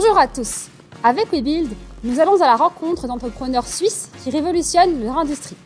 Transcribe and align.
Bonjour 0.00 0.16
à 0.16 0.28
tous. 0.28 0.68
Avec 1.02 1.32
WeBuild, 1.32 1.72
nous 2.04 2.20
allons 2.20 2.40
à 2.40 2.46
la 2.46 2.54
rencontre 2.54 3.08
d'entrepreneurs 3.08 3.66
suisses 3.66 4.08
qui 4.22 4.30
révolutionnent 4.30 5.02
leur 5.02 5.18
industrie. 5.18 5.56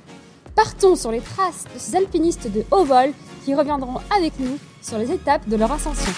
Partons 0.57 0.97
sur 0.97 1.13
les 1.13 1.21
traces 1.21 1.65
de 1.65 1.79
ces 1.79 1.97
alpinistes 1.97 2.51
de 2.51 2.65
haut 2.71 2.85
vol 2.85 3.13
qui 3.45 3.55
reviendront 3.55 3.99
avec 4.17 4.41
nous 4.41 4.59
sur 4.81 4.97
les 4.97 5.13
étapes 5.13 5.47
de 5.51 5.57
leur 5.57 5.71
ascension. 5.71 6.11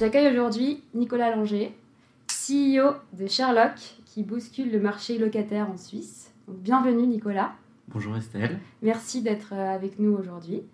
J'accueille 0.00 0.32
aujourd'hui 0.32 0.82
Nicolas 0.94 1.30
Langer, 1.36 1.78
CEO 2.26 2.96
de 3.12 3.28
Sherlock, 3.28 3.78
qui 4.04 4.24
bouscule 4.24 4.72
le 4.72 4.80
marché 4.80 5.16
locataire 5.18 5.70
en 5.70 5.76
Suisse. 5.76 6.32
bienvenue 6.48 7.06
Nicolas. 7.06 7.52
Bonjour 7.86 8.16
Estelle. 8.16 8.58
Merci 8.82 9.22
d'être 9.22 9.52
euh, 9.52 9.76
avec 9.76 10.00
nous 10.00 10.12
aujourd'hui. 10.12 10.64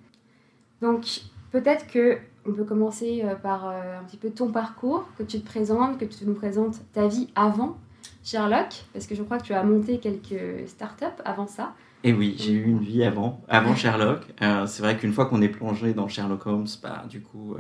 Donc 0.81 1.21
peut-être 1.53 1.87
que 1.87 2.19
on 2.47 2.53
peut 2.53 2.65
commencer 2.65 3.23
euh, 3.25 3.35
par 3.37 3.69
euh, 3.69 4.01
un 4.01 4.05
petit 4.05 4.17
peu 4.17 4.31
ton 4.31 4.51
parcours, 4.51 5.07
que 5.17 5.23
tu 5.23 5.41
te 5.41 5.47
présentes, 5.47 5.99
que 5.99 6.05
tu 6.05 6.25
nous 6.27 6.35
présentes 6.35 6.81
ta 6.93 7.07
vie 7.07 7.29
avant 7.37 7.79
Sherlock, 8.25 8.85
parce 8.93 9.07
que 9.07 9.15
je 9.15 9.23
crois 9.23 9.39
que 9.39 9.45
tu 9.45 9.55
as 9.55 9.63
monté 9.63 9.99
quelques 9.99 10.69
startups 10.69 11.05
avant 11.25 11.47
ça. 11.47 11.75
Et 12.05 12.09
eh 12.09 12.13
oui, 12.13 12.35
j'ai 12.37 12.53
eu 12.53 12.65
une 12.65 12.81
vie 12.81 13.05
avant, 13.05 13.41
avant 13.49 13.77
Sherlock. 13.77 14.23
c'est 14.41 14.83
vrai 14.83 14.97
qu'une 14.97 15.13
fois 15.13 15.27
qu'on 15.27 15.41
est 15.41 15.49
plongé 15.49 15.95
dans 15.95 16.09
Sherlock 16.09 16.47
Holmes, 16.47 16.67
bah, 16.83 17.05
du 17.09 17.21
coup, 17.21 17.55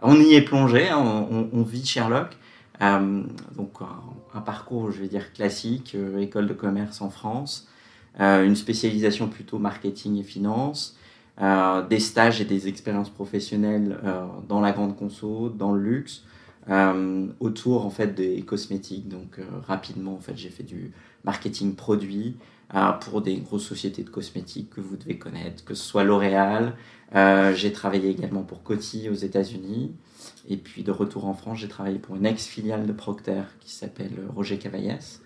on 0.00 0.14
y 0.20 0.34
est 0.34 0.42
plongé, 0.42 0.88
hein, 0.88 1.26
on, 1.52 1.62
vit 1.62 1.84
Sherlock. 1.84 2.36
donc 2.80 3.72
un, 4.32 4.40
parcours, 4.40 4.92
je 4.92 5.00
vais 5.00 5.08
dire, 5.08 5.32
classique, 5.32 5.96
école 6.20 6.46
de 6.46 6.54
commerce 6.54 7.00
en 7.00 7.10
France, 7.10 7.68
une 8.20 8.54
spécialisation 8.54 9.26
plutôt 9.26 9.58
marketing 9.58 10.20
et 10.20 10.24
finance, 10.24 10.96
euh, 10.96 11.03
des 11.38 12.00
stages 12.00 12.40
et 12.40 12.44
des 12.44 12.68
expériences 12.68 13.10
professionnelles 13.10 13.98
euh, 14.04 14.24
dans 14.48 14.60
la 14.60 14.72
grande 14.72 14.96
conso, 14.96 15.48
dans 15.48 15.72
le 15.72 15.82
luxe, 15.82 16.22
euh, 16.70 17.26
autour 17.40 17.84
en 17.84 17.90
fait 17.90 18.14
des 18.14 18.42
cosmétiques. 18.42 19.08
Donc 19.08 19.40
rapidement 19.66 20.14
en 20.14 20.20
fait 20.20 20.36
j'ai 20.36 20.50
fait 20.50 20.62
du 20.62 20.92
marketing 21.24 21.74
produit 21.74 22.36
pour 23.00 23.20
des 23.20 23.36
grosses 23.36 23.66
sociétés 23.66 24.02
de 24.02 24.10
cosmétiques 24.10 24.70
que 24.70 24.80
vous 24.80 24.96
devez 24.96 25.16
connaître, 25.16 25.64
que 25.64 25.74
ce 25.74 25.84
soit 25.84 26.02
L'Oréal. 26.02 26.74
j'ai 27.54 27.72
travaillé 27.72 28.10
également 28.10 28.42
pour 28.42 28.64
Coty 28.64 29.08
aux 29.08 29.14
États-Unis. 29.14 29.92
Et 30.48 30.56
puis 30.56 30.82
de 30.82 30.90
retour 30.90 31.26
en 31.26 31.34
France, 31.34 31.58
j'ai 31.58 31.68
travaillé 31.68 31.98
pour 31.98 32.16
une 32.16 32.26
ex-filiale 32.26 32.86
de 32.86 32.92
Procter 32.92 33.42
qui 33.60 33.72
s'appelle 33.72 34.12
Roger 34.34 34.58
Cavaillès, 34.58 35.22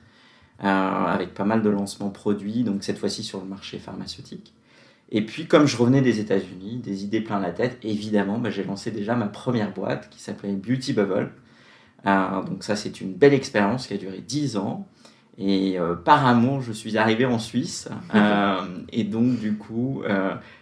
avec 0.59 1.33
pas 1.33 1.45
mal 1.45 1.63
de 1.63 1.71
lancements 1.71 2.11
produits, 2.11 2.65
donc 2.65 2.85
cette 2.85 2.99
fois-ci 2.99 3.23
sur 3.23 3.41
le 3.41 3.47
marché 3.47 3.79
pharmaceutique. 3.79 4.53
Et 5.11 5.25
puis, 5.25 5.47
comme 5.47 5.67
je 5.67 5.77
revenais 5.77 6.03
des 6.03 6.21
États-Unis, 6.21 6.77
des 6.77 7.05
idées 7.05 7.21
plein 7.21 7.41
la 7.41 7.51
tête, 7.51 7.79
évidemment, 7.83 8.39
bah, 8.39 8.51
j'ai 8.51 8.65
lancé 8.65 8.91
déjà 8.91 9.15
ma 9.15 9.27
première 9.27 9.73
boîte 9.73 10.11
qui 10.11 10.21
s'appelait 10.21 10.53
Beauty 10.53 10.93
Bubble. 10.93 11.31
Euh, 12.07 12.43
donc 12.43 12.63
ça, 12.63 12.77
c'est 12.77 13.01
une 13.01 13.15
belle 13.15 13.35
expérience 13.35 13.87
qui 13.87 13.95
a 13.95 13.97
duré 13.97 14.19
10 14.21 14.57
ans. 14.59 14.87
Et 15.39 15.79
euh, 15.79 15.95
par 15.95 16.27
amour, 16.27 16.61
je 16.61 16.73
suis 16.73 16.99
arrivé 16.99 17.25
en 17.25 17.39
Suisse. 17.39 17.89
Euh, 18.15 18.63
et 18.91 19.05
donc, 19.05 19.39
du 19.39 19.55
coup, 19.55 20.03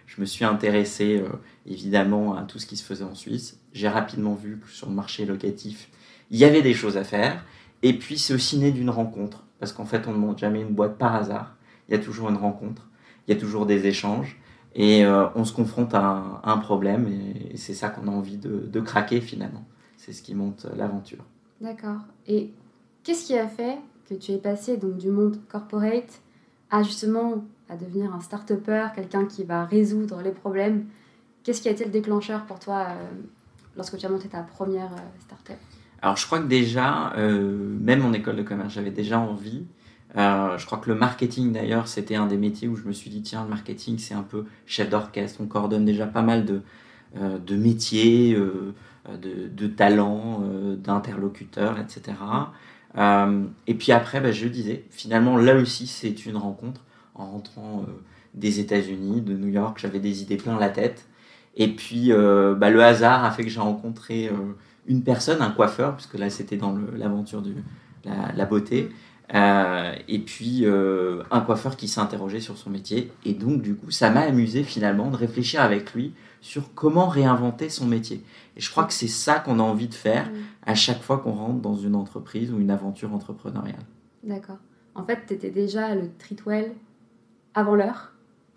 je 0.07 0.21
me 0.21 0.27
suis 0.27 0.45
intéressé 0.45 1.23
évidemment 1.65 2.37
à 2.37 2.43
tout 2.43 2.59
ce 2.59 2.67
qui 2.67 2.77
se 2.77 2.85
faisait 2.85 3.05
en 3.05 3.15
Suisse. 3.15 3.59
J'ai 3.73 3.89
rapidement 3.89 4.35
vu 4.35 4.59
que 4.59 4.69
sur 4.69 4.89
le 4.89 4.95
marché 4.95 5.25
locatif, 5.25 5.89
il 6.31 6.39
y 6.39 6.45
avait 6.45 6.63
des 6.63 6.75
choses 6.75 6.97
à 6.97 7.05
faire. 7.05 7.45
Et 7.83 7.95
puis, 7.95 8.19
c'est 8.19 8.35
aussi 8.35 8.59
né 8.59 8.73
d'une 8.73 8.91
rencontre. 8.91 9.45
Parce 9.59 9.73
qu'en 9.73 9.87
fait, 9.87 10.07
on 10.07 10.13
ne 10.13 10.19
monte 10.19 10.39
jamais 10.39 10.61
une 10.61 10.75
boîte 10.75 10.99
par 10.99 11.15
hasard. 11.15 11.55
Il 11.89 11.93
y 11.93 11.95
a 11.95 12.01
toujours 12.01 12.29
une 12.29 12.37
rencontre 12.37 12.83
il 13.27 13.35
y 13.35 13.37
a 13.37 13.41
toujours 13.41 13.67
des 13.67 13.87
échanges 13.87 14.39
et 14.75 15.05
euh, 15.05 15.27
on 15.35 15.45
se 15.45 15.55
confronte 15.55 15.95
à 15.95 16.41
un, 16.45 16.59
problème 16.59 17.09
et, 17.09 17.57
c'est 17.57 17.75
ça 17.75 17.89
qu'on 17.89 18.09
a 18.09 18.11
envie 18.11 18.37
de, 18.37 18.81
craquer 18.81 19.21
finalement. 19.21 19.65
C'est 19.97 20.13
ce 20.13 20.23
qui 20.23 20.35
monte 20.35 20.67
l'aventure. 20.77 21.25
D'accord. 21.61 22.01
Et 22.27 22.51
qu'est-ce 23.03 23.27
qui 23.27 23.37
a 23.37 23.49
fait 23.49 23.79
que 24.09 24.15
tu 24.15 24.33
es 24.33 24.39
passé 24.39 24.77
donc 24.77 24.99
du 24.99 25.11
monde 25.11 25.39
corporate 25.49 26.21
à 26.71 26.83
justement 26.83 27.45
à 27.69 27.77
devenir 27.77 28.15
un 28.15 28.21
start-upper, 28.21 28.89
quelqu'un 28.95 29.25
qui 29.25 29.45
va 29.45 29.65
résoudre 29.65 30.21
les 30.23 30.31
problèmes? 30.31 30.85
Qu'est-ce 31.43 31.63
qui 31.63 31.69
a 31.69 31.73
été 31.73 31.85
le 31.85 31.91
déclencheur 31.91 32.45
pour 32.45 32.59
toi 32.59 32.89
euh, 32.91 32.95
lorsque 33.77 33.97
tu 33.97 34.05
as 34.05 34.09
monté 34.11 34.29
ta 34.29 34.43
première 34.43 34.93
euh, 34.93 35.21
start-up? 35.21 35.57
Alors 36.03 36.19
je 36.19 36.27
crois 36.27 36.39
que 36.39 36.47
déjà, 36.47 37.15
même 37.17 38.05
en 38.05 38.13
école 38.13 38.37
de 38.37 38.43
commerce, 38.43 38.75
j'avais 38.75 38.91
déjà 38.91 39.19
envie 39.19 39.65
euh, 40.17 40.57
je 40.57 40.67
crois 40.67 40.79
que 40.79 40.89
le 40.89 40.97
marketing, 40.97 41.53
d'ailleurs, 41.53 41.89
c'était 41.89 42.15
un 42.15 42.27
des 42.27 42.37
métiers 42.37 42.69
où 42.69 42.77
je 42.77 42.85
me 42.85 42.93
suis 42.93 43.11
dit, 43.11 43.23
tiens, 43.23 43.43
le 43.43 43.51
marketing, 43.51 43.99
c'est 43.99 44.15
un 44.15 44.23
peu 44.23 44.45
chef 44.67 44.89
d'orchestre. 44.89 45.41
On 45.41 45.47
coordonne 45.47 45.85
déjà 45.85 46.07
pas 46.07 46.23
mal 46.23 46.45
de, 46.45 46.63
euh, 47.21 47.39
métiers, 47.51 48.35
euh, 48.35 48.75
de, 49.19 49.67
talents, 49.67 50.43
d'interlocuteurs, 50.79 51.79
etc. 51.79 52.15
et 53.67 53.75
puis 53.75 53.93
après, 53.93 54.21
bah, 54.21 54.33
je 54.33 54.49
disais, 54.49 54.85
finalement, 54.91 55.37
là 55.37 55.57
aussi, 55.57 55.87
c'est 55.87 56.27
une 56.27 56.37
rencontre. 56.37 56.83
En 57.15 57.31
rentrant 57.31 57.87
des 58.35 58.61
États-Unis, 58.61 59.23
de 59.23 59.35
New 59.35 59.49
York, 59.49 59.79
j'avais 59.81 60.01
des 60.01 60.23
idées 60.23 60.37
plein 60.37 60.59
la 60.59 60.69
tête. 60.69 61.07
Et 61.57 61.69
puis, 61.69 62.11
bah, 62.11 62.71
le 62.71 62.83
hasard 62.83 63.25
a 63.25 63.31
fait 63.31 63.45
que 63.45 63.49
j'ai 63.49 63.61
rencontré 63.61 64.31
une 64.87 65.03
personne, 65.03 65.41
un 65.41 65.51
coiffeur, 65.51 65.95
puisque 65.95 66.19
là, 66.19 66.29
c'était 66.31 66.57
dans 66.57 66.77
l'aventure 66.97 67.43
de 67.43 67.55
la, 68.05 68.45
beauté. 68.45 68.91
Euh, 69.35 69.93
et 70.07 70.21
puis 70.21 70.61
euh, 70.65 71.23
un 71.31 71.41
coiffeur 71.41 71.77
qui 71.77 71.89
s'est 71.89 72.01
interrogé 72.01 72.41
sur 72.41 72.57
son 72.57 72.71
métier. 72.71 73.13
Et 73.25 73.35
donc, 73.35 73.63
du 73.63 73.75
coup, 73.75 73.91
ça 73.91 74.11
m'a 74.11 74.21
amusé 74.21 74.63
finalement 74.63 75.11
de 75.11 75.17
réfléchir 75.17 75.61
avec 75.61 75.95
lui 75.95 76.15
sur 76.41 76.73
comment 76.75 77.09
réinventer 77.09 77.69
son 77.69 77.87
métier. 77.87 78.23
Et 78.57 78.61
je 78.61 78.71
crois 78.71 78.85
que 78.85 78.93
c'est 78.93 79.09
ça 79.09 79.41
qu'on 79.41 79.59
a 79.59 79.63
envie 79.63 79.89
de 79.89 79.95
faire 79.95 80.31
à 80.65 80.75
chaque 80.75 81.03
fois 81.03 81.19
qu'on 81.19 81.33
rentre 81.33 81.61
dans 81.61 81.75
une 81.75 81.97
entreprise 81.97 82.53
ou 82.53 82.61
une 82.61 82.71
aventure 82.71 83.13
entrepreneuriale. 83.13 83.83
D'accord. 84.23 84.59
En 84.95 85.05
fait, 85.05 85.25
tu 85.27 85.35
étais 85.35 85.51
déjà 85.51 85.95
le 85.95 86.11
Tritwell 86.19 86.73
avant 87.55 87.75
l'heure 87.75 88.13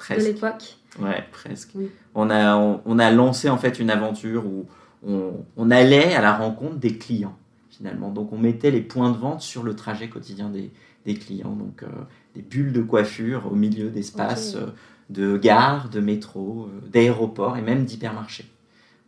de 0.09 0.15
l'époque. 0.15 0.77
Ouais, 0.99 1.23
presque. 1.31 1.71
On, 2.15 2.29
a, 2.29 2.55
on, 2.57 2.99
a 2.99 3.11
lancé 3.11 3.49
en 3.49 3.57
fait 3.57 3.79
une 3.79 3.89
aventure 3.89 4.45
où 4.45 4.65
on, 5.05 5.33
on 5.57 5.71
allait 5.71 6.13
à 6.15 6.21
la 6.21 6.33
rencontre 6.33 6.75
des 6.75 6.97
clients 6.97 7.37
finalement. 7.79 8.11
Donc 8.11 8.33
on 8.33 8.37
mettait 8.37 8.71
les 8.71 8.81
points 8.81 9.11
de 9.11 9.17
vente 9.17 9.41
sur 9.41 9.63
le 9.63 9.75
trajet 9.75 10.09
quotidien 10.09 10.49
des, 10.49 10.69
des 11.05 11.15
clients, 11.15 11.55
donc 11.55 11.83
euh, 11.83 11.87
des 12.35 12.41
bulles 12.41 12.73
de 12.73 12.81
coiffure 12.81 13.51
au 13.51 13.55
milieu 13.55 13.89
d'espaces 13.89 14.55
euh, 14.55 14.67
de 15.09 15.37
gares, 15.37 15.89
de 15.89 16.01
métro, 16.01 16.67
euh, 16.67 16.87
d'aéroports 16.89 17.57
et 17.57 17.61
même 17.61 17.85
d'hypermarchés. 17.85 18.45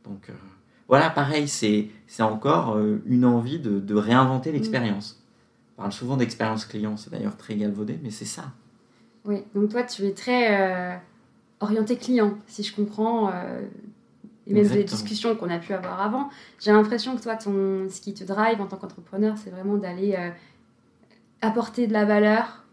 Donc 0.06 0.32
voilà, 0.88 1.10
pareil, 1.12 1.48
c'est 1.48 1.90
encore 2.20 2.80
une 3.06 3.24
envie 3.24 3.60
de, 3.60 3.80
de 3.80 3.96
réinventer 3.96 4.50
mm. 4.50 4.54
l'expérience. 4.54 5.24
On 5.78 5.82
parle 5.84 5.94
souvent 5.94 6.18
d'expérience 6.18 6.66
client, 6.66 6.98
c'est 6.98 7.12
d'ailleurs 7.12 7.38
très 7.38 7.56
galvaudé, 7.56 8.00
mais 8.02 8.10
c'est 8.10 8.26
ça. 8.26 8.46
Oui, 9.26 9.44
donc 9.54 9.70
toi 9.70 9.84
tu 9.84 10.06
es 10.06 10.14
très 10.14 11.00
orienté 11.60 11.98
client, 11.98 12.36
si 12.48 12.64
je 12.64 12.76
comprends 12.76 13.32
et 14.52 14.62
même 14.62 14.68
des 14.68 14.84
discussions 14.84 15.36
qu'on 15.36 15.50
a 15.50 15.60
pu 15.60 15.74
avoir 15.74 16.02
avant. 16.02 16.30
J'ai 16.60 16.72
l'impression 16.72 17.16
que 17.16 17.22
toi, 17.22 17.36
ton, 17.36 17.88
ce 17.90 18.02
qui 18.02 18.14
te 18.14 18.24
drive 18.24 18.62
en 18.62 18.68
tant 18.68 18.78
qu'entrepreneur, 18.78 19.38
c'est 19.38 19.50
vraiment 19.50 19.78
d'aller 19.78 20.16
euh, 20.18 20.30
apporter 21.42 21.88
de 21.88 21.94
la 21.94 22.06
valeur 22.06 22.66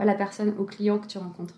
à 0.00 0.04
la 0.04 0.14
personne, 0.14 0.52
au 0.58 0.64
client 0.64 0.98
que 0.98 1.06
tu 1.06 1.18
rencontres. 1.18 1.54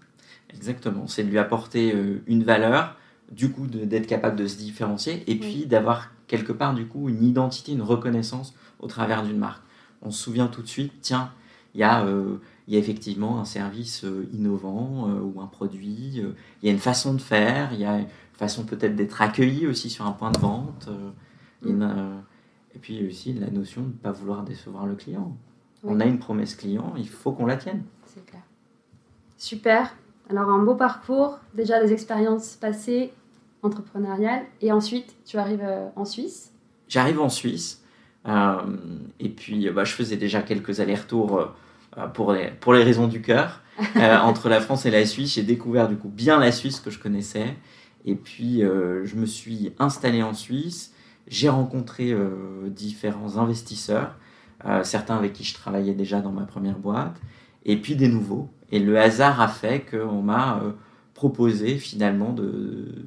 Exactement, 0.53 1.07
c'est 1.07 1.25
de 1.25 1.31
lui 1.31 1.39
apporter 1.39 1.95
euh, 1.95 2.23
une 2.27 2.45
valeur, 2.45 2.97
du 3.33 3.51
coup 3.51 3.67
d'être 3.67 4.07
capable 4.07 4.37
de 4.37 4.47
se 4.47 4.59
différencier 4.59 5.25
et 5.27 5.37
puis 5.37 5.65
d'avoir 5.65 6.11
quelque 6.27 6.53
part 6.53 6.75
du 6.75 6.87
coup 6.87 7.09
une 7.09 7.25
identité, 7.25 7.73
une 7.73 7.83
reconnaissance 7.83 8.55
au 8.81 8.87
travers 8.87 9.23
d'une 9.23 9.39
marque. 9.39 9.63
On 10.03 10.11
se 10.11 10.23
souvient 10.23 10.49
tout 10.49 10.61
de 10.61 10.69
suite, 10.69 10.93
tiens, 11.01 11.31
il 11.75 11.81
y 11.81 11.85
a... 11.85 12.05
Euh, 12.05 12.37
il 12.67 12.73
y 12.73 12.79
a 12.79 12.81
effectivement 12.81 13.41
un 13.41 13.45
service 13.45 14.07
innovant 14.33 15.07
ou 15.23 15.43
un 15.43 15.47
produit, 15.47 16.13
il 16.15 16.35
y 16.63 16.69
a 16.71 16.73
une 16.73 16.79
façon 16.79 17.13
de 17.13 17.21
faire, 17.21 17.75
il 17.75 17.79
y 17.81 17.85
a 17.85 18.01
façon 18.35 18.65
peut-être 18.65 18.97
d'être 18.97 19.23
accueilli 19.23 19.67
aussi 19.67 19.91
sur 19.91 20.07
un 20.07 20.13
point 20.13 20.31
de 20.31 20.39
vente. 20.39 20.89
Euh, 20.89 21.11
mm. 21.63 21.83
euh, 21.83 22.19
et 22.75 22.79
puis 22.79 23.07
aussi 23.07 23.33
la 23.33 23.51
notion 23.51 23.83
de 23.83 23.89
ne 23.89 23.93
pas 23.93 24.13
vouloir 24.13 24.43
décevoir 24.43 24.87
le 24.87 24.95
client. 24.95 25.37
On 25.85 26.01
a 26.01 26.07
une 26.07 26.19
promesse 26.19 26.55
client, 26.55 26.95
il 26.97 27.09
faut 27.09 27.33
qu'on 27.33 27.47
la 27.47 27.57
tienne. 27.57 27.83
C'est 28.07 28.25
clair. 28.25 28.43
Super. 29.37 29.95
Alors 30.31 30.49
un 30.49 30.63
beau 30.63 30.75
parcours, 30.75 31.39
déjà 31.55 31.83
des 31.85 31.93
expériences 31.93 32.57
passées 32.57 33.13
entrepreneuriales, 33.63 34.45
et 34.63 34.73
ensuite 34.73 35.15
tu 35.25 35.37
arrives 35.37 35.63
euh, 35.63 35.89
en 35.95 36.05
Suisse. 36.05 36.53
J'arrive 36.89 37.21
en 37.21 37.29
Suisse, 37.29 37.83
et 38.27 39.29
puis 39.29 39.71
bah, 39.71 39.85
je 39.85 39.93
faisais 39.93 40.17
déjà 40.17 40.43
quelques 40.43 40.81
allers-retours 40.81 41.49
pour, 42.13 42.33
les, 42.33 42.51
pour 42.61 42.73
les 42.73 42.83
raisons 42.83 43.07
du 43.07 43.21
cœur. 43.21 43.63
entre 43.97 44.49
la 44.49 44.61
France 44.61 44.87
et 44.87 44.91
la 44.91 45.05
Suisse, 45.05 45.35
j'ai 45.35 45.43
découvert 45.43 45.89
du 45.89 45.97
coup 45.97 46.09
bien 46.09 46.39
la 46.39 46.53
Suisse 46.53 46.81
que 46.81 46.91
je 46.91 46.99
connaissais. 46.99 47.57
Et 48.05 48.15
puis, 48.15 48.63
euh, 48.63 49.05
je 49.05 49.17
me 49.17 49.27
suis 49.27 49.73
installé 49.79 50.23
en 50.23 50.35
Suisse. 50.35 50.93
J'ai 51.27 51.49
rencontré 51.49 52.13
euh, 52.13 52.69
différents 52.69 53.39
investisseurs, 53.39 54.17
euh, 54.67 54.85
certains 54.85 55.17
avec 55.17 55.33
qui 55.33 55.45
je 55.45 55.55
travaillais 55.55 55.95
déjà 55.95 56.21
dans 56.21 56.33
ma 56.33 56.45
première 56.45 56.79
boîte, 56.79 57.17
et 57.65 57.77
puis 57.77 57.97
des 57.97 58.09
nouveaux. 58.09 58.51
Et 58.71 58.79
le 58.79 58.99
hasard 58.99 59.41
a 59.41 59.49
fait 59.49 59.85
qu'on 59.91 60.23
m'a 60.23 60.61
proposer 61.15 61.79
finalement 61.79 62.33
de, 62.33 63.07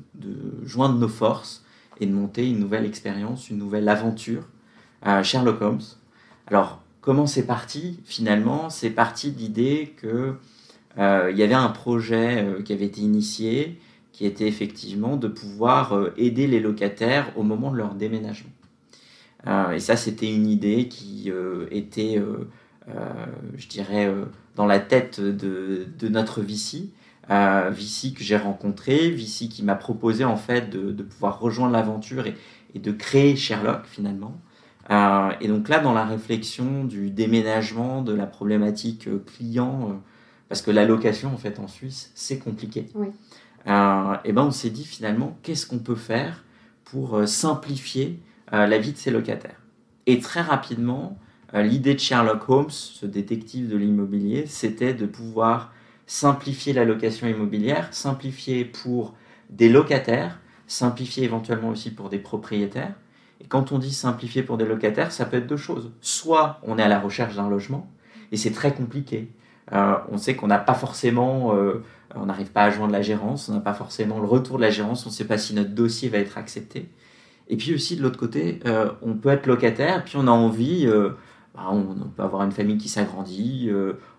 joindre 0.63 0.97
nos 0.97 1.09
forces 1.09 1.63
et 1.99 2.05
de 2.05 2.13
monter 2.13 2.49
une 2.49 2.59
nouvelle 2.59 2.85
expérience, 2.85 3.49
une 3.49 3.57
nouvelle 3.57 3.89
aventure 3.89 4.43
à 5.01 5.21
Sherlock 5.23 5.61
Holmes. 5.61 5.81
Alors, 6.47 6.81
comment 7.01 7.27
c'est 7.27 7.45
parti? 7.45 7.99
Finalement, 8.05 8.69
c'est 8.69 8.89
parti 8.89 9.31
de 9.31 9.39
l'idée 9.39 9.93
que 9.97 10.35
euh, 10.97 11.29
il 11.31 11.37
y 11.37 11.43
avait 11.43 11.53
un 11.53 11.69
projet 11.69 12.47
qui 12.65 12.73
avait 12.73 12.85
été 12.85 13.01
initié, 13.01 13.79
qui 14.17 14.25
était 14.25 14.47
effectivement 14.47 15.15
de 15.15 15.27
pouvoir 15.27 15.93
euh, 15.93 16.13
aider 16.17 16.47
les 16.47 16.59
locataires 16.59 17.31
au 17.37 17.43
moment 17.43 17.71
de 17.71 17.77
leur 17.77 17.93
déménagement. 17.93 18.49
et 19.73 19.79
ça, 19.79 19.95
c'était 19.95 20.33
une 20.33 20.47
idée 20.47 20.87
qui 20.87 21.31
était, 21.71 22.21
je 23.55 23.67
dirais, 23.67 24.11
dans 24.55 24.65
la 24.65 24.79
tête 24.79 25.21
de, 25.21 25.85
de 25.97 26.07
notre 26.09 26.41
Vici, 26.41 26.91
euh, 27.29 27.69
Vici 27.73 28.13
que 28.13 28.23
j'ai 28.23 28.37
rencontré, 28.37 29.09
Vici 29.09 29.49
qui 29.49 29.63
m'a 29.63 29.75
proposé 29.75 30.23
en 30.23 30.37
fait 30.37 30.69
de, 30.69 31.03
pouvoir 31.03 31.39
rejoindre 31.39 31.73
l'aventure 31.73 32.25
et, 32.27 32.35
de 32.79 32.91
créer 32.91 33.35
Sherlock 33.35 33.85
finalement. 33.85 34.39
Euh, 34.91 35.31
et 35.41 35.47
donc 35.47 35.67
là, 35.67 35.79
dans 35.79 35.93
la 35.93 36.05
réflexion 36.05 36.85
du 36.85 37.09
déménagement, 37.09 38.01
de 38.01 38.13
la 38.13 38.27
problématique 38.27 39.07
euh, 39.07 39.23
client, 39.25 39.89
euh, 39.89 39.93
parce 40.47 40.61
que 40.61 40.71
la 40.71 40.85
location 40.85 41.33
en 41.33 41.37
fait 41.37 41.59
en 41.59 41.67
Suisse, 41.67 42.11
c'est 42.13 42.37
compliqué. 42.37 42.85
Et 43.67 44.31
ben 44.31 44.43
on 44.43 44.51
s'est 44.51 44.69
dit 44.69 44.85
finalement, 44.85 45.37
qu'est-ce 45.43 45.67
qu'on 45.67 45.79
peut 45.79 45.95
faire 45.95 46.45
pour 46.85 47.27
simplifier 47.27 48.19
la 48.51 48.77
vie 48.77 48.93
de 48.93 48.97
ces 48.97 49.11
locataires? 49.11 49.61
Et 50.05 50.19
très 50.19 50.41
rapidement, 50.41 51.17
l'idée 51.53 51.93
de 51.93 51.99
Sherlock 51.99 52.47
Holmes, 52.49 52.69
ce 52.69 53.05
détective 53.05 53.69
de 53.69 53.75
l'immobilier, 53.75 54.45
c'était 54.47 54.93
de 54.93 55.05
pouvoir 55.05 55.73
simplifier 56.05 56.71
la 56.71 56.85
location 56.85 57.27
immobilière, 57.27 57.89
simplifier 57.91 58.63
pour 58.63 59.15
des 59.49 59.67
locataires, 59.67 60.39
simplifier 60.65 61.25
éventuellement 61.25 61.69
aussi 61.69 61.91
pour 61.91 62.09
des 62.09 62.19
propriétaires. 62.19 62.95
Et 63.41 63.45
quand 63.45 63.73
on 63.73 63.77
dit 63.77 63.93
simplifier 63.93 64.43
pour 64.43 64.57
des 64.57 64.65
locataires, 64.65 65.11
ça 65.11 65.25
peut 65.25 65.37
être 65.37 65.47
deux 65.47 65.57
choses. 65.57 65.91
Soit 65.99 66.59
on 66.63 66.77
est 66.77 66.83
à 66.83 66.87
la 66.87 66.99
recherche 66.99 67.35
d'un 67.35 67.49
logement, 67.49 67.91
et 68.31 68.37
c'est 68.37 68.51
très 68.51 68.73
compliqué. 68.73 69.29
Euh, 69.73 69.95
on 70.09 70.17
sait 70.17 70.35
qu'on 70.35 70.47
n'a 70.47 70.59
pas 70.59 70.73
forcément, 70.73 71.53
euh, 71.55 71.83
on 72.15 72.25
n'arrive 72.25 72.51
pas 72.51 72.63
à 72.63 72.69
joindre 72.69 72.93
la 72.93 73.01
gérance, 73.01 73.49
on 73.49 73.53
n'a 73.53 73.59
pas 73.59 73.73
forcément 73.73 74.19
le 74.19 74.25
retour 74.25 74.57
de 74.57 74.61
la 74.61 74.69
gérance, 74.69 75.05
on 75.05 75.09
ne 75.09 75.13
sait 75.13 75.25
pas 75.25 75.37
si 75.37 75.53
notre 75.53 75.71
dossier 75.71 76.09
va 76.09 76.19
être 76.19 76.37
accepté. 76.37 76.89
Et 77.49 77.57
puis 77.57 77.73
aussi 77.73 77.95
de 77.95 78.03
l'autre 78.03 78.17
côté, 78.17 78.59
euh, 78.65 78.91
on 79.01 79.13
peut 79.13 79.29
être 79.29 79.45
locataire, 79.45 80.03
puis 80.03 80.15
on 80.17 80.27
a 80.27 80.31
envie, 80.31 80.87
bah, 81.55 81.67
on, 81.71 82.09
peut 82.15 82.23
avoir 82.23 82.43
une 82.43 82.51
famille 82.51 82.77
qui 82.77 82.89
s'agrandit, 82.89 83.69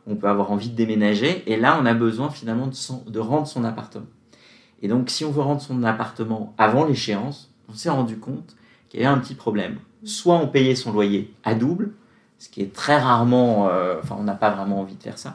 on 0.06 0.16
peut 0.16 0.28
avoir 0.28 0.50
envie 0.52 0.70
de 0.70 0.76
déménager, 0.76 1.42
et 1.50 1.56
là 1.56 1.78
on 1.80 1.86
a 1.86 1.94
besoin 1.94 2.30
finalement 2.30 2.66
de, 2.66 3.10
de 3.10 3.18
rendre 3.18 3.46
son 3.46 3.64
appartement. 3.64 4.06
Et 4.82 4.88
donc 4.88 5.10
si 5.10 5.24
on 5.24 5.30
veut 5.30 5.42
rendre 5.42 5.60
son 5.60 5.82
appartement 5.82 6.54
avant 6.58 6.84
l'échéance, 6.84 7.52
on 7.68 7.74
s'est 7.74 7.90
rendu 7.90 8.18
compte 8.18 8.56
qu'il 8.88 9.00
y 9.00 9.04
avait 9.04 9.14
un 9.14 9.18
petit 9.18 9.34
problème. 9.34 9.78
Soit 10.04 10.36
on 10.36 10.46
payait 10.46 10.74
son 10.74 10.92
loyer 10.92 11.34
à 11.44 11.54
double, 11.54 11.92
ce 12.38 12.48
qui 12.48 12.62
est 12.62 12.72
très 12.72 12.98
rarement, 12.98 13.68
euh, 13.68 13.96
enfin 14.02 14.16
on 14.18 14.22
n'a 14.22 14.34
pas 14.34 14.50
vraiment 14.50 14.80
envie 14.80 14.94
de 14.94 15.02
faire 15.02 15.18
ça, 15.18 15.34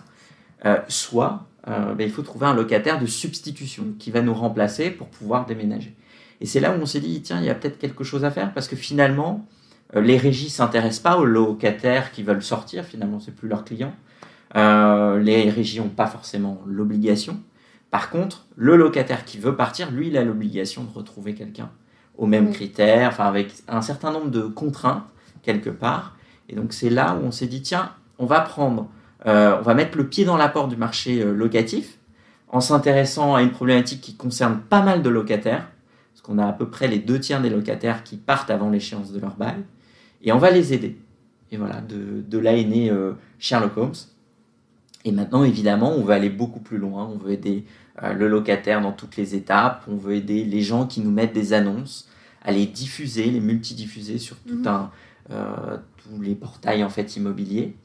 euh, 0.65 0.77
soit 0.87 1.45
euh, 1.67 1.93
ben, 1.93 2.05
il 2.05 2.11
faut 2.11 2.21
trouver 2.21 2.45
un 2.45 2.53
locataire 2.53 2.99
de 2.99 3.05
substitution 3.05 3.93
qui 3.99 4.11
va 4.11 4.21
nous 4.21 4.33
remplacer 4.33 4.89
pour 4.89 5.07
pouvoir 5.07 5.45
déménager. 5.45 5.95
Et 6.41 6.45
c'est 6.45 6.59
là 6.59 6.71
où 6.71 6.81
on 6.81 6.85
s'est 6.85 6.99
dit, 6.99 7.21
tiens, 7.21 7.39
il 7.39 7.45
y 7.45 7.49
a 7.49 7.55
peut-être 7.55 7.77
quelque 7.77 8.03
chose 8.03 8.25
à 8.25 8.31
faire 8.31 8.53
parce 8.53 8.67
que 8.67 8.75
finalement, 8.75 9.45
les 9.93 10.17
régies 10.17 10.49
s'intéressent 10.49 11.03
pas 11.03 11.17
aux 11.17 11.25
locataires 11.25 12.11
qui 12.11 12.23
veulent 12.23 12.43
sortir, 12.43 12.83
finalement 12.83 13.19
c'est 13.19 13.33
plus 13.33 13.47
leurs 13.47 13.63
clients. 13.63 13.93
Les 14.55 15.49
régies 15.49 15.79
n'ont 15.79 15.89
pas 15.89 16.07
forcément 16.07 16.61
l'obligation. 16.65 17.39
Par 17.91 18.09
contre, 18.09 18.47
le 18.55 18.75
locataire 18.75 19.23
qui 19.23 19.37
veut 19.37 19.55
partir, 19.55 19.91
lui, 19.91 20.07
il 20.07 20.17
a 20.17 20.23
l'obligation 20.23 20.83
de 20.83 20.91
retrouver 20.91 21.35
quelqu'un 21.35 21.69
aux 22.17 22.25
mêmes 22.25 22.51
critères, 22.51 23.09
enfin 23.09 23.25
avec 23.25 23.53
un 23.67 23.81
certain 23.81 24.11
nombre 24.11 24.31
de 24.31 24.41
contraintes 24.41 25.03
quelque 25.43 25.69
part. 25.69 26.15
Et 26.53 26.55
donc 26.55 26.71
c'est 26.71 26.89
là 26.89 27.17
où 27.19 27.25
on 27.25 27.31
s'est 27.31 27.47
dit 27.47 27.61
tiens, 27.61 27.91
on 28.19 28.25
va 28.25 28.39
prendre, 28.39 28.87
euh, 29.25 29.57
on 29.59 29.61
va 29.63 29.73
mettre 29.73 29.97
le 29.97 30.07
pied 30.07 30.23
dans 30.23 30.37
la 30.37 30.47
porte 30.47 30.69
du 30.69 30.77
marché 30.77 31.21
euh, 31.21 31.33
locatif 31.33 31.97
en 32.49 32.61
s'intéressant 32.61 33.33
à 33.33 33.41
une 33.41 33.51
problématique 33.51 33.99
qui 33.99 34.15
concerne 34.15 34.59
pas 34.59 34.83
mal 34.83 35.01
de 35.01 35.09
locataires, 35.09 35.67
parce 36.13 36.21
qu'on 36.21 36.37
a 36.37 36.47
à 36.47 36.53
peu 36.53 36.69
près 36.69 36.87
les 36.87 36.99
deux 36.99 37.19
tiers 37.19 37.41
des 37.41 37.49
locataires 37.49 38.03
qui 38.03 38.17
partent 38.17 38.51
avant 38.51 38.69
l'échéance 38.69 39.11
de 39.11 39.19
leur 39.19 39.35
bail, 39.35 39.63
et 40.21 40.31
on 40.31 40.37
va 40.37 40.51
les 40.51 40.71
aider. 40.73 40.95
Et 41.51 41.57
voilà, 41.57 41.81
de, 41.81 42.21
de 42.21 42.37
là 42.37 42.53
est 42.55 42.63
né 42.63 42.91
Sherlock 43.39 43.75
Holmes. 43.77 43.93
Et 45.05 45.11
maintenant, 45.11 45.43
évidemment, 45.43 45.91
on 45.91 46.03
veut 46.03 46.13
aller 46.13 46.29
beaucoup 46.29 46.59
plus 46.59 46.77
loin. 46.77 47.09
On 47.11 47.17
veut 47.17 47.31
aider 47.31 47.65
euh, 48.01 48.13
le 48.13 48.27
locataire 48.27 48.81
dans 48.81 48.91
toutes 48.91 49.17
les 49.17 49.35
étapes. 49.35 49.83
On 49.87 49.95
veut 49.95 50.15
aider 50.15 50.43
les 50.43 50.61
gens 50.61 50.87
qui 50.87 51.01
nous 51.01 51.11
mettent 51.11 51.33
des 51.33 51.53
annonces 51.53 52.09
à 52.41 52.51
les 52.51 52.65
diffuser, 52.65 53.25
les 53.25 53.39
multidiffuser 53.39 54.17
sur 54.17 54.37
tout 54.37 54.55
mhm. 54.55 54.67
un, 54.67 54.81
euh, 54.81 54.87
tous 55.29 56.21
les 56.21 56.35
portails 56.35 56.83
en 56.83 56.89
fait 56.89 57.15
immobiliers. 57.15 57.75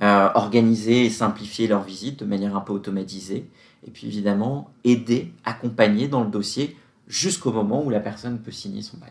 Euh, 0.00 0.28
organiser 0.36 1.06
et 1.06 1.10
simplifier 1.10 1.66
leur 1.66 1.82
visite 1.82 2.20
de 2.20 2.24
manière 2.24 2.54
un 2.54 2.60
peu 2.60 2.72
automatisée. 2.72 3.50
Et 3.84 3.90
puis 3.90 4.06
évidemment, 4.06 4.70
aider, 4.84 5.32
accompagner 5.44 6.06
dans 6.06 6.22
le 6.22 6.30
dossier 6.30 6.76
jusqu'au 7.08 7.50
moment 7.50 7.84
où 7.84 7.90
la 7.90 7.98
personne 7.98 8.38
peut 8.38 8.52
signer 8.52 8.82
son 8.82 8.96
bail. 8.98 9.10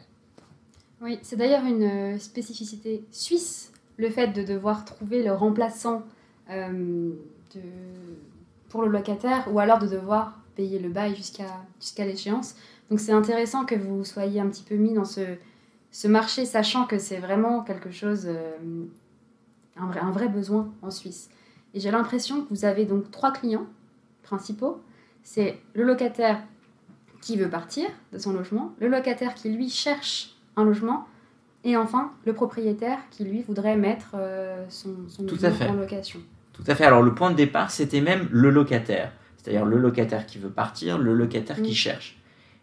Oui, 1.02 1.20
c'est 1.24 1.36
d'ailleurs 1.36 1.66
une 1.66 2.18
spécificité 2.20 3.04
suisse, 3.12 3.74
le 3.98 4.10
fait 4.10 4.30
de 4.30 4.44
devoir 4.44 4.86
trouver 4.86 5.24
le 5.24 5.34
remplaçant 5.34 6.04
pour 8.70 8.82
le 8.82 8.88
locataire 8.88 9.46
ou 9.52 9.60
alors 9.60 9.80
de 9.80 9.88
devoir 9.88 10.40
payer 10.56 10.80
le 10.80 10.88
bail 10.88 11.18
jusqu'à 11.18 11.66
jusqu'à 11.82 12.06
l'échéance. 12.06 12.56
Donc 12.90 13.02
c'est 13.02 13.12
intéressant 13.12 13.66
que 13.66 13.76
vous 13.76 14.06
soyez 14.06 14.40
un 14.40 14.48
petit 14.48 14.64
peu 14.64 14.76
mis 14.76 14.94
dans 14.94 15.06
ce, 15.06 15.22
ce 15.98 16.08
marché, 16.08 16.46
sachant 16.46 16.86
que 16.86 17.00
c'est 17.00 17.18
vraiment 17.18 17.64
quelque 17.64 17.90
chose, 17.90 18.28
euh, 18.28 18.56
un, 19.78 19.88
vrai, 19.88 20.00
un 20.00 20.12
vrai 20.12 20.28
besoin 20.28 20.72
en 20.84 20.92
Suisse. 20.92 21.28
Et 21.74 21.80
j'ai 21.80 21.90
l'impression 21.90 22.44
que 22.44 22.50
vous 22.52 22.66
avez 22.66 22.86
donc 22.86 23.10
trois 23.10 23.32
clients 23.32 23.66
principaux. 24.22 24.80
C'est 25.24 25.58
le 25.74 25.84
locataire 25.84 26.44
qui 27.20 27.36
veut 27.36 27.50
partir 27.50 27.90
de 28.14 28.20
son 28.20 28.34
logement, 28.34 28.76
le 28.80 28.90
locataire 28.90 29.34
qui 29.34 29.50
lui 29.50 29.70
cherche 29.70 30.36
un 30.56 30.66
logement, 30.66 31.08
et 31.64 31.76
enfin 31.76 32.12
le 32.28 32.34
propriétaire 32.34 33.00
qui 33.10 33.24
lui 33.24 33.42
voudrait 33.42 33.76
mettre 33.76 34.12
euh, 34.14 34.64
son, 34.70 34.94
son 35.08 35.24
logement 35.24 35.72
en 35.72 35.74
location. 35.74 36.20
Tout 36.54 36.64
à 36.68 36.76
fait. 36.76 36.86
Alors 36.86 37.02
le 37.02 37.16
point 37.16 37.32
de 37.32 37.36
départ, 37.36 37.72
c'était 37.72 38.02
même 38.02 38.30
le 38.32 38.52
locataire. 38.52 39.14
C'est-à-dire 39.38 39.66
le 39.66 39.80
locataire 39.80 40.28
qui 40.28 40.38
veut 40.38 40.52
partir, 40.52 41.00
le 41.00 41.16
locataire 41.16 41.60
qui 41.60 41.74
cherche. 41.74 42.20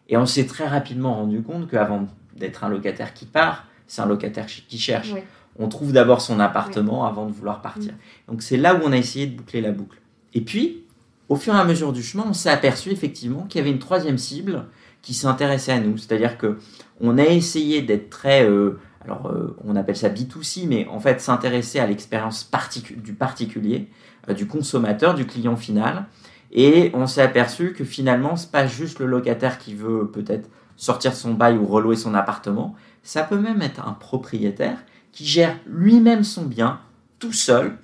Et 0.09 0.17
on 0.17 0.25
s'est 0.25 0.47
très 0.47 0.69
rapidement 0.69 1.15
rendu 1.15 1.43
compte 1.43 1.69
qu'avant 1.69 2.07
d'être 2.37 2.65
un 2.65 2.69
locataire 2.69 3.15
qui 3.15 3.27
part, 3.27 3.67
c'est 3.87 4.03
un 4.03 4.07
locataire 4.07 4.47
qui 4.47 4.79
cherche. 4.79 5.13
On 5.57 5.69
trouve 5.69 5.93
d'abord 5.93 6.21
son 6.21 6.41
appartement 6.41 7.07
avant 7.07 7.27
de 7.27 7.33
vouloir 7.33 7.63
partir. 7.63 7.93
Mm. 7.93 8.33
Donc 8.33 8.43
c'est 8.43 8.57
là 8.57 8.75
où 8.75 8.81
on 8.85 8.93
a 8.93 8.97
essayé 8.97 9.27
de 9.27 9.37
boucler 9.37 9.61
la 9.61 9.71
boucle. 9.71 10.01
Et 10.33 10.41
puis, 10.41 10.85
au 11.29 11.37
fur 11.37 11.55
et 11.55 11.59
à 11.59 11.65
mesure 11.65 11.93
du 11.93 12.03
chemin, 12.03 12.25
on 12.29 12.33
s'est 12.33 12.51
aperçu 12.51 12.91
effectivement 12.91 13.43
qu'il 13.43 13.61
y 13.61 13.63
avait 13.63 13.71
une 13.71 13.79
troisième 13.79 14.19
cible 14.19 14.67
qui 15.01 15.15
s'intéressait 15.15 15.73
à 15.73 15.81
nous. 15.81 15.97
C'est-à-dire 15.97 16.39
que 16.39 16.59
on 17.01 17.19
a 17.19 17.25
essayé 17.25 17.83
d'être 17.83 18.11
très 18.11 18.49
euh, 18.49 18.79
alors 19.05 19.27
euh, 19.27 19.57
on 19.65 19.77
appelle 19.77 19.97
ça 19.97 20.09
B2C, 20.09 20.67
mais 20.67 20.87
en 20.89 20.99
fait 20.99 21.21
s'intéresser 21.21 21.79
à 21.79 21.87
l'expérience 21.87 22.51
du 22.97 23.13
particulier, 23.13 23.89
euh, 24.29 24.35
du 24.35 24.47
consommateur, 24.47 25.15
du 25.15 25.27
client 25.27 25.57
final. 25.57 26.07
Et 26.53 26.91
on 26.95 27.07
s'est 27.07 27.23
aperçu 27.23 27.73
que 27.73 27.85
finalement, 27.85 28.37
c'est 28.37 28.51
pas 28.51 28.67
juste 28.67 29.01
le 29.01 29.07
locataire 29.07 29.59
qui 29.59 29.75
veut 29.75 30.11
peut-être 30.11 30.49
sortir 30.77 31.15
son 31.15 31.35
bail 31.35 31.57
ou 31.57 31.67
relouer 31.67 31.97
son 31.97 32.15
appartement, 32.15 32.75
ça 33.03 33.23
peut 33.23 33.39
même 33.39 33.63
être 33.63 33.87
un 33.87 33.93
propriétaire 33.93 34.79
qui 35.13 35.25
gère 35.25 35.59
lui-même 35.67 36.25
son 36.25 36.45
bien 36.45 36.81
tout 37.19 37.33
seul, 37.33 37.79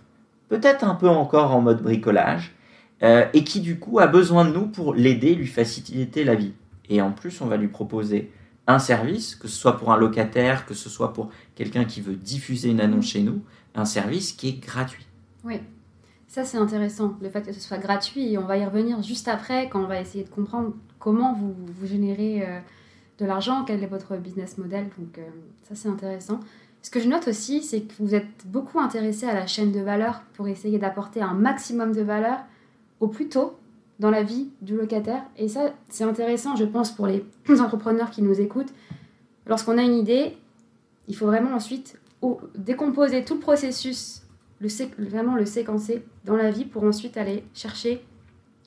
peut-être 0.49 0.85
un 0.85 0.95
peu 0.95 1.09
encore 1.09 1.53
en 1.53 1.61
mode 1.61 1.83
bricolage, 1.83 2.55
euh, 3.03 3.27
et 3.33 3.45
qui 3.45 3.61
du 3.61 3.79
coup 3.79 3.99
a 3.99 4.07
besoin 4.07 4.45
de 4.45 4.53
nous 4.53 4.67
pour 4.67 4.95
l'aider, 4.95 5.35
lui 5.35 5.47
faciliter 5.47 6.25
la 6.25 6.35
vie. 6.35 6.53
Et 6.89 7.01
en 7.01 7.13
plus, 7.13 7.41
on 7.41 7.47
va 7.47 7.57
lui 7.57 7.69
proposer 7.69 8.31
un 8.67 8.79
service, 8.79 9.35
que 9.35 9.49
ce 9.49 9.57
soit 9.57 9.79
pour 9.79 9.93
un 9.93 9.97
locataire, 9.97 10.67
que 10.67 10.75
ce 10.75 10.89
soit 10.89 11.13
pour 11.13 11.31
quelqu'un 11.55 11.85
qui 11.85 12.01
veut 12.01 12.15
diffuser 12.15 12.69
une 12.69 12.81
annonce 12.81 13.07
chez 13.07 13.23
nous, 13.23 13.43
un 13.75 13.85
service 13.85 14.33
qui 14.33 14.49
est 14.49 14.61
gratuit. 14.65 15.07
Oui, 15.45 15.61
ça 16.29 16.45
c'est 16.45 16.59
intéressant, 16.59 17.17
le 17.23 17.31
fait 17.31 17.43
que 17.43 17.53
ce 17.53 17.61
soit 17.61 17.79
gratuit, 17.79 18.33
et 18.33 18.39
on 18.39 18.45
va 18.45 18.59
y 18.59 18.65
revenir 18.65 19.03
juste 19.03 19.29
après 19.29 19.69
quand 19.69 19.83
on 19.83 19.87
va 19.87 20.01
essayer 20.01 20.25
de 20.25 20.29
comprendre 20.29 20.75
comment 20.99 21.33
vous, 21.33 21.55
vous 21.57 21.87
générez 21.87 22.47
euh, 22.47 22.61
de 23.21 23.27
l'argent, 23.27 23.65
quel 23.65 23.83
est 23.83 23.87
votre 23.87 24.17
business 24.17 24.59
model, 24.59 24.89
donc 24.99 25.19
euh, 25.19 25.23
ça 25.69 25.75
c'est 25.75 25.89
intéressant. 25.89 26.41
Ce 26.83 26.91
que 26.91 26.99
je 26.99 27.09
note 27.09 27.29
aussi, 27.29 27.63
c'est 27.63 27.83
que 27.83 27.93
vous 27.99 28.15
êtes 28.15 28.47
beaucoup 28.47 28.81
intéressé 28.81 29.27
à 29.27 29.35
la 29.35 29.47
chaîne 29.47 29.71
de 29.71 29.81
valeur 29.81 30.23
pour 30.35 30.49
essayer 30.49 30.79
d'apporter 30.79 31.21
un 31.21 31.35
maximum 31.35 31.93
de 31.93 32.01
valeur 32.01 32.39
au 33.01 33.09
plus 33.09 33.29
tôt 33.29 33.59
dans 33.99 34.11
la 34.11 34.23
vie 34.23 34.49
du 34.63 34.77
locataire. 34.77 35.23
Et 35.37 35.49
ça, 35.49 35.73
c'est 35.91 36.05
intéressant, 36.05 36.57
je 36.57 36.65
pense, 36.65 36.91
pour 36.91 37.07
les 37.07 37.23
entrepreneurs 37.61 38.11
qui 38.11 38.23
nous 38.23 38.41
écoutent. 38.41 38.73
Lorsqu'on 39.47 39.77
a 39.77 39.83
une 39.83 39.95
idée, 39.95 40.39
il 41.07 41.15
faut 41.15 41.27
vraiment 41.27 41.55
ensuite 41.55 42.01
décomposer 42.55 43.25
tout 43.25 43.35
le 43.35 43.41
processus, 43.41 44.23
vraiment 44.99 45.37
le 45.37 45.45
séquencer 45.45 46.03
dans 46.25 46.37
la 46.37 46.51
vie 46.51 46.65
pour 46.65 46.85
ensuite 46.85 47.17
aller 47.19 47.45
chercher 47.53 48.03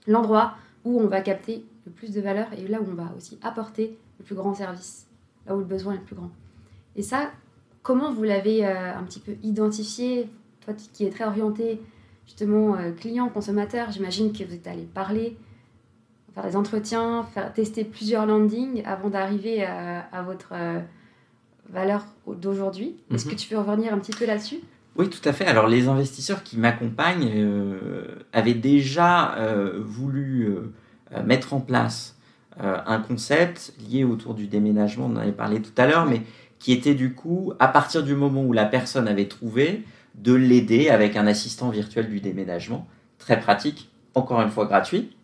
l'endroit 0.06 0.56
où 0.86 1.00
on 1.00 1.08
va 1.08 1.22
capter 1.22 1.66
le 1.86 1.92
plus 1.92 2.12
de 2.12 2.22
valeur 2.22 2.48
et 2.58 2.68
là 2.68 2.80
où 2.82 2.86
on 2.92 2.96
va 2.96 3.12
aussi 3.18 3.40
apporter 3.42 3.98
le 4.24 4.26
plus 4.26 4.36
grand 4.36 4.54
service, 4.54 5.06
là 5.46 5.56
où 5.56 5.60
le 5.60 5.66
besoin 5.66 5.94
est 5.94 5.98
le 5.98 6.04
plus 6.04 6.16
grand. 6.16 6.32
Et 6.96 7.02
ça, 7.02 7.32
comment 7.82 8.12
vous 8.12 8.24
l'avez 8.24 8.66
euh, 8.66 8.96
un 8.96 9.04
petit 9.04 9.20
peu 9.20 9.34
identifié 9.44 10.30
Toi 10.66 10.74
qui 10.94 11.06
es 11.06 11.10
très 11.10 11.26
orienté 11.26 11.82
justement 12.26 12.76
euh, 12.76 12.92
client, 12.92 13.28
consommateur, 13.30 13.92
j'imagine 13.92 14.32
que 14.32 14.44
vous 14.44 14.54
êtes 14.54 14.68
allé 14.68 14.84
parler, 14.84 15.38
faire 16.34 16.46
des 16.46 16.56
entretiens, 16.56 17.24
faire 17.34 17.54
tester 17.54 17.84
plusieurs 17.84 18.26
landings 18.26 18.84
avant 18.86 19.10
d'arriver 19.10 19.64
à, 19.64 20.24
votre 20.26 20.54
euh, 20.54 20.80
valeur 21.70 22.06
d'aujourd'hui. 22.26 22.96
Est-ce 23.14 23.26
que 23.26 23.32
mhm. 23.32 23.36
tu 23.36 23.50
peux 23.50 23.58
revenir 23.58 23.94
un 23.94 24.00
petit 24.00 24.14
peu 24.14 24.26
là-dessus? 24.26 24.60
Oui, 24.96 25.10
tout 25.10 25.28
à 25.28 25.34
fait. 25.34 25.46
Alors 25.46 25.68
les 25.68 25.88
investisseurs 25.88 26.44
qui 26.44 26.58
m'accompagnent 26.58 27.46
avaient 28.32 28.54
déjà 28.54 29.36
voulu 29.80 30.56
mettre 31.26 31.56
en 31.56 31.60
place 31.60 32.16
un 32.60 33.00
concept 33.00 33.74
lié 33.90 34.04
autour 34.04 34.34
du 34.34 34.48
déménagement, 34.48 35.08
on 35.08 35.16
en 35.16 35.22
avait 35.22 35.32
parlé 35.32 35.62
tout 35.62 35.72
à 35.78 35.88
l'heure, 35.88 36.06
mais 36.06 36.22
qui 36.60 36.72
était 36.72 36.94
du 36.94 37.14
coup, 37.14 37.54
à 37.60 37.68
partir 37.68 38.04
du 38.04 38.16
moment 38.16 38.44
où 38.44 38.54
la 38.54 38.66
personne 38.66 39.08
avait 39.08 39.28
trouvé, 39.28 39.84
de 40.16 40.34
l'aider 40.34 40.90
avec 40.90 41.16
un 41.16 41.26
assistant 41.26 41.70
virtuel 41.70 42.10
du 42.10 42.20
déménagement, 42.20 42.88
très 43.18 43.40
pratique, 43.40 43.90
encore 44.14 44.42
une 44.42 44.52
fois 44.52 44.66
gratuit, 44.66 45.16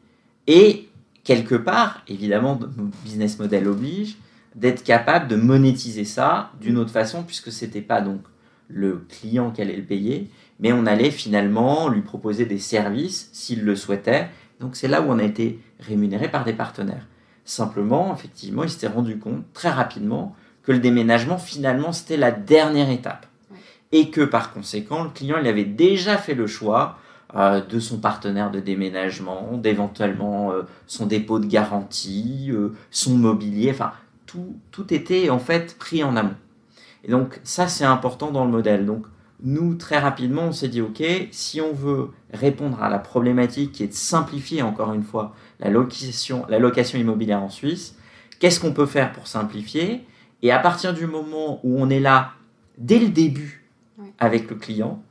et 0.48 0.90
quelque 1.24 1.56
part, 1.56 2.02
évidemment, 2.08 2.60
business 3.04 3.38
model 3.38 3.68
oblige, 3.68 4.18
d'être 4.56 4.84
capable 4.84 5.28
de 5.28 5.36
monétiser 5.36 6.06
ça 6.06 6.52
d'une 6.60 6.78
autre 6.78 6.92
façon, 6.92 7.24
puisque 7.24 7.52
c'était 7.52 7.82
pas 7.82 8.02
donc 8.02 8.22
le 8.68 9.06
client 9.08 9.52
qui 9.52 9.62
allait 9.62 9.76
le 9.76 9.84
payer, 9.84 10.30
mais 10.60 10.74
on 10.74 10.86
allait 10.86 11.12
finalement 11.12 11.88
lui 11.90 12.02
proposer 12.02 12.46
des 12.46 12.58
services 12.58 13.30
s'il 13.32 13.64
le 13.64 13.76
souhaitait. 13.76 14.28
Donc 14.60 14.76
c'est 14.76 14.88
là 14.88 15.02
où 15.02 15.06
on 15.06 15.20
a 15.20 15.24
été 15.24 15.60
rémunéré 15.80 16.30
par 16.30 16.44
des 16.44 16.54
partenaires. 16.54 17.08
Simplement, 17.50 18.14
effectivement, 18.14 18.62
il 18.64 18.70
s'était 18.70 18.86
rendu 18.86 19.18
compte 19.18 19.42
très 19.54 19.72
rapidement 19.72 20.36
que 20.62 20.72
le 20.72 20.78
déménagement, 20.78 21.40
finalement, 21.40 21.92
c'était 21.92 22.16
la 22.16 22.30
dernière 22.30 22.92
étape. 22.92 23.26
Et 23.92 24.12
que 24.12 24.22
par 24.22 24.54
conséquent, 24.54 25.04
le 25.04 25.10
client, 25.10 25.38
il 25.42 25.48
avait 25.48 25.66
déjà 25.66 26.18
fait 26.18 26.36
le 26.36 26.46
choix 26.46 27.00
euh, 27.34 27.60
de 27.60 27.80
son 27.80 27.98
partenaire 27.98 28.52
de 28.52 28.60
déménagement, 28.60 29.58
d'éventuellement 29.58 30.52
euh, 30.52 30.62
son 30.86 31.08
dépôt 31.08 31.40
de 31.40 31.48
garantie, 31.48 32.50
euh, 32.52 32.76
son 32.92 33.16
mobilier, 33.16 33.72
enfin, 33.72 33.94
tout, 34.28 34.56
tout 34.70 34.94
était 34.94 35.32
en 35.32 35.40
fait 35.40 35.76
pris 35.80 36.04
en 36.04 36.16
amont. 36.18 36.36
Et 37.04 37.10
donc 37.10 37.42
ça, 37.44 37.68
c'est 37.68 37.84
important 37.84 38.30
dans 38.30 38.46
le 38.46 38.52
modèle. 38.52 38.86
Donc 38.86 39.08
nous, 39.44 39.76
très 39.76 40.00
rapidement, 40.00 40.44
on 40.44 40.52
s'est 40.52 40.68
dit, 40.68 40.82
OK, 40.82 41.04
si 41.32 41.62
on 41.62 41.74
veut 41.74 42.10
répondre 42.34 42.82
à 42.82 42.90
la 42.90 43.00
problématique 43.00 43.72
qui 43.72 43.84
est 43.84 43.88
de 43.88 43.94
simplifier, 43.94 44.62
encore 44.62 44.94
une 44.94 45.04
fois, 45.04 45.34
la 45.60 45.70
location, 45.70 46.46
la 46.50 46.60
location 46.60 47.00
immobilière 47.00 47.42
en 47.42 47.50
Suisse, 47.50 47.96
qu'est-ce 48.40 48.60
qu'on 48.60 48.74
peut 48.74 48.86
faire 48.86 49.12
pour 49.12 49.28
simplifier? 49.28 50.06
Et 50.42 50.52
à 50.52 50.60
partir 50.60 50.94
du 50.94 51.06
moment 51.08 51.60
où 51.64 51.82
on 51.82 51.90
est 51.90 52.00
là, 52.00 52.32
dès 52.78 53.00
le 53.00 53.10
début, 53.10 53.66
avec 54.18 54.50
le 54.50 54.56
client, 54.56 55.02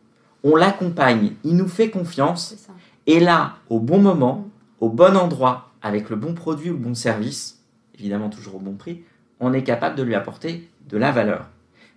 on 0.44 0.56
l'accompagne, 0.56 1.32
il 1.44 1.56
nous 1.56 1.68
fait 1.68 1.90
confiance, 1.90 2.68
et 3.06 3.20
là, 3.20 3.56
au 3.68 3.80
bon 3.80 3.99
moment, 3.99 4.37
mm. 4.37 4.85
au 4.85 4.88
bon 4.90 5.16
endroit, 5.16 5.70
avec 5.82 6.11
le 6.11 6.16
bon 6.16 6.35
produit 6.35 6.70
ou 6.70 6.75
le 6.75 6.78
bon 6.78 6.94
service, 6.94 7.62
évidemment 7.99 8.28
toujours 8.28 8.56
au 8.56 8.61
bon 8.61 8.75
prix, 8.75 9.02
on 9.40 9.52
est 9.52 9.62
capable 9.62 9.97
de 9.97 10.02
lui 10.02 10.14
apporter 10.14 10.68
de 10.88 10.97
la 10.97 11.12
valeur. 11.12 11.47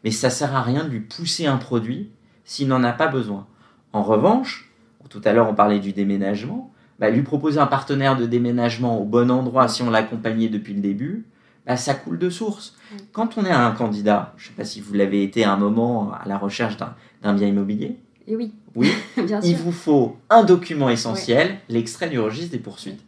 Mais 0.03 0.11
ça 0.11 0.29
sert 0.29 0.55
à 0.55 0.61
rien 0.61 0.83
de 0.83 0.89
lui 0.89 0.99
pousser 0.99 1.45
un 1.45 1.57
produit 1.57 2.11
s'il 2.43 2.67
n'en 2.67 2.83
a 2.83 2.91
pas 2.91 3.07
besoin. 3.07 3.47
En 3.93 4.03
revanche, 4.03 4.71
tout 5.09 5.21
à 5.25 5.33
l'heure 5.33 5.49
on 5.49 5.53
parlait 5.53 5.79
du 5.79 5.93
déménagement, 5.93 6.71
bah, 6.99 7.09
lui 7.09 7.23
proposer 7.23 7.59
un 7.59 7.67
partenaire 7.67 8.15
de 8.15 8.25
déménagement 8.25 8.99
au 8.99 9.05
bon 9.05 9.31
endroit 9.31 9.67
si 9.67 9.81
on 9.81 9.89
l'accompagnait 9.89 10.49
depuis 10.49 10.73
le 10.73 10.81
début, 10.81 11.25
bah, 11.65 11.75
ça 11.77 11.93
coule 11.93 12.17
de 12.17 12.29
source. 12.29 12.75
Quand 13.11 13.37
on 13.37 13.45
est 13.45 13.51
un 13.51 13.71
candidat, 13.71 14.33
je 14.37 14.45
ne 14.45 14.47
sais 14.49 14.55
pas 14.55 14.65
si 14.65 14.81
vous 14.81 14.93
l'avez 14.93 15.23
été 15.23 15.43
à 15.43 15.51
un 15.51 15.57
moment 15.57 16.11
à 16.13 16.27
la 16.27 16.37
recherche 16.37 16.77
d'un 16.77 17.33
bien 17.33 17.47
immobilier. 17.47 17.97
Et 18.27 18.35
oui. 18.35 18.53
Oui. 18.75 18.91
il 19.43 19.55
vous 19.57 19.71
faut 19.71 20.17
un 20.29 20.43
document 20.43 20.89
essentiel, 20.89 21.57
l'extrait 21.69 22.09
du 22.09 22.19
registre 22.19 22.51
des 22.51 22.59
poursuites. 22.59 23.01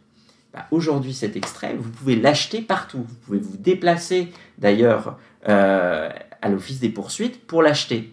Bah, 0.52 0.66
aujourd'hui, 0.70 1.14
cet 1.14 1.36
extrait, 1.36 1.76
vous 1.78 1.90
pouvez 1.90 2.16
l'acheter 2.16 2.60
partout. 2.60 3.04
Vous 3.08 3.14
pouvez 3.26 3.38
vous 3.38 3.56
déplacer 3.56 4.32
d'ailleurs 4.58 5.18
euh, 5.48 6.10
à 6.42 6.48
l'office 6.48 6.80
des 6.80 6.90
poursuites 6.90 7.44
pour 7.46 7.62
l'acheter. 7.62 8.12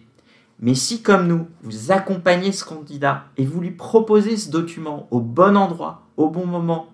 Mais 0.62 0.76
si, 0.76 1.02
comme 1.02 1.26
nous, 1.26 1.48
vous 1.62 1.90
accompagnez 1.90 2.52
ce 2.52 2.64
candidat 2.64 3.24
et 3.36 3.44
vous 3.44 3.60
lui 3.60 3.72
proposez 3.72 4.36
ce 4.36 4.48
document 4.48 5.08
au 5.10 5.20
bon 5.20 5.56
endroit, 5.56 6.06
au 6.16 6.30
bon 6.30 6.46
moment, 6.46 6.86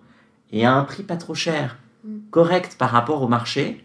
et 0.50 0.64
à 0.64 0.72
un 0.72 0.84
prix 0.84 1.02
pas 1.02 1.18
trop 1.18 1.34
cher, 1.34 1.78
mm. 2.02 2.16
correct 2.30 2.76
par 2.78 2.90
rapport 2.90 3.22
au 3.22 3.28
marché, 3.28 3.84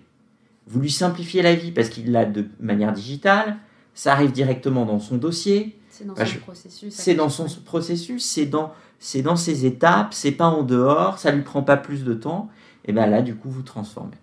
vous 0.68 0.80
lui 0.80 0.90
simplifiez 0.90 1.42
la 1.42 1.54
vie 1.54 1.72
parce 1.72 1.90
qu'il 1.90 2.14
l'a 2.14 2.24
de 2.24 2.48
manière 2.62 2.94
digitale, 2.94 3.58
ça 3.94 4.14
arrive 4.14 4.32
directement 4.32 4.86
dans 4.86 5.00
son 5.00 5.18
dossier. 5.18 5.78
C'est 5.90 6.06
dans, 6.08 6.16
son 6.16 6.40
processus. 6.40 6.94
C'est 6.94 7.14
dans 7.14 7.30
son 7.30 7.46
processus, 7.66 8.26
c'est 8.26 8.46
dans, 8.46 8.74
c'est 9.00 9.22
dans 9.22 9.36
ses 9.36 9.66
étapes, 9.66 10.14
c'est 10.14 10.32
pas 10.32 10.48
en 10.48 10.64
dehors, 10.64 11.20
ça 11.20 11.30
lui 11.32 11.42
prend 11.42 11.62
pas 11.62 11.76
plus 11.76 12.06
de 12.06 12.14
temps. 12.14 12.50
Et 12.86 12.94
bien 12.94 13.06
là, 13.06 13.22
du 13.22 13.36
coup, 13.36 13.50
vous 13.50 13.62
transformez. 13.62 14.16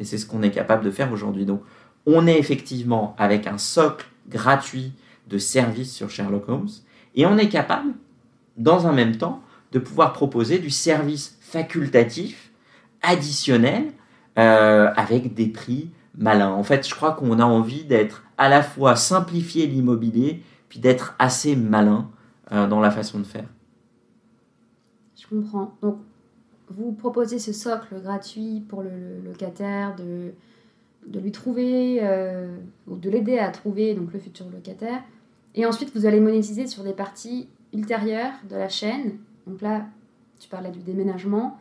Et 0.00 0.04
c'est 0.04 0.16
ce 0.16 0.24
qu'on 0.24 0.42
est 0.42 0.50
capable 0.50 0.82
de 0.82 0.90
faire 0.90 1.12
aujourd'hui. 1.12 1.44
Donc, 1.44 1.62
on 2.06 2.26
est 2.26 2.38
effectivement 2.38 3.14
avec 3.18 3.46
un 3.46 3.58
socle 3.58 4.06
gratuit 4.28 4.92
de 5.28 5.38
services 5.38 5.92
sur 5.92 6.10
Sherlock 6.10 6.48
Holmes 6.48 6.68
et 7.14 7.26
on 7.26 7.38
est 7.38 7.48
capable, 7.48 7.92
dans 8.56 8.86
un 8.86 8.92
même 8.92 9.16
temps, 9.16 9.42
de 9.72 9.78
pouvoir 9.78 10.12
proposer 10.12 10.58
du 10.58 10.70
service 10.70 11.38
facultatif 11.40 12.52
additionnel 13.02 13.92
euh, 14.38 14.90
avec 14.96 15.34
des 15.34 15.46
prix 15.46 15.90
malins. 16.16 16.52
En 16.52 16.62
fait, 16.62 16.88
je 16.88 16.94
crois 16.94 17.12
qu'on 17.12 17.38
a 17.38 17.44
envie 17.44 17.84
d'être 17.84 18.24
à 18.38 18.48
la 18.48 18.62
fois 18.62 18.96
simplifier 18.96 19.66
l'immobilier 19.66 20.42
puis 20.68 20.80
d'être 20.80 21.14
assez 21.18 21.54
malin 21.56 22.10
euh, 22.52 22.66
dans 22.66 22.80
la 22.80 22.90
façon 22.90 23.18
de 23.18 23.24
faire. 23.24 23.46
Je 25.20 25.26
comprends. 25.28 25.76
Donc, 25.82 25.98
vous 26.68 26.92
proposez 26.92 27.38
ce 27.38 27.52
socle 27.52 28.00
gratuit 28.02 28.64
pour 28.68 28.82
le 28.82 29.20
locataire 29.24 29.94
de 29.94 30.32
de 31.06 31.20
lui 31.20 31.32
trouver 31.32 31.98
euh, 32.02 32.56
ou 32.86 32.96
de 32.96 33.10
l'aider 33.10 33.38
à 33.38 33.50
trouver 33.50 33.94
donc 33.94 34.12
le 34.12 34.18
futur 34.18 34.48
locataire. 34.50 35.02
Et 35.54 35.66
ensuite, 35.66 35.94
vous 35.94 36.06
allez 36.06 36.20
monétiser 36.20 36.66
sur 36.66 36.82
des 36.82 36.92
parties 36.92 37.48
ultérieures 37.72 38.32
de 38.48 38.56
la 38.56 38.68
chaîne. 38.68 39.18
Donc 39.46 39.60
là, 39.60 39.86
tu 40.40 40.48
parlais 40.48 40.70
du 40.70 40.80
déménagement. 40.80 41.58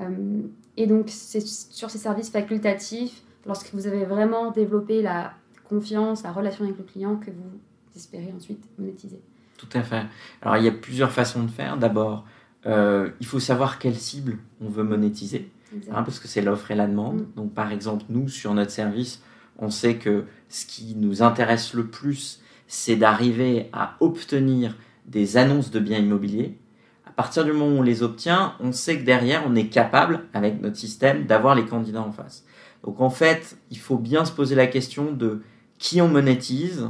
Euh, 0.00 0.42
et 0.76 0.86
donc, 0.86 1.06
c'est 1.08 1.46
sur 1.46 1.90
ces 1.90 1.98
services 1.98 2.30
facultatifs, 2.30 3.22
lorsque 3.46 3.72
vous 3.74 3.86
avez 3.86 4.04
vraiment 4.04 4.50
développé 4.50 5.02
la 5.02 5.34
confiance, 5.68 6.22
la 6.22 6.32
relation 6.32 6.64
avec 6.64 6.78
le 6.78 6.84
client, 6.84 7.16
que 7.16 7.30
vous 7.30 7.58
espérez 7.94 8.32
ensuite 8.34 8.64
monétiser. 8.78 9.20
Tout 9.56 9.68
à 9.72 9.82
fait. 9.82 10.02
Alors, 10.42 10.56
il 10.56 10.64
y 10.64 10.68
a 10.68 10.72
plusieurs 10.72 11.12
façons 11.12 11.42
de 11.42 11.50
faire. 11.50 11.76
D'abord, 11.76 12.24
euh, 12.66 13.10
il 13.20 13.26
faut 13.26 13.40
savoir 13.40 13.78
quelle 13.78 13.96
cible 13.96 14.38
on 14.60 14.68
veut 14.68 14.84
monétiser. 14.84 15.50
Hein, 15.90 16.02
parce 16.02 16.18
que 16.18 16.28
c'est 16.28 16.42
l'offre 16.42 16.70
et 16.70 16.74
la 16.74 16.86
demande. 16.86 17.20
Mm. 17.20 17.26
Donc 17.36 17.54
par 17.54 17.72
exemple, 17.72 18.04
nous, 18.08 18.28
sur 18.28 18.54
notre 18.54 18.70
service, 18.70 19.22
on 19.58 19.70
sait 19.70 19.96
que 19.96 20.24
ce 20.48 20.66
qui 20.66 20.94
nous 20.96 21.22
intéresse 21.22 21.74
le 21.74 21.86
plus, 21.86 22.40
c'est 22.66 22.96
d'arriver 22.96 23.68
à 23.72 23.96
obtenir 24.00 24.76
des 25.06 25.36
annonces 25.36 25.70
de 25.70 25.80
biens 25.80 25.98
immobiliers. 25.98 26.58
À 27.06 27.10
partir 27.10 27.44
du 27.44 27.52
moment 27.52 27.76
où 27.76 27.78
on 27.78 27.82
les 27.82 28.02
obtient, 28.02 28.54
on 28.60 28.72
sait 28.72 28.98
que 28.98 29.04
derrière, 29.04 29.44
on 29.46 29.54
est 29.54 29.68
capable, 29.68 30.24
avec 30.32 30.60
notre 30.60 30.76
système, 30.76 31.26
d'avoir 31.26 31.54
les 31.54 31.64
candidats 31.64 32.02
en 32.02 32.10
face. 32.10 32.44
Donc 32.82 33.00
en 33.00 33.10
fait, 33.10 33.56
il 33.70 33.78
faut 33.78 33.98
bien 33.98 34.24
se 34.24 34.32
poser 34.32 34.54
la 34.54 34.66
question 34.66 35.12
de 35.12 35.42
qui 35.78 36.00
on 36.00 36.08
monétise. 36.08 36.88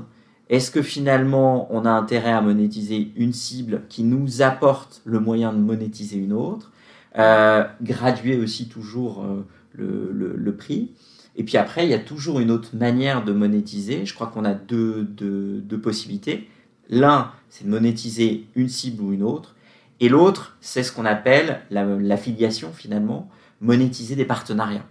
Est-ce 0.49 0.71
que 0.71 0.83
finalement, 0.83 1.69
on 1.71 1.85
a 1.85 1.91
intérêt 1.91 2.33
à 2.33 2.41
monétiser 2.41 3.13
une 3.17 3.33
cible 3.33 3.83
qui 3.89 4.05
nous 4.05 4.43
apporte 4.43 5.03
le 5.05 5.21
moyen 5.21 5.53
de 5.53 5.59
monétiser 5.59 6.17
une 6.17 6.33
autre? 6.33 6.73
Euh, 7.17 7.65
graduer 7.83 8.37
aussi 8.37 8.69
toujours 8.69 9.25
euh, 9.25 9.47
le, 9.73 10.57
prix. 10.57 10.93
Et 11.37 11.45
puis 11.45 11.57
après, 11.57 11.85
il 11.87 11.91
y 11.91 11.95
a 11.95 11.99
toujours 11.99 12.41
une 12.41 12.51
autre 12.51 12.71
manière 12.75 13.25
de 13.25 13.33
monétiser. 13.33 14.07
Je 14.07 14.15
crois 14.15 14.29
qu'on 14.29 14.45
a 14.45 14.55
deux, 14.55 15.03
deux, 15.03 15.61
deux 15.61 15.81
possibilités. 15.81 16.49
L'un, 16.89 17.33
c'est 17.49 17.65
de 17.65 17.71
monétiser 17.71 18.47
une 18.55 18.69
cible 18.69 19.03
ou 19.03 19.13
une 19.13 19.23
autre. 19.23 19.55
Et 20.01 20.09
l'autre, 20.09 20.57
c'est 20.61 20.83
ce 20.83 20.93
qu'on 20.93 21.05
appelle 21.05 21.61
l'affiliation 21.71 22.73
finalement, 22.73 23.29
monétiser 23.61 24.17
des 24.17 24.25
partenariats. 24.25 24.87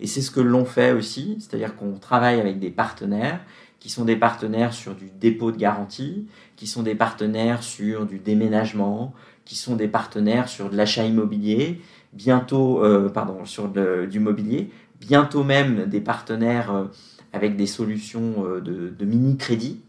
Et 0.00 0.06
c'est 0.06 0.22
ce 0.22 0.30
que 0.30 0.40
l'on 0.40 0.64
fait 0.64 0.92
aussi, 0.92 1.36
c'est-à-dire 1.38 1.76
qu'on 1.76 1.98
travaille 1.98 2.40
avec 2.40 2.58
des 2.58 2.70
partenaires 2.70 3.40
qui 3.84 3.90
sont 3.90 4.06
des 4.06 4.16
partenaires 4.16 4.72
sur 4.72 4.94
du 4.94 5.10
dépôt 5.20 5.52
de 5.52 5.58
garantie, 5.58 6.26
qui 6.56 6.66
sont 6.66 6.82
des 6.82 6.94
partenaires 6.94 7.62
sur 7.62 8.06
du 8.06 8.18
déménagement, 8.18 9.12
qui 9.44 9.56
sont 9.56 9.76
des 9.76 9.88
partenaires 9.88 10.48
sur 10.48 10.70
de 10.70 10.76
l'achat 10.76 11.04
immobilier, 11.04 11.80
bientôt, 12.12 12.82
euh, 12.82 13.08
pardon, 13.08 13.44
sur 13.44 13.68
du 13.68 14.20
mobilier, 14.20 14.70
bientôt 15.00 15.44
même 15.44 15.86
des 15.86 16.00
partenaires 16.00 16.74
euh, 16.74 16.84
avec 17.32 17.56
des 17.56 17.66
solutions 17.66 18.46
euh, 18.46 18.60
de, 18.60 19.04
mini-crédit. 19.04 19.82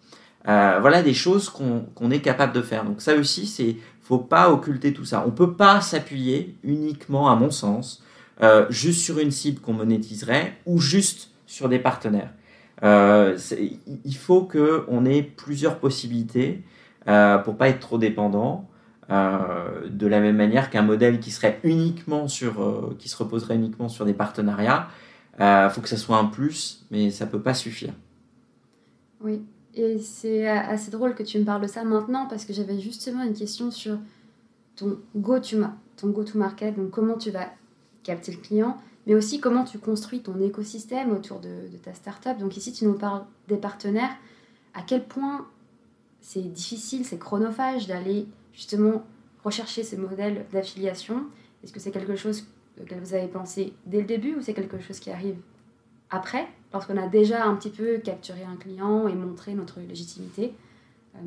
voilà 0.43 1.01
des 1.01 1.13
choses 1.13 1.49
qu'on 1.49 2.11
est 2.11 2.19
capable 2.19 2.53
de 2.53 2.61
faire. 2.61 2.83
Donc 2.83 3.01
ça 3.01 3.15
aussi, 3.15 3.47
c'est 3.47 3.77
faut 4.01 4.19
pas 4.19 4.51
occulter 4.51 4.93
tout 4.93 5.05
ça. 5.05 5.23
On 5.25 5.31
peut 5.31 5.53
pas 5.53 5.81
s'appuyer 5.81 6.57
uniquement, 6.63 7.29
à 7.29 7.35
mon 7.35 7.49
sens, 7.49 8.03
juste 8.69 9.01
sur 9.01 9.17
une 9.17 9.31
cible 9.31 9.59
qu'on 9.61 9.73
monétiserait 9.73 10.57
ou 10.67 10.79
juste 10.79 11.31
sur 11.47 11.69
des 11.69 11.79
partenaires. 11.79 12.29
il 12.83 14.15
faut 14.15 14.41
qu'on 14.41 15.05
ait 15.05 15.23
plusieurs 15.23 15.79
possibilités 15.79 16.61
pour 17.05 17.57
pas 17.57 17.69
être 17.69 17.79
trop 17.79 17.97
dépendant. 17.97 18.69
De 19.09 20.07
la 20.07 20.19
même 20.19 20.35
manière 20.35 20.69
qu'un 20.69 20.81
modèle 20.81 21.19
qui 21.19 21.31
serait 21.31 21.59
uniquement 21.63 22.27
sur, 22.27 22.95
qui 22.97 23.09
se 23.09 23.17
reposerait 23.17 23.55
uniquement 23.55 23.89
sur 23.89 24.05
des 24.05 24.13
partenariats, 24.13 24.87
il 25.39 25.69
faut 25.71 25.81
que 25.81 25.89
ça 25.89 25.97
soit 25.97 26.17
un 26.17 26.25
plus, 26.25 26.85
mais 26.91 27.11
ça 27.11 27.27
peut 27.27 27.41
pas 27.41 27.53
suffire. 27.53 27.93
Oui, 29.21 29.41
et 29.75 29.99
c'est 29.99 30.47
assez 30.47 30.89
drôle 30.89 31.15
que 31.15 31.23
tu 31.23 31.37
me 31.37 31.45
parles 31.45 31.61
de 31.61 31.67
ça 31.67 31.83
maintenant 31.83 32.27
parce 32.27 32.45
que 32.45 32.53
j'avais 32.53 32.79
justement 32.79 33.23
une 33.23 33.33
question 33.33 33.71
sur 33.71 33.97
ton 34.75 34.97
go-to-market, 35.15 36.75
donc 36.75 36.91
comment 36.91 37.17
tu 37.17 37.31
vas 37.31 37.49
capter 38.03 38.31
le 38.31 38.37
client, 38.37 38.77
mais 39.05 39.15
aussi 39.15 39.39
comment 39.39 39.63
tu 39.63 39.79
construis 39.79 40.21
ton 40.21 40.39
écosystème 40.39 41.11
autour 41.11 41.39
de, 41.39 41.67
ta 41.83 41.93
startup. 41.93 42.37
Donc 42.37 42.55
ici, 42.55 42.71
tu 42.71 42.85
nous 42.85 42.93
parles 42.93 43.23
des 43.47 43.57
partenaires. 43.57 44.15
À 44.73 44.81
quel 44.81 45.03
point 45.03 45.45
c'est 46.21 46.41
difficile, 46.41 47.05
c'est 47.05 47.19
chronophage 47.19 47.87
d'aller 47.87 48.27
justement 48.55 49.05
rechercher 49.43 49.83
ces 49.83 49.97
modèles 49.97 50.45
d'affiliation 50.51 51.25
Est-ce 51.63 51.73
que 51.73 51.79
c'est 51.79 51.91
quelque 51.91 52.15
chose 52.15 52.47
que 52.89 52.95
vous 52.95 53.13
avez 53.13 53.27
pensé 53.27 53.73
dès 53.85 53.99
le 53.99 54.05
début 54.05 54.35
ou 54.35 54.41
c'est 54.41 54.53
quelque 54.53 54.79
chose 54.79 54.99
qui 54.99 55.11
arrive 55.11 55.35
après 56.09 56.47
lorsqu'on 56.73 56.97
a 56.97 57.07
déjà 57.07 57.45
un 57.45 57.55
petit 57.55 57.69
peu 57.69 57.99
capturé 57.99 58.43
un 58.43 58.57
client 58.57 59.07
et 59.07 59.13
montré 59.13 59.53
notre 59.53 59.79
légitimité. 59.79 60.53
Euh, 61.15 61.19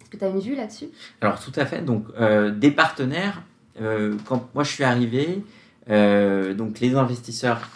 est-ce 0.00 0.10
que 0.10 0.16
tu 0.16 0.24
as 0.24 0.28
une 0.28 0.40
vue 0.40 0.54
là-dessus? 0.54 0.88
Alors 1.20 1.40
tout 1.40 1.52
à 1.56 1.66
fait. 1.66 1.82
Donc 1.82 2.06
euh, 2.18 2.50
des 2.50 2.70
partenaires, 2.70 3.42
euh, 3.80 4.16
quand 4.26 4.48
moi 4.54 4.64
je 4.64 4.70
suis 4.70 4.84
arrivé, 4.84 5.42
donc 5.86 6.80
les 6.80 6.94
investisseurs 6.94 7.68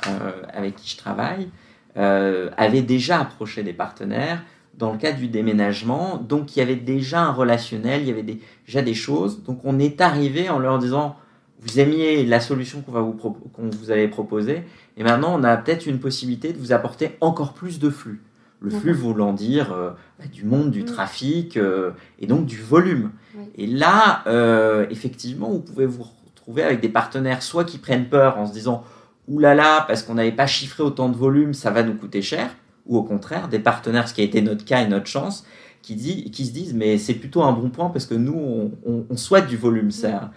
avec 0.50 0.76
qui 0.76 0.88
je 0.92 0.96
travaille 0.96 1.50
avaient 1.94 2.80
déjà 2.80 3.20
approché 3.20 3.62
des 3.62 3.74
partenaires 3.74 4.42
dans 4.78 4.92
le 4.92 4.98
cadre 4.98 5.18
du 5.18 5.28
déménagement. 5.28 6.16
Donc 6.16 6.56
il 6.56 6.60
y 6.60 6.62
avait 6.62 6.76
déjà 6.76 7.22
un 7.22 7.32
relationnel, 7.32 8.02
il 8.02 8.08
y 8.08 8.10
avait 8.10 8.38
déjà 8.66 8.82
des 8.82 8.94
choses. 8.94 9.42
Donc 9.42 9.60
on 9.64 9.78
est 9.78 10.00
arrivé 10.00 10.48
en 10.48 10.58
leur 10.58 10.78
disant 10.78 11.16
vous 11.60 11.80
aimiez 11.80 12.24
la 12.24 12.40
solution 12.40 12.82
qu'on 12.82 13.02
vous, 13.02 13.12
qu'on 13.12 13.68
vous 13.68 13.90
avait 13.90 14.08
proposée, 14.08 14.62
et 14.96 15.02
maintenant 15.02 15.38
on 15.38 15.42
a 15.42 15.56
peut-être 15.56 15.86
une 15.86 15.98
possibilité 15.98 16.52
de 16.52 16.58
vous 16.58 16.72
apporter 16.72 17.16
encore 17.20 17.52
plus 17.52 17.78
de 17.80 17.90
flux. 17.90 18.22
Le 18.60 18.70
flux 18.70 18.92
voulant 18.92 19.32
dire 19.32 19.72
euh, 19.72 19.90
bah, 20.18 20.24
du 20.32 20.44
monde, 20.44 20.70
du 20.70 20.82
mm. 20.82 20.86
trafic 20.86 21.56
euh, 21.56 21.92
et 22.18 22.26
donc 22.26 22.46
du 22.46 22.60
volume. 22.60 23.12
Et 23.56 23.68
là, 23.68 24.22
euh, 24.26 24.86
effectivement, 24.90 25.48
vous 25.48 25.60
pouvez 25.60 25.86
vous 25.86 26.04
retrouver 26.34 26.64
avec 26.64 26.80
des 26.80 26.88
partenaires 26.88 27.42
soit 27.42 27.64
qui 27.64 27.78
prennent 27.78 28.08
peur 28.08 28.36
en 28.36 28.46
se 28.46 28.52
disant 28.52 28.82
oulala, 29.28 29.54
là 29.54 29.62
là, 29.62 29.84
parce 29.86 30.02
qu'on 30.02 30.14
n'avait 30.14 30.32
pas 30.32 30.46
chiffré 30.46 30.82
autant 30.82 31.08
de 31.08 31.16
volume, 31.16 31.54
ça 31.54 31.70
va 31.70 31.84
nous 31.84 31.94
coûter 31.94 32.20
cher, 32.20 32.50
ou 32.88 32.96
au 32.96 33.02
contraire, 33.02 33.48
des 33.48 33.58
partenaires, 33.58 34.08
ce 34.08 34.14
qui 34.14 34.22
a 34.22 34.24
été 34.24 34.42
notre 34.42 34.64
cas 34.64 34.82
et 34.82 34.88
notre 34.88 35.06
chance, 35.06 35.46
qui, 35.82 35.94
dit, 35.94 36.30
qui 36.30 36.46
se 36.46 36.52
disent 36.52 36.74
mais 36.74 36.98
c'est 36.98 37.14
plutôt 37.14 37.42
un 37.42 37.52
bon 37.52 37.70
point 37.70 37.90
parce 37.90 38.06
que 38.06 38.14
nous, 38.14 38.72
on, 38.84 39.16
souhaite 39.16 39.46
du 39.46 39.56
volume. 39.56 39.90
Ça, 39.90 40.32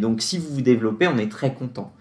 donc 0.00 0.22
si 0.22 0.38
vous 0.38 0.54
vous 0.54 0.62
développez, 0.62 1.06
on 1.06 1.18
est 1.18 1.30
très 1.30 1.54
content. 1.54 1.92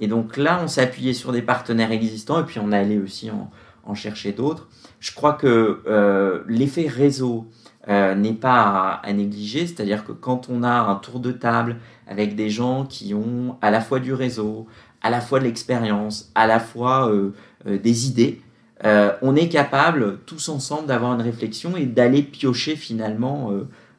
Et 0.00 0.08
donc 0.08 0.36
là, 0.36 0.60
on 0.62 0.68
s'est 0.68 0.82
appuyé 0.82 1.12
sur 1.14 1.32
des 1.32 1.42
partenaires 1.42 1.92
existants 1.92 2.40
et 2.40 2.44
puis 2.44 2.58
on 2.58 2.72
est 2.72 2.78
allé 2.78 2.98
aussi 2.98 3.30
en, 3.30 3.50
chercher 3.94 4.30
d'autres. 4.30 4.68
Je 5.00 5.12
crois 5.12 5.32
que 5.32 5.80
euh, 5.88 6.44
l'effet 6.46 6.86
réseau 6.86 7.48
euh, 7.88 8.14
n'est 8.14 8.34
pas 8.34 9.00
à, 9.02 9.12
négliger, 9.12 9.66
c'est-à-dire 9.66 10.04
que 10.04 10.12
quand 10.12 10.48
on 10.48 10.62
a 10.62 10.70
un 10.70 10.94
tour 10.94 11.18
de 11.18 11.32
table 11.32 11.76
avec 12.06 12.36
des 12.36 12.50
gens 12.50 12.86
qui 12.86 13.14
ont 13.14 13.56
à 13.60 13.72
la 13.72 13.80
fois 13.80 13.98
du 13.98 14.14
réseau, 14.14 14.68
à 15.02 15.10
la 15.10 15.20
fois 15.20 15.40
de 15.40 15.44
l'expérience, 15.44 16.30
à 16.36 16.46
la 16.46 16.60
fois 16.60 17.10
euh, 17.10 17.32
des 17.66 18.06
idées, 18.06 18.40
on 18.82 19.36
est 19.36 19.48
capable 19.48 20.18
tous 20.26 20.48
ensemble 20.48 20.86
d'avoir 20.86 21.12
une 21.12 21.20
réflexion 21.20 21.76
et 21.76 21.86
d'aller 21.86 22.22
piocher 22.22 22.76
finalement 22.76 23.52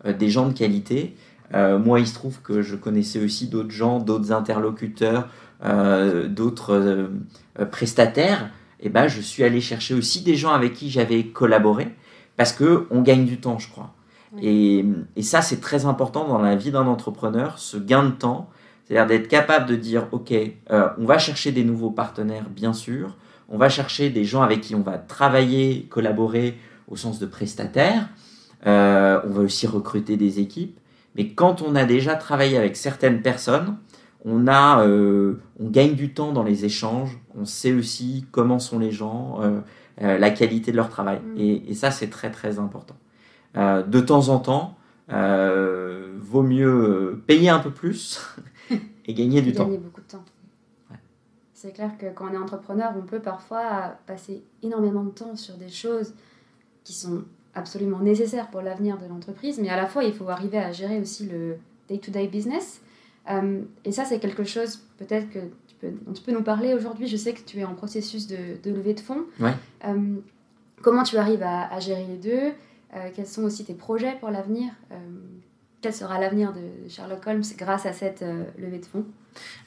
des 0.05 0.29
gens 0.29 0.47
de 0.47 0.53
qualité. 0.53 1.15
Euh, 1.53 1.77
moi, 1.79 1.99
il 1.99 2.07
se 2.07 2.13
trouve 2.13 2.41
que 2.41 2.61
je 2.61 2.75
connaissais 2.75 3.23
aussi 3.23 3.47
d'autres 3.47 3.71
gens, 3.71 3.99
d'autres 3.99 4.31
interlocuteurs, 4.31 5.27
euh, 5.63 6.27
d'autres 6.27 6.73
euh, 6.73 7.65
prestataires. 7.65 8.49
Et 8.79 8.89
ben, 8.89 9.07
je 9.07 9.21
suis 9.21 9.43
allé 9.43 9.61
chercher 9.61 9.93
aussi 9.93 10.21
des 10.21 10.35
gens 10.35 10.51
avec 10.51 10.73
qui 10.73 10.89
j'avais 10.89 11.25
collaboré 11.25 11.89
parce 12.37 12.53
que 12.53 12.87
on 12.89 13.01
gagne 13.01 13.25
du 13.25 13.39
temps, 13.39 13.59
je 13.59 13.69
crois. 13.69 13.93
Et, 14.41 14.85
et, 15.17 15.23
ça, 15.23 15.41
c'est 15.41 15.59
très 15.59 15.85
important 15.85 16.25
dans 16.25 16.39
la 16.39 16.55
vie 16.55 16.71
d'un 16.71 16.87
entrepreneur, 16.87 17.59
ce 17.59 17.75
gain 17.75 18.05
de 18.05 18.11
temps, 18.11 18.49
c'est-à-dire 18.85 19.05
d'être 19.05 19.27
capable 19.27 19.65
de 19.65 19.75
dire, 19.75 20.07
ok, 20.13 20.33
on 20.69 21.05
va 21.05 21.17
chercher 21.17 21.51
des 21.51 21.65
nouveaux 21.65 21.91
partenaires, 21.91 22.49
bien 22.49 22.71
sûr, 22.71 23.17
on 23.51 23.57
va 23.57 23.69
chercher 23.69 24.09
des 24.09 24.23
gens 24.23 24.41
avec 24.41 24.61
qui 24.61 24.73
on 24.73 24.81
va 24.81 24.97
travailler, 24.97 25.85
collaborer 25.89 26.57
au 26.87 26.95
sens 26.95 27.19
de 27.19 27.27
prestataire, 27.27 28.09
on 28.65 29.29
va 29.29 29.41
aussi 29.41 29.67
recruter 29.67 30.17
des 30.17 30.39
équipes, 30.39 30.79
mais 31.15 31.29
quand 31.29 31.61
on 31.61 31.75
a 31.75 31.85
déjà 31.85 32.15
travaillé 32.15 32.57
avec 32.57 32.75
certaines 32.75 33.21
personnes, 33.21 33.77
on, 34.25 34.47
a, 34.47 34.85
euh, 34.85 35.39
on 35.59 35.69
gagne 35.69 35.95
du 35.95 36.13
temps 36.13 36.31
dans 36.31 36.43
les 36.43 36.65
échanges, 36.65 37.19
on 37.35 37.45
sait 37.45 37.73
aussi 37.73 38.25
comment 38.31 38.59
sont 38.59 38.79
les 38.79 38.91
gens, 38.91 39.39
euh, 39.41 39.59
euh, 40.01 40.17
la 40.17 40.29
qualité 40.29 40.71
de 40.71 40.77
leur 40.77 40.89
travail. 40.89 41.19
Mm. 41.19 41.39
Et, 41.39 41.73
ça, 41.73 41.91
c'est 41.91 42.09
très 42.09 42.31
très 42.31 42.59
important. 42.59 42.95
de 43.55 43.99
temps 43.99 44.29
en 44.29 44.39
temps, 44.39 44.77
vaut 45.09 46.43
mieux 46.43 47.21
payer 47.27 47.49
un 47.49 47.59
peu 47.59 47.71
plus 47.71 48.21
et 49.05 49.13
gagner 49.13 49.41
du 49.41 49.53
temps. 49.53 49.65
Gagner 49.65 49.77
beaucoup 49.79 50.01
de 50.01 50.07
temps. 50.07 50.23
C'est 51.61 51.73
clair 51.73 51.95
que 51.95 52.07
quand 52.07 52.27
on 52.27 52.33
est 52.33 52.37
entrepreneur, 52.37 52.91
on 52.97 53.03
peut 53.03 53.19
parfois 53.19 53.93
passer 54.07 54.43
énormément 54.63 55.03
de 55.03 55.11
temps 55.11 55.35
sur 55.35 55.57
des 55.57 55.69
choses 55.69 56.15
qui 56.83 56.91
sont 56.91 57.23
absolument 57.53 57.99
nécessaire 57.99 58.49
pour 58.49 58.61
l'avenir 58.61 58.97
de 58.97 59.05
l'entreprise, 59.05 59.59
mais 59.59 59.69
à 59.69 59.75
la 59.75 59.85
fois, 59.85 60.03
il 60.03 60.11
faut 60.11 60.27
arriver 60.27 60.57
à 60.57 60.71
gérer 60.71 60.99
aussi 60.99 61.27
le 61.27 61.57
day-to-day 61.87 62.25
business. 62.29 62.81
Euh, 63.29 63.61
et 63.85 63.91
ça, 63.91 64.05
c'est 64.05 64.17
quelque 64.17 64.43
chose 64.43 64.79
peut-être 64.97 65.29
que 65.29 65.37
tu 65.67 65.75
peux, 65.79 65.91
dont 65.91 66.13
tu 66.13 66.23
peux 66.23 66.31
nous 66.31 66.41
parler 66.41 66.73
aujourd'hui. 66.73 67.05
Je 67.05 67.15
sais 67.15 67.33
que 67.33 67.41
tu 67.41 67.59
es 67.59 67.63
en 67.63 67.75
processus 67.75 68.25
de, 68.25 68.59
de 68.63 68.71
levée 68.71 68.95
de 68.95 68.99
fonds. 68.99 69.25
Euh, 69.85 70.15
comment 70.81 71.03
tu 71.03 71.17
arrives 71.17 71.43
à, 71.43 71.79
gérer 71.79 72.07
les 72.07 72.17
deux? 72.17 72.53
Euh, 72.95 73.09
Quels 73.15 73.27
sont 73.27 73.43
aussi 73.43 73.65
tes 73.65 73.75
projets 73.75 74.15
pour 74.19 74.31
l'avenir? 74.31 74.71
Quel 75.81 75.93
sera 75.93 76.19
l'avenir 76.19 76.53
de 76.53 76.89
Sherlock 76.89 77.27
Holmes 77.27 77.43
grâce 77.55 77.85
à 77.85 77.93
cette 77.93 78.25
levée 78.57 78.79
de 78.79 78.85
fonds? 78.85 79.05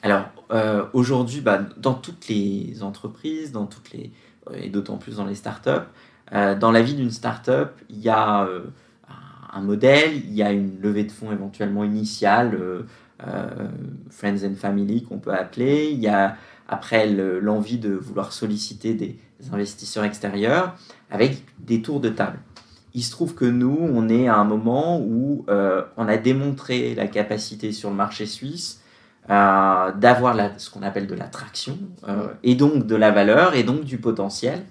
Alors, 0.03 0.25
aujourd'hui, 0.93 1.41
bah, 1.41 1.61
dans 1.77 1.93
toutes 1.93 2.27
les 2.27 2.83
entreprises, 2.83 3.51
dans 3.51 3.65
toutes 3.65 3.91
les, 3.91 4.11
et 4.53 4.69
d'autant 4.69 4.97
plus 4.97 5.17
dans 5.17 5.25
les 5.25 5.35
startups, 5.35 5.87
euh, 6.33 6.55
dans 6.55 6.71
la 6.71 6.81
vie 6.81 6.95
d'une 6.95 7.11
startup, 7.11 7.69
il 7.89 7.99
y 7.99 8.09
a 8.09 8.45
euh, 8.45 8.65
un 9.53 9.61
modèle, 9.61 10.15
il 10.15 10.33
y 10.33 10.41
a 10.41 10.51
une 10.51 10.79
levée 10.81 11.03
de 11.03 11.11
fonds 11.11 11.31
éventuellement 11.31 11.83
initiale, 11.83 12.57
euh, 12.59 12.81
friends 14.09 14.43
and 14.43 14.55
family 14.55 15.03
qu'on 15.03 15.19
peut 15.19 15.33
appeler, 15.33 15.89
il 15.91 15.99
y 15.99 16.07
a 16.07 16.35
après 16.67 17.07
l'envie 17.07 17.77
de 17.77 17.93
vouloir 17.93 18.33
solliciter 18.33 18.95
des, 18.95 19.19
investisseurs 19.51 20.05
extérieurs 20.05 20.75
avec 21.11 21.43
des 21.59 21.81
tours 21.81 21.99
de 21.99 22.09
table. 22.09 22.39
Il 22.95 23.03
se 23.03 23.11
trouve 23.11 23.35
que 23.35 23.45
nous, 23.45 23.77
on 23.79 24.09
est 24.09 24.27
à 24.27 24.37
un 24.37 24.45
moment 24.45 24.99
où 24.99 25.45
on 25.49 26.07
a 26.07 26.17
démontré 26.17 26.95
la 26.95 27.05
capacité 27.05 27.71
sur 27.71 27.89
le 27.91 27.95
marché 27.95 28.25
suisse 28.25 28.81
d'avoir 29.27 30.35
ce 30.57 30.69
qu'on 30.69 30.83
appelle 30.83 31.07
de 31.07 31.15
l'attraction 31.15 31.77
et 32.43 32.55
donc 32.55 32.85
de 32.85 32.95
la 32.95 33.11
valeur 33.11 33.55
et 33.55 33.63
donc 33.63 33.83
du 33.83 33.97
potentiel 33.97 34.63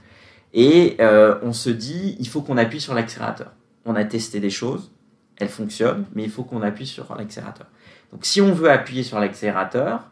et 0.55 0.97
euh, 1.01 1.37
on 1.43 1.53
se 1.53 1.69
dit, 1.69 2.17
il 2.21 2.29
faut 2.29 2.41
qu'on 2.41 2.57
appuie 2.57 2.81
sur 2.81 2.95
l'accélérateur. 2.95 3.51
On 3.85 3.97
a 3.97 4.05
testé 4.05 4.39
des 4.39 4.51
choses, 4.51 4.93
elles 5.37 5.49
fonctionnent, 5.49 6.05
mais 6.15 6.23
il 6.23 6.31
faut 6.31 6.45
qu'on 6.45 6.63
appuie 6.63 6.87
sur 6.87 7.15
l'accélérateur. 7.17 7.67
Donc 8.13 8.25
si 8.25 8.41
on 8.41 8.53
veut 8.53 8.71
appuyer 8.71 9.03
sur 9.03 9.19
l'accélérateur, 9.19 10.09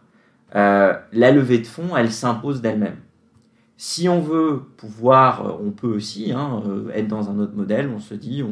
euh, 0.57 0.95
la 1.13 1.31
levée 1.31 1.59
de 1.59 1.67
fonds, 1.67 1.97
elle 1.97 2.11
s'impose 2.11 2.61
d'elle-même. 2.61 2.97
Si 3.77 4.09
on 4.09 4.21
veut 4.21 4.63
pouvoir, 4.77 5.47
euh, 5.47 5.65
on 5.65 5.71
peut 5.71 5.87
aussi 5.87 6.33
hein, 6.33 6.61
être 6.93 7.07
dans 7.07 7.31
un 7.31 7.39
autre 7.39 7.55
modèle, 7.55 7.89
on 7.89 8.01
se 8.01 8.15
dit, 8.15 8.43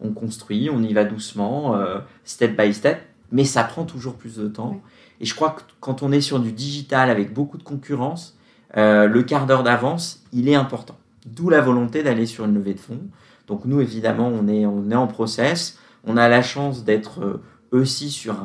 on, 0.00 0.10
construit, 0.10 0.68
on 0.68 0.82
y 0.82 0.92
va 0.92 1.04
doucement, 1.04 1.80
step 2.24 2.60
by 2.60 2.74
step, 2.74 2.98
mais 3.30 3.44
ça 3.44 3.64
prend 3.64 3.84
toujours 3.84 4.16
plus 4.16 4.36
de 4.36 4.48
temps. 4.48 4.82
Et 5.20 5.24
je 5.24 5.34
crois 5.34 5.50
que 5.50 5.62
quand 5.80 6.02
on 6.02 6.12
est 6.12 6.20
sur 6.20 6.40
du 6.40 6.52
digital 6.52 7.10
avec 7.10 7.32
beaucoup 7.32 7.58
de 7.58 7.62
concurrence, 7.62 8.36
le 8.74 9.20
quart 9.22 9.46
d'heure 9.46 9.62
d'avance, 9.62 10.24
il 10.32 10.48
est 10.48 10.54
important. 10.54 10.96
D'où 11.26 11.48
la 11.48 11.60
volonté 11.60 12.02
d'aller 12.02 12.26
sur 12.26 12.44
une 12.44 12.54
levée 12.54 12.74
de 12.74 12.80
fonds. 12.80 13.00
Donc 13.46 13.64
nous, 13.64 13.80
évidemment, 13.80 14.28
on 14.28 14.48
est, 14.48 14.64
en 14.94 15.06
process. 15.06 15.78
On 16.04 16.16
a 16.16 16.28
la 16.28 16.42
chance 16.42 16.84
d'être 16.84 17.20
euh, 17.20 17.42
aussi 17.72 18.10
sur 18.10 18.36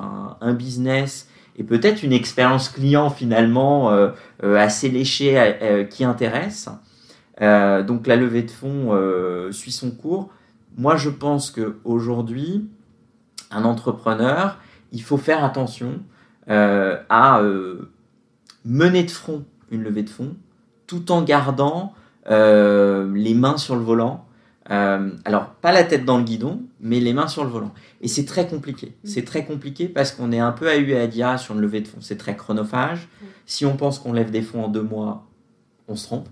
un, 0.41 0.53
business 0.53 1.27
et 1.57 1.63
peut-être 1.63 2.03
une 2.03 2.13
expérience 2.13 2.69
client 2.69 3.09
finalement 3.09 3.91
euh, 3.91 4.09
euh, 4.43 4.57
assez 4.57 4.89
léchée 4.89 5.87
qui 5.89 6.03
intéresse. 6.03 6.69
donc 7.39 8.07
la 8.07 8.15
levée 8.15 8.43
de 8.43 8.51
fonds 8.51 9.51
suit 9.51 9.71
son 9.71 9.91
cours. 9.91 10.29
Moi, 10.77 10.95
je 10.95 11.09
pense 11.09 11.51
qu'aujourd'hui, 11.51 12.67
un 13.51 13.63
entrepreneur, 13.63 14.57
il 14.91 15.03
faut 15.03 15.17
faire 15.17 15.43
attention 15.43 15.99
à 16.47 17.41
mener 18.65 19.03
de 19.03 19.11
front 19.11 19.43
une 19.71 19.83
levée 19.83 20.03
de 20.03 20.09
fonds 20.09 20.35
tout 20.87 21.11
en 21.11 21.21
gardant 21.21 21.93
les 22.27 23.33
mains 23.33 23.57
sur 23.57 23.75
le 23.75 23.81
volant. 23.81 24.25
alors, 24.65 25.47
pas 25.61 25.71
la 25.71 25.83
tête 25.83 26.05
dans 26.05 26.17
le 26.17 26.23
guidon, 26.23 26.61
mais 26.81 26.99
les 26.99 27.13
mains 27.13 27.27
sur 27.27 27.43
le 27.43 27.49
volant. 27.49 27.71
Et 28.01 28.07
c'est 28.07 28.25
très 28.25 28.47
compliqué. 28.47 28.87
Mm. 28.87 29.07
C'est 29.07 29.25
très 29.25 29.45
compliqué 29.45 29.87
parce 29.87 30.11
qu'on 30.11 30.31
est 30.31 30.39
un 30.39 30.51
peu 30.51 30.67
à 30.67 30.75
et 30.75 30.99
à 30.99 31.07
dire 31.07 31.39
sur 31.39 31.55
une 31.55 31.61
levée 31.61 31.81
de 31.81 31.87
fonds. 31.87 32.01
C'est 32.01 32.17
très 32.17 32.35
chronophage. 32.35 33.07
Mm. 33.21 33.25
Si 33.45 33.65
on 33.65 33.77
pense 33.77 33.99
qu'on 33.99 34.13
lève 34.13 34.31
des 34.31 34.41
fonds 34.41 34.65
en 34.65 34.67
deux 34.67 34.81
mois, 34.81 35.25
on 35.87 35.95
se 35.95 36.05
trompe. 36.05 36.27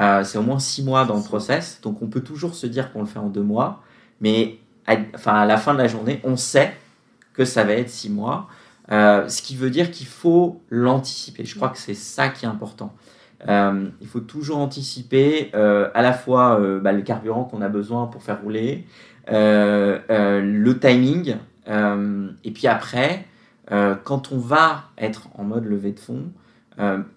Euh, 0.00 0.22
c'est 0.22 0.38
au 0.38 0.42
moins 0.42 0.58
six 0.58 0.84
mois 0.84 1.04
dans 1.04 1.16
le 1.16 1.22
process. 1.22 1.80
Donc 1.82 2.02
on 2.02 2.06
peut 2.06 2.20
toujours 2.20 2.54
se 2.54 2.66
dire 2.66 2.92
qu'on 2.92 3.00
le 3.00 3.06
fait 3.06 3.18
en 3.18 3.28
deux 3.28 3.42
mois. 3.42 3.82
Mais 4.20 4.58
à, 4.86 4.96
enfin, 5.14 5.34
à 5.34 5.46
la 5.46 5.56
fin 5.56 5.72
de 5.72 5.78
la 5.78 5.88
journée, 5.88 6.20
on 6.24 6.36
sait 6.36 6.74
que 7.32 7.44
ça 7.44 7.64
va 7.64 7.72
être 7.72 7.90
six 7.90 8.10
mois. 8.10 8.48
Euh, 8.90 9.28
ce 9.28 9.42
qui 9.42 9.56
veut 9.56 9.70
dire 9.70 9.90
qu'il 9.90 10.06
faut 10.06 10.62
l'anticiper. 10.70 11.44
Je 11.44 11.54
crois 11.54 11.68
que 11.68 11.78
c'est 11.78 11.94
ça 11.94 12.28
qui 12.28 12.46
est 12.46 12.48
important. 12.48 12.94
Euh, 13.48 13.88
il 14.00 14.06
faut 14.08 14.20
toujours 14.20 14.58
anticiper 14.58 15.52
à 15.52 16.02
la 16.02 16.12
fois 16.12 16.60
bah, 16.82 16.92
le 16.92 17.02
carburant 17.02 17.44
qu'on 17.44 17.62
a 17.62 17.68
besoin 17.68 18.06
pour 18.06 18.22
faire 18.22 18.40
rouler, 18.42 18.86
le 19.28 20.72
timing, 20.80 21.36
et 22.44 22.50
puis 22.50 22.66
après, 22.66 23.26
quand 23.68 24.32
on 24.32 24.38
va 24.38 24.84
être 24.96 25.28
en 25.36 25.44
mode 25.44 25.66
levée 25.66 25.92
de 25.92 26.00
fonds, 26.00 26.32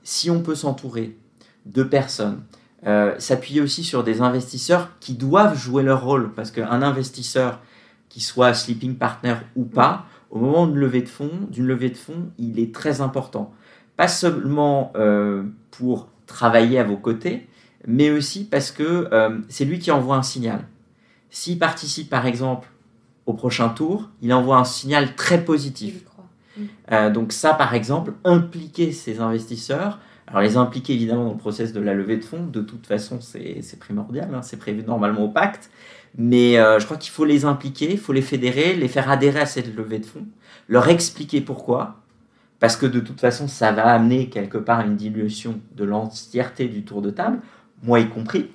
si 0.04 0.30
on 0.30 0.42
peut 0.42 0.56
s'entourer 0.56 1.18
de 1.66 1.84
personnes 1.84 2.42
euh, 2.88 3.14
s'appuyer 3.20 3.62
aussi 3.62 3.84
sur 3.84 4.04
des 4.04 4.22
investisseurs 4.22 4.90
qui 5.00 5.14
doivent 5.14 5.56
jouer 5.56 5.84
leur 5.84 6.04
rôle. 6.04 6.32
Parce 6.34 6.50
qu'un 6.50 6.82
investisseur, 6.82 7.60
qui 8.10 8.22
soit 8.22 8.54
sleeping 8.54 8.96
partner 8.96 9.36
ou 9.56 9.66
pas, 9.66 10.06
au 10.32 10.40
moment 10.40 10.68
de 10.68 10.78
levée 10.78 11.02
de 11.02 11.10
fonds, 11.10 11.48
d'une 11.50 11.68
levée 11.68 11.90
de 11.90 11.98
fonds, 11.98 12.32
il 12.38 12.60
est 12.60 12.74
très 12.74 13.02
important. 13.02 13.54
Pas 13.98 14.08
seulement 14.08 14.92
euh, 14.96 15.44
pour 15.72 16.08
travailler 16.26 16.80
à 16.80 16.84
vos 16.84 16.98
côtés, 16.98 17.48
mais 17.86 18.10
aussi 18.10 18.46
parce 18.46 18.72
que 18.72 19.10
euh, 19.12 19.38
c'est 19.50 19.66
lui 19.66 19.80
qui 19.80 19.92
envoie 19.92 20.16
un 20.16 20.24
signal. 20.24 20.68
S'il 21.30 21.60
participe 21.60 22.10
par 22.10 22.26
exemple 22.26 22.70
au 23.26 23.34
prochain 23.34 23.70
tour, 23.70 24.10
il 24.22 24.34
envoie 24.34 24.58
un 24.58 24.64
signal 24.64 25.16
très 25.16 25.46
positif. 25.46 26.04
donc 27.14 27.32
ça, 27.32 27.54
par 27.54 27.74
exemple, 27.74 28.14
impliquer 28.26 28.92
ces 28.92 29.20
investisseurs 29.22 30.00
alors 30.32 30.44
les 30.44 30.56
impliquer 30.56 30.94
évidemment 30.94 31.26
dans 31.26 31.32
le 31.32 31.38
process 31.38 31.74
de 31.74 31.82
la 31.82 31.94
levée 31.94 32.16
de 32.16 32.24
fonds, 32.24 32.46
de 32.46 32.62
toute 32.62 32.88
façon 32.88 33.20
c'est 33.20 33.80
primordial, 33.80 34.34
hein, 34.34 34.42
c'est 34.42 34.58
prévu 34.58 34.82
normalement 34.84 35.26
au 35.26 35.28
pacte, 35.28 35.70
mais 36.18 36.58
euh, 36.58 36.80
je 36.80 36.86
crois 36.86 36.98
qu'il 36.98 37.12
faut 37.12 37.26
les 37.26 37.46
impliquer, 37.46 37.92
il 37.92 37.98
faut 37.98 38.14
les 38.14 38.22
fédérer, 38.22 38.74
les 38.74 38.88
faire 38.88 39.10
adhérer 39.10 39.42
à 39.42 39.46
cette 39.46 39.76
levée 39.76 40.00
de 40.00 40.06
fonds, 40.06 40.26
leur 40.68 40.90
expliquer 40.90 41.42
pourquoi, 41.42 41.96
parce 42.60 42.76
que 42.76 42.86
de 42.86 43.00
toute 43.00 43.20
façon 43.20 43.48
ça 43.48 43.72
va 43.72 43.88
amener 43.88 44.30
quelque 44.30 44.58
part 44.58 44.82
une 44.82 44.96
dilution 44.96 45.60
de 45.76 45.84
l'entièreté 45.84 46.68
du 46.68 46.84
tour 46.84 47.02
de 47.02 47.10
table, 47.10 47.40
moi 47.84 48.00
y 48.00 48.10
compris. 48.10 48.50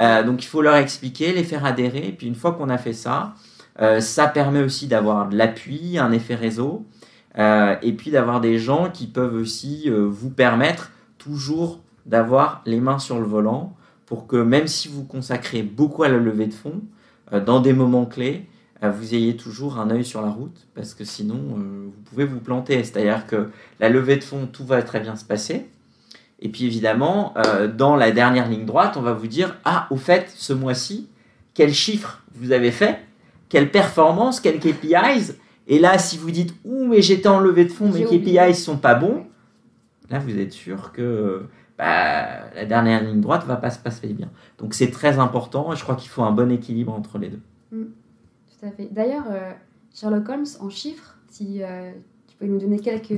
Euh, 0.00 0.22
donc 0.22 0.42
il 0.42 0.46
faut 0.46 0.62
leur 0.62 0.76
expliquer, 0.76 1.32
les 1.32 1.44
faire 1.44 1.64
adhérer, 1.64 2.14
puis 2.16 2.26
une 2.26 2.34
fois 2.34 2.52
qu'on 2.52 2.68
a 2.68 2.78
fait 2.78 2.92
ça, 2.92 3.34
euh, 3.80 4.00
ça 4.00 4.28
permet 4.28 4.62
aussi 4.62 4.86
d'avoir 4.86 5.28
de 5.28 5.36
l'appui, 5.36 5.98
un 5.98 6.12
effet 6.12 6.34
réseau, 6.34 6.86
et 7.36 7.92
puis 7.92 8.10
d'avoir 8.10 8.40
des 8.40 8.58
gens 8.58 8.90
qui 8.90 9.06
peuvent 9.06 9.36
aussi 9.36 9.88
vous 9.88 10.30
permettre 10.30 10.90
toujours 11.16 11.80
d'avoir 12.04 12.60
les 12.66 12.80
mains 12.80 12.98
sur 12.98 13.20
le 13.20 13.24
volant 13.24 13.76
pour 14.04 14.26
que 14.26 14.36
même 14.36 14.66
si 14.66 14.88
vous 14.88 15.04
consacrez 15.04 15.62
beaucoup 15.62 16.02
à 16.02 16.08
la 16.08 16.18
levée 16.18 16.48
de 16.48 16.52
fonds, 16.52 16.82
dans 17.38 17.60
des 17.60 17.72
moments 17.72 18.06
clés, 18.06 18.46
euh, 18.82 18.90
vous 18.90 19.14
ayez 19.14 19.36
toujours 19.36 19.78
un 19.78 19.90
œil 19.90 20.04
sur 20.04 20.22
la 20.22 20.30
route 20.30 20.66
parce 20.74 20.94
que 20.94 21.04
sinon 21.04 21.36
euh, 21.36 21.84
vous 21.86 22.02
pouvez 22.04 22.24
vous 22.24 22.40
planter. 22.40 22.82
C'est-à-dire 22.82 23.26
que 23.26 23.50
la 23.78 23.88
levée 23.88 24.16
de 24.16 24.24
fonds, 24.24 24.48
tout 24.50 24.64
va 24.64 24.82
très 24.82 25.00
bien 25.00 25.14
se 25.14 25.24
passer. 25.24 25.68
Et 26.40 26.48
puis 26.48 26.64
évidemment, 26.64 27.34
dans 27.76 27.96
la 27.96 28.12
dernière 28.12 28.48
ligne 28.48 28.64
droite, 28.64 28.96
on 28.96 29.02
va 29.02 29.12
vous 29.12 29.26
dire 29.26 29.58
Ah, 29.66 29.86
au 29.90 29.96
fait, 29.96 30.32
ce 30.34 30.54
mois-ci, 30.54 31.10
quel 31.52 31.74
chiffre 31.74 32.22
vous 32.34 32.52
avez 32.52 32.70
fait 32.70 33.00
Quelle 33.50 33.70
performance 33.70 34.40
Quels 34.40 34.58
KPIs 34.58 35.34
Et 35.68 35.78
là, 35.78 35.98
si 35.98 36.16
vous 36.16 36.30
dites 36.30 36.54
Ouh, 36.64 36.86
mais 36.86 37.02
j'étais 37.02 37.28
en 37.28 37.40
levée 37.40 37.66
de 37.66 37.72
fonds, 37.72 37.92
mes 37.92 38.04
KPIs 38.04 38.54
sont 38.54 38.78
pas 38.78 38.94
bons, 38.94 39.26
là 40.08 40.18
vous 40.18 40.38
êtes 40.38 40.52
sûr 40.52 40.92
que 40.92 41.44
bah, 41.80 42.50
la 42.54 42.66
dernière 42.66 43.02
ligne 43.02 43.22
droite 43.22 43.46
va 43.46 43.56
pas 43.56 43.70
se 43.70 43.78
passer 43.78 44.08
bien. 44.08 44.28
Donc 44.58 44.74
c'est 44.74 44.90
très 44.90 45.18
important 45.18 45.72
et 45.72 45.76
je 45.76 45.82
crois 45.82 45.94
qu'il 45.94 46.10
faut 46.10 46.22
un 46.22 46.30
bon 46.30 46.52
équilibre 46.52 46.92
entre 46.92 47.16
les 47.16 47.30
deux. 47.30 47.40
Mm. 47.72 47.84
tout 47.84 48.66
à 48.66 48.70
fait. 48.70 48.88
D'ailleurs, 48.90 49.24
euh, 49.30 49.52
Sherlock 49.94 50.28
Holmes, 50.28 50.46
en 50.60 50.68
chiffres, 50.68 51.16
si 51.30 51.62
euh, 51.62 51.90
tu 52.28 52.36
peux 52.36 52.44
nous 52.44 52.58
donner 52.58 52.80
quelques 52.80 53.16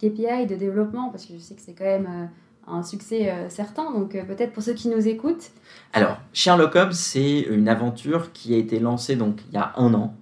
KPI 0.00 0.46
de 0.46 0.54
développement, 0.54 1.08
parce 1.08 1.24
que 1.24 1.32
je 1.32 1.38
sais 1.38 1.54
que 1.54 1.62
c'est 1.62 1.72
quand 1.72 1.84
même 1.84 2.06
euh, 2.06 2.26
un 2.70 2.82
succès 2.82 3.32
certain, 3.48 3.90
donc 3.90 4.12
peut-être 4.12 4.52
pour 4.52 4.62
ceux 4.62 4.74
qui 4.74 4.88
nous 4.88 5.08
écoutent. 5.08 5.50
Alors, 5.94 6.18
Sherlock 6.34 6.76
Holmes, 6.76 6.92
c'est 6.92 7.40
une 7.40 7.68
aventure 7.68 8.32
qui 8.32 8.52
a 8.52 8.58
été 8.58 8.80
lancée 8.80 9.16
donc 9.16 9.40
il 9.48 9.54
y 9.54 9.58
a 9.58 9.72
un 9.76 9.94
an, 9.94 10.14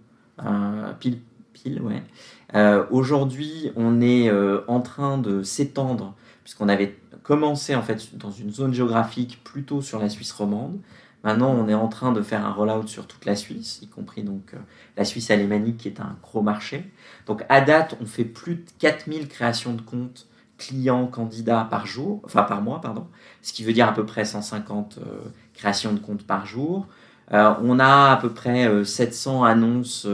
pile, 1.01 1.19
pile, 1.53 1.83
ouais. 1.83 2.03
Aujourd'hui, 2.91 3.73
on 3.77 4.01
est 4.01 4.29
en 4.67 4.81
train 4.81 5.19
de 5.19 5.45
s'étendre, 5.45 6.17
puisqu'on 6.45 6.69
avait 6.69 6.97
commencé 7.23 7.75
en 7.75 7.83
fait 7.83 8.17
dans 8.17 8.31
une 8.31 8.51
zone 8.51 8.75
géographique 8.75 9.43
plutôt 9.45 9.83
sur 9.83 9.99
la 9.99 10.09
Suisse 10.09 10.33
romande. 10.33 10.79
Maintenant, 11.25 11.51
on 11.51 11.69
est 11.69 11.75
en 11.75 11.87
train 11.87 12.11
de 12.11 12.21
faire 12.21 12.45
un 12.45 12.53
rollout 12.53 12.89
sur 12.89 13.07
toute 13.07 13.27
la 13.27 13.37
Suisse, 13.37 13.79
y 13.81 13.87
compris 13.87 14.25
donc 14.25 14.55
euh, 14.55 14.59
la 14.97 15.05
Suisse 15.05 15.31
alémanique 15.31 15.77
qui 15.77 15.89
est 15.89 16.01
un 16.01 16.17
gros 16.21 16.43
marché. 16.43 16.91
Donc 17.27 17.45
à 17.49 17.61
date, 17.61 17.97
on 18.01 18.07
fait 18.07 18.25
plus 18.25 18.57
de 18.57 18.65
4000 18.81 19.29
créations 19.29 19.75
de 19.75 19.83
comptes 19.83 20.27
clients 20.59 21.07
candidats 21.07 21.67
par 21.71 21.87
jour, 21.87 22.21
enfin 22.25 22.43
par 22.43 22.63
mois, 22.63 22.81
pardon, 22.81 23.07
ce 23.41 23.53
qui 23.53 23.65
veut 23.65 23.73
dire 23.73 23.89
à 23.89 23.95
peu 23.95 24.05
près 24.05 24.25
150 24.25 24.99
créations 25.55 25.93
de 25.93 25.99
comptes 25.99 26.25
par 26.25 26.47
jour. 26.47 26.87
on 27.31 27.81
a 27.81 28.13
à 28.13 28.17
peu 28.17 28.33
près 28.33 28.85
700 28.85 29.43
annonces 29.43 30.07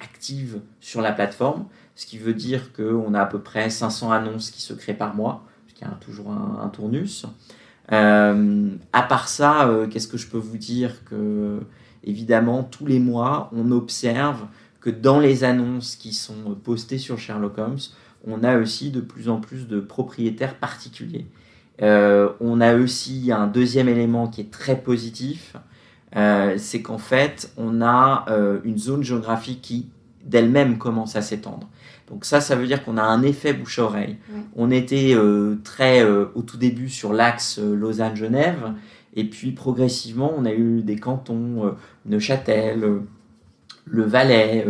active 0.00 0.60
sur 0.80 1.00
la 1.00 1.12
plateforme, 1.12 1.66
ce 1.94 2.06
qui 2.06 2.18
veut 2.18 2.34
dire 2.34 2.72
qu'on 2.72 3.14
a 3.14 3.20
à 3.20 3.26
peu 3.26 3.40
près 3.40 3.70
500 3.70 4.10
annonces 4.10 4.50
qui 4.50 4.62
se 4.62 4.72
créent 4.72 4.94
par 4.94 5.14
mois, 5.14 5.44
toujours 6.00 6.30
un, 6.30 6.68
tournus. 6.68 7.26
Euh, 7.92 8.70
à 8.92 9.02
part 9.02 9.28
ça, 9.28 9.68
euh, 9.68 9.86
qu'est-ce 9.86 10.08
que 10.08 10.16
je 10.16 10.26
peux 10.26 10.38
vous 10.38 10.56
dire 10.56 11.04
que 11.04 11.60
évidemment 12.02 12.62
tous 12.62 12.86
les 12.86 12.98
mois 12.98 13.50
on 13.54 13.70
observe 13.70 14.46
que 14.80 14.90
dans 14.90 15.20
les 15.20 15.44
annonces 15.44 15.96
qui 15.96 16.12
sont 16.12 16.56
postées 16.62 16.98
sur 16.98 17.18
Sherlock 17.18 17.58
Holmes, 17.58 17.78
on 18.26 18.42
a 18.42 18.58
aussi 18.58 18.90
de 18.90 19.00
plus 19.00 19.28
en 19.28 19.38
plus 19.38 19.68
de 19.68 19.80
propriétaires 19.80 20.54
particuliers. 20.54 21.26
Euh, 21.82 22.30
on 22.40 22.60
a 22.60 22.74
aussi 22.74 23.32
un 23.32 23.46
deuxième 23.46 23.88
élément 23.88 24.28
qui 24.28 24.42
est 24.42 24.50
très 24.50 24.80
positif, 24.80 25.56
c'est 26.56 26.80
qu'en 26.80 26.98
fait 26.98 27.52
on 27.56 27.82
a 27.82 28.26
une 28.62 28.78
zone 28.78 29.02
géographique 29.02 29.62
qui 29.62 29.88
d'elle-même 30.24 30.78
commence 30.78 31.16
à 31.16 31.22
s'étendre. 31.22 31.68
Donc 32.08 32.24
ça, 32.24 32.40
ça 32.40 32.56
veut 32.56 32.66
dire 32.66 32.84
qu'on 32.84 32.98
a 32.98 33.02
un 33.02 33.22
effet 33.22 33.52
bouche-oreille. 33.52 34.18
On 34.56 34.70
était 34.70 35.14
euh, 35.14 35.56
très 35.64 36.04
euh, 36.04 36.26
au 36.34 36.42
tout 36.42 36.56
début 36.56 36.88
sur 36.88 37.12
l'axe 37.12 37.58
euh, 37.58 37.74
Lausanne-Genève, 37.74 38.74
et 39.14 39.24
puis 39.24 39.52
progressivement, 39.52 40.32
on 40.36 40.44
a 40.44 40.52
eu 40.52 40.82
des 40.82 40.96
cantons, 40.96 41.76
Neuchâtel, 42.04 42.84
le 43.84 44.02
Valais, 44.02 44.66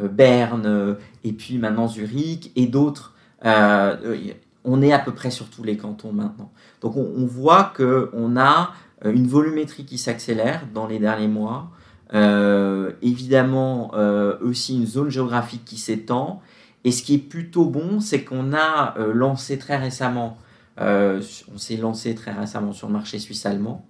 Berne, 0.00 0.96
et 1.24 1.32
puis 1.34 1.58
maintenant 1.58 1.88
Zurich, 1.88 2.52
et 2.56 2.68
d'autres. 2.68 3.12
on 3.44 4.80
est 4.80 4.92
à 4.94 4.98
peu 4.98 5.12
près 5.12 5.30
sur 5.30 5.50
tous 5.50 5.62
les 5.62 5.76
cantons 5.76 6.10
maintenant. 6.10 6.50
Donc 6.80 6.96
on, 6.96 7.06
on 7.18 7.26
voit 7.26 7.74
qu'on 7.76 8.34
a 8.38 8.70
une 9.04 9.26
volumétrie 9.26 9.84
qui 9.84 9.98
s'accélère 9.98 10.62
dans 10.72 10.86
les 10.86 10.98
derniers 10.98 11.28
mois. 11.28 11.70
Euh, 12.14 12.92
évidemment, 13.00 13.92
euh, 13.94 14.36
aussi 14.42 14.76
une 14.76 14.86
zone 14.86 15.10
géographique 15.10 15.64
qui 15.64 15.78
s'étend. 15.78 16.42
Et 16.84 16.92
ce 16.92 17.02
qui 17.02 17.14
est 17.14 17.18
plutôt 17.18 17.64
bon, 17.64 18.00
c'est 18.00 18.22
qu'on 18.22 18.52
a 18.52 18.94
euh, 18.98 19.12
lancé 19.12 19.58
très 19.58 19.76
récemment, 19.76 20.36
on 20.78 21.58
s'est 21.58 21.76
lancé 21.76 22.14
très 22.14 22.32
récemment 22.32 22.72
sur 22.72 22.88
le 22.88 22.94
marché 22.94 23.18
suisse-allemand. 23.18 23.84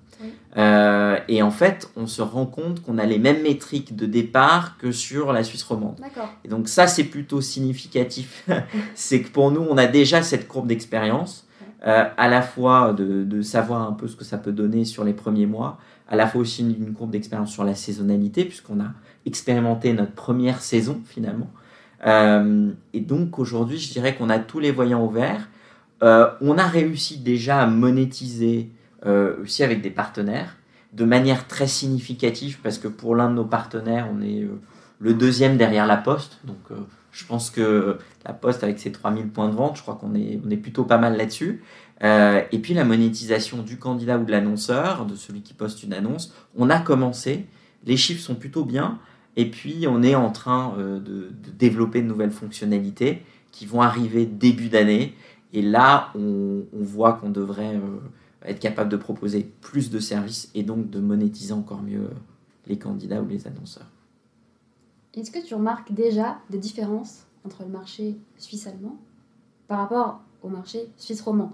et 0.57 1.43
en 1.43 1.51
fait, 1.51 1.91
on 1.97 2.07
se 2.07 2.21
rend 2.21 2.45
compte 2.45 2.83
qu'on 2.83 2.99
a 2.99 3.07
les 3.07 3.19
mêmes 3.19 3.43
métriques 3.43 3.97
de 3.97 4.05
départ 4.05 4.77
que 4.77 4.93
sur 4.93 5.33
la 5.33 5.43
Suisse 5.43 5.63
romande. 5.63 5.99
Et 6.45 6.49
donc 6.49 6.69
ça, 6.69 6.87
c'est 6.87 7.05
plutôt 7.05 7.41
significatif. 7.41 8.47
c'est 8.95 9.23
que 9.23 9.31
pour 9.31 9.51
nous, 9.53 9.63
on 9.63 9.79
a 9.79 9.87
déjà 9.87 10.23
cette 10.23 10.49
courbe 10.49 10.67
d'expérience, 10.67 11.47
à 11.83 12.29
la 12.29 12.43
fois 12.43 12.93
de, 12.93 13.25
de, 13.25 13.43
savoir 13.43 13.89
un 13.89 13.93
peu 13.93 14.07
ce 14.07 14.17
que 14.17 14.25
ça 14.25 14.37
peut 14.37 14.53
donner 14.53 14.85
sur 14.85 15.03
les 15.03 15.15
premiers 15.15 15.47
mois, 15.47 15.79
à 16.13 16.17
la 16.17 16.27
fois 16.27 16.43
aussi 16.43 16.61
une, 16.61 16.93
courbe 16.93 17.11
d'expérience 17.11 17.51
sur 17.51 17.65
la 17.65 17.75
saisonnalité, 17.75 18.45
puisqu'on 18.45 18.81
a 18.81 18.93
expérimenté 19.25 19.95
notre 19.95 20.13
première 20.13 20.61
saison 20.61 21.01
finalement. 21.07 21.51
Euh, 22.07 22.71
et 22.93 23.01
donc 23.01 23.39
aujourd'hui, 23.39 23.79
je 23.79 23.91
dirais 23.91 24.15
qu'on 24.15 24.29
a 24.29 24.39
tous 24.39 24.61
les 24.61 24.73
voyants 24.73 25.03
ouverts. 25.03 25.49
Euh, 26.03 26.29
on 26.43 26.59
a 26.59 26.67
réussi 26.67 27.17
déjà 27.17 27.63
à 27.63 27.67
monétiser 27.67 28.69
euh, 29.07 29.43
aussi 29.43 29.65
avec 29.65 29.81
des 29.81 29.91
partenaires 29.91 30.59
de 30.93 31.07
manière 31.07 31.49
très 31.49 31.67
significative, 31.67 32.59
parce 32.63 32.77
que 32.77 32.89
pour 32.89 33.17
l'un 33.17 33.31
de 33.31 33.35
nos 33.35 33.47
partenaires, 33.47 34.07
on 34.15 34.21
est 34.21 34.47
le 34.99 35.15
deuxième 35.15 35.57
derrière 35.57 35.87
la 35.87 35.97
poste. 35.97 36.41
Donc 36.45 36.59
Je 37.11 37.25
pense 37.25 37.49
que 37.49 37.97
la 38.27 38.35
Poste, 38.35 38.63
avec 38.63 38.79
ses 38.79 38.93
3000 38.93 39.29
points 39.29 39.49
de 39.49 39.55
vente, 39.55 39.79
je 39.79 39.83
crois 39.83 39.95
qu'on 39.95 40.15
est, 40.15 40.39
on 40.45 40.51
est 40.51 40.59
plutôt 40.59 40.85
pas 40.85 40.99
mal 40.99 41.17
là-dessus. 41.17 41.63
Euh, 42.03 42.43
et 42.51 42.59
puis 42.59 42.75
la 42.75 42.85
monétisation 42.85 43.63
du 43.63 43.79
candidat 43.79 44.19
ou 44.19 44.25
de 44.25 44.31
l'annonceur, 44.31 45.07
de 45.07 45.15
celui 45.15 45.43
qui 45.43 45.55
poste 45.55 45.83
une 45.83 45.93
annonce, 45.93 46.35
on 46.57 46.69
a 46.71 46.81
commencé. 46.81 47.47
Les 47.85 47.97
chiffres 47.97 48.23
sont 48.23 48.35
plutôt 48.35 48.65
bien. 48.65 48.99
Et 49.37 49.51
puis 49.51 49.87
on 49.89 50.03
est 50.03 50.15
en 50.15 50.31
train 50.31 50.75
euh, 50.79 50.99
de, 50.99 51.31
développer 51.59 52.03
de 52.03 52.07
nouvelles 52.07 52.33
fonctionnalités 52.33 53.23
qui 53.51 53.67
vont 53.67 53.83
arriver 53.83 54.27
début 54.27 54.69
d'année. 54.69 55.15
Et 55.53 55.63
là, 55.63 56.11
on, 56.15 56.65
voit 56.73 57.15
qu'on 57.15 57.31
devrait 57.31 57.77
euh, 57.77 57.99
être 58.45 58.59
capable 58.59 58.91
de 58.91 58.97
proposer 58.97 59.51
plus 59.61 59.91
de 59.91 60.01
services 60.01 60.51
et 60.55 60.63
donc 60.63 60.91
de 60.91 60.99
monétiser 60.99 61.53
encore 61.53 61.83
mieux 61.83 62.09
les 62.67 62.79
candidats 62.79 63.23
ou 63.23 63.29
les 63.29 63.47
annonceurs. 63.47 63.87
Est-ce 65.15 65.31
que 65.31 65.45
tu 65.45 65.55
remarques 65.55 65.93
déjà 65.93 66.39
des 66.49 66.59
différences 66.59 67.27
entre 67.45 67.63
le 67.63 67.69
marché 67.69 68.17
suisse-allemand 68.39 68.97
par 69.69 69.79
rapport 69.79 70.23
au 70.43 70.49
marché 70.49 70.89
suisse-roman 70.97 71.53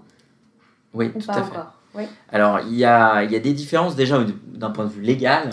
Oui, 0.93 1.11
tout 1.11 1.31
à 1.31 1.43
fait. 1.43 2.07
Alors, 2.31 2.59
il 2.61 2.75
y 2.75 2.85
a, 2.85 3.23
y 3.23 3.35
a, 3.35 3.39
des 3.39 3.53
différences 3.53 3.95
déjà 3.95 4.23
d'un 4.47 4.69
point 4.69 4.85
de 4.85 4.91
vue 4.91 5.01
légal 5.01 5.51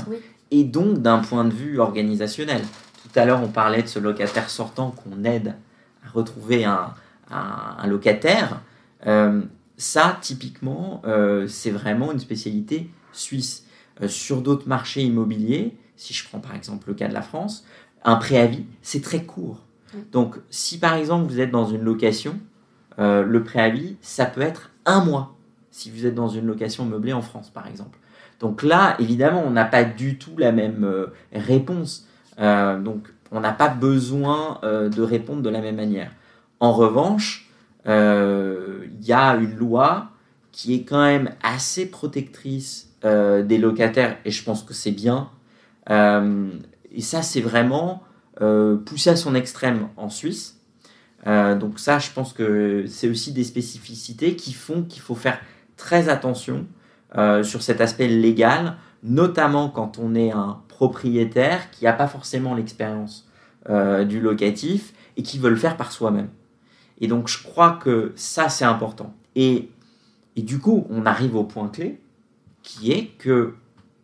et 0.50 0.64
donc 0.64 0.98
d'un 0.98 1.18
point 1.18 1.44
de 1.44 1.52
vue 1.52 1.78
organisationnel. 1.78 2.62
Tout 3.02 3.18
à 3.18 3.24
l'heure, 3.24 3.42
on 3.42 3.48
parlait 3.48 3.82
de 3.82 3.88
ce 3.88 3.98
locataire 3.98 4.50
sortant 4.50 4.90
qu'on 4.90 5.24
aide 5.24 5.54
à 6.04 6.10
retrouver 6.10 6.64
un, 6.64 6.92
un, 7.30 7.86
locataire. 7.86 8.60
Euh, 9.06 9.42
ça, 9.76 10.18
typiquement, 10.20 11.02
euh, 11.06 11.46
c'est 11.48 11.70
vraiment 11.70 12.12
une 12.12 12.18
spécialité 12.18 12.90
suisse. 13.12 13.64
Euh, 14.02 14.08
sur 14.08 14.42
d'autres 14.42 14.68
marchés 14.68 15.02
immobiliers, 15.02 15.76
si 15.96 16.12
je 16.12 16.28
prends 16.28 16.40
par 16.40 16.54
exemple 16.54 16.88
le 16.88 16.94
cas 16.94 17.08
de 17.08 17.14
la 17.14 17.22
France, 17.22 17.64
un 18.04 18.16
préavis, 18.16 18.66
c'est 18.82 19.02
très 19.02 19.24
court. 19.24 19.62
Donc, 20.12 20.36
si 20.50 20.78
par 20.78 20.94
exemple 20.94 21.30
vous 21.30 21.40
êtes 21.40 21.50
dans 21.50 21.66
une 21.66 21.82
location, 21.82 22.38
le 22.98 23.38
préavis, 23.42 23.96
ça 24.00 24.26
peut 24.26 24.42
être 24.42 24.70
un 24.86 25.04
mois 25.04 25.34
si 25.70 25.90
vous 25.90 26.06
êtes 26.06 26.14
dans 26.14 26.28
une 26.28 26.46
location 26.46 26.86
meublée 26.86 27.12
en 27.12 27.20
France, 27.20 27.50
par 27.50 27.66
exemple. 27.66 27.98
Donc 28.40 28.62
là, 28.62 28.96
évidemment, 28.98 29.44
on 29.46 29.50
n'a 29.50 29.66
pas 29.66 29.84
du 29.84 30.16
tout 30.16 30.34
la 30.38 30.50
même 30.50 30.84
euh, 30.84 31.08
réponse. 31.34 32.06
Euh, 32.38 32.80
donc, 32.80 33.12
on 33.30 33.40
n'a 33.40 33.52
pas 33.52 33.68
besoin 33.68 34.60
de 34.62 35.02
répondre 35.02 35.42
de 35.42 35.50
la 35.50 35.60
même 35.60 35.76
manière. 35.76 36.12
En 36.60 36.72
revanche, 36.72 37.50
il 37.84 39.02
y 39.02 39.12
a 39.12 39.34
une 39.34 39.56
loi 39.56 40.12
qui 40.52 40.74
est 40.74 40.84
quand 40.84 41.04
même 41.04 41.30
assez 41.42 41.86
protectrice 41.86 42.94
des 43.02 43.58
locataires, 43.58 44.16
et 44.24 44.30
je 44.30 44.44
pense 44.44 44.62
que 44.62 44.72
c'est 44.72 44.92
bien. 44.92 45.28
et 45.90 47.00
ça, 47.00 47.22
c'est 47.22 47.40
vraiment 47.40 48.04
euh, 48.42 48.76
poussé 48.76 49.08
à 49.08 49.16
son 49.16 49.34
extrême 49.34 49.88
en 49.96 50.10
Suisse. 50.10 50.55
Euh, 51.26 51.56
donc 51.56 51.78
ça, 51.78 51.98
je 51.98 52.10
pense 52.10 52.32
que 52.32 52.84
c'est 52.86 53.08
aussi 53.08 53.32
des 53.32 53.44
spécificités 53.44 54.36
qui 54.36 54.52
font 54.52 54.82
qu'il 54.82 55.02
faut 55.02 55.14
faire 55.14 55.40
très 55.76 56.08
attention 56.08 56.66
euh, 57.16 57.42
sur 57.42 57.62
cet 57.62 57.80
aspect 57.80 58.08
légal, 58.08 58.76
notamment 59.02 59.68
quand 59.68 59.98
on 59.98 60.14
est 60.14 60.30
un 60.30 60.60
propriétaire 60.68 61.70
qui 61.70 61.84
n'a 61.84 61.92
pas 61.92 62.08
forcément 62.08 62.54
l'expérience 62.54 63.24
du 64.08 64.20
locatif 64.20 64.92
et 65.16 65.24
qui 65.24 65.40
veut 65.40 65.50
le 65.50 65.56
faire 65.56 65.76
par 65.76 65.90
soi-même. 65.90 66.28
Et 67.00 67.08
donc 67.08 67.26
je 67.26 67.42
crois 67.42 67.72
que 67.82 68.12
ça, 68.14 68.48
c'est 68.48 68.64
important. 68.64 69.12
Et, 69.34 69.70
et 70.36 70.42
du 70.42 70.60
coup, 70.60 70.86
on 70.88 71.04
arrive 71.04 71.34
au 71.34 71.42
point 71.42 71.66
clé, 71.68 72.00
qui 72.62 72.92
est 72.92 73.06
que 73.18 73.54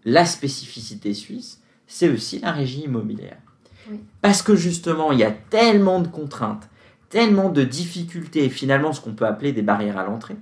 la 0.05 0.25
spécificité 0.25 1.15
suisse, 1.15 1.61
c'est 1.87 2.09
aussi 2.09 2.41
la 2.41 2.53
régie 2.53 2.83
immobilière. 2.83 3.39
Parce 4.21 4.43
que 4.43 4.55
justement, 4.55 5.13
il 5.13 5.19
y 5.19 5.25
a 5.25 5.31
tellement 5.31 6.01
de 6.01 6.09
contraintes, 6.09 6.69
tellement 7.13 7.51
de 7.51 7.63
difficultés, 7.63 8.49
finalement 8.49 8.95
ce 8.95 9.03
qu'on 9.03 9.13
peut 9.13 9.27
appeler 9.27 9.53
des 9.53 9.61
barrières 9.61 9.99
à 9.99 10.05
l'entrée, 10.05 10.37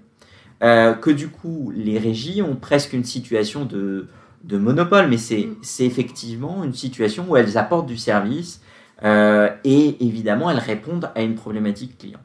euh, 0.63 0.95
que 0.95 1.11
du 1.11 1.29
coup, 1.29 1.73
les 1.75 1.99
régies 1.99 2.43
ont 2.43 2.55
presque 2.55 2.93
une 2.93 3.03
situation 3.03 3.65
de, 3.65 4.07
monopole, 4.49 5.09
mais 5.09 5.17
mm. 5.17 5.57
c'est 5.63 5.85
effectivement 5.85 6.63
une 6.63 6.73
situation 6.73 7.27
où 7.29 7.37
elles 7.37 7.59
apportent 7.59 7.89
du 7.89 7.97
service 7.97 8.63
euh, 9.03 9.51
et 9.65 9.97
évidemment, 10.07 10.49
elles 10.49 10.59
répondent 10.59 11.11
à 11.17 11.23
une 11.23 11.35
problématique 11.35 11.99
client. 11.99 12.21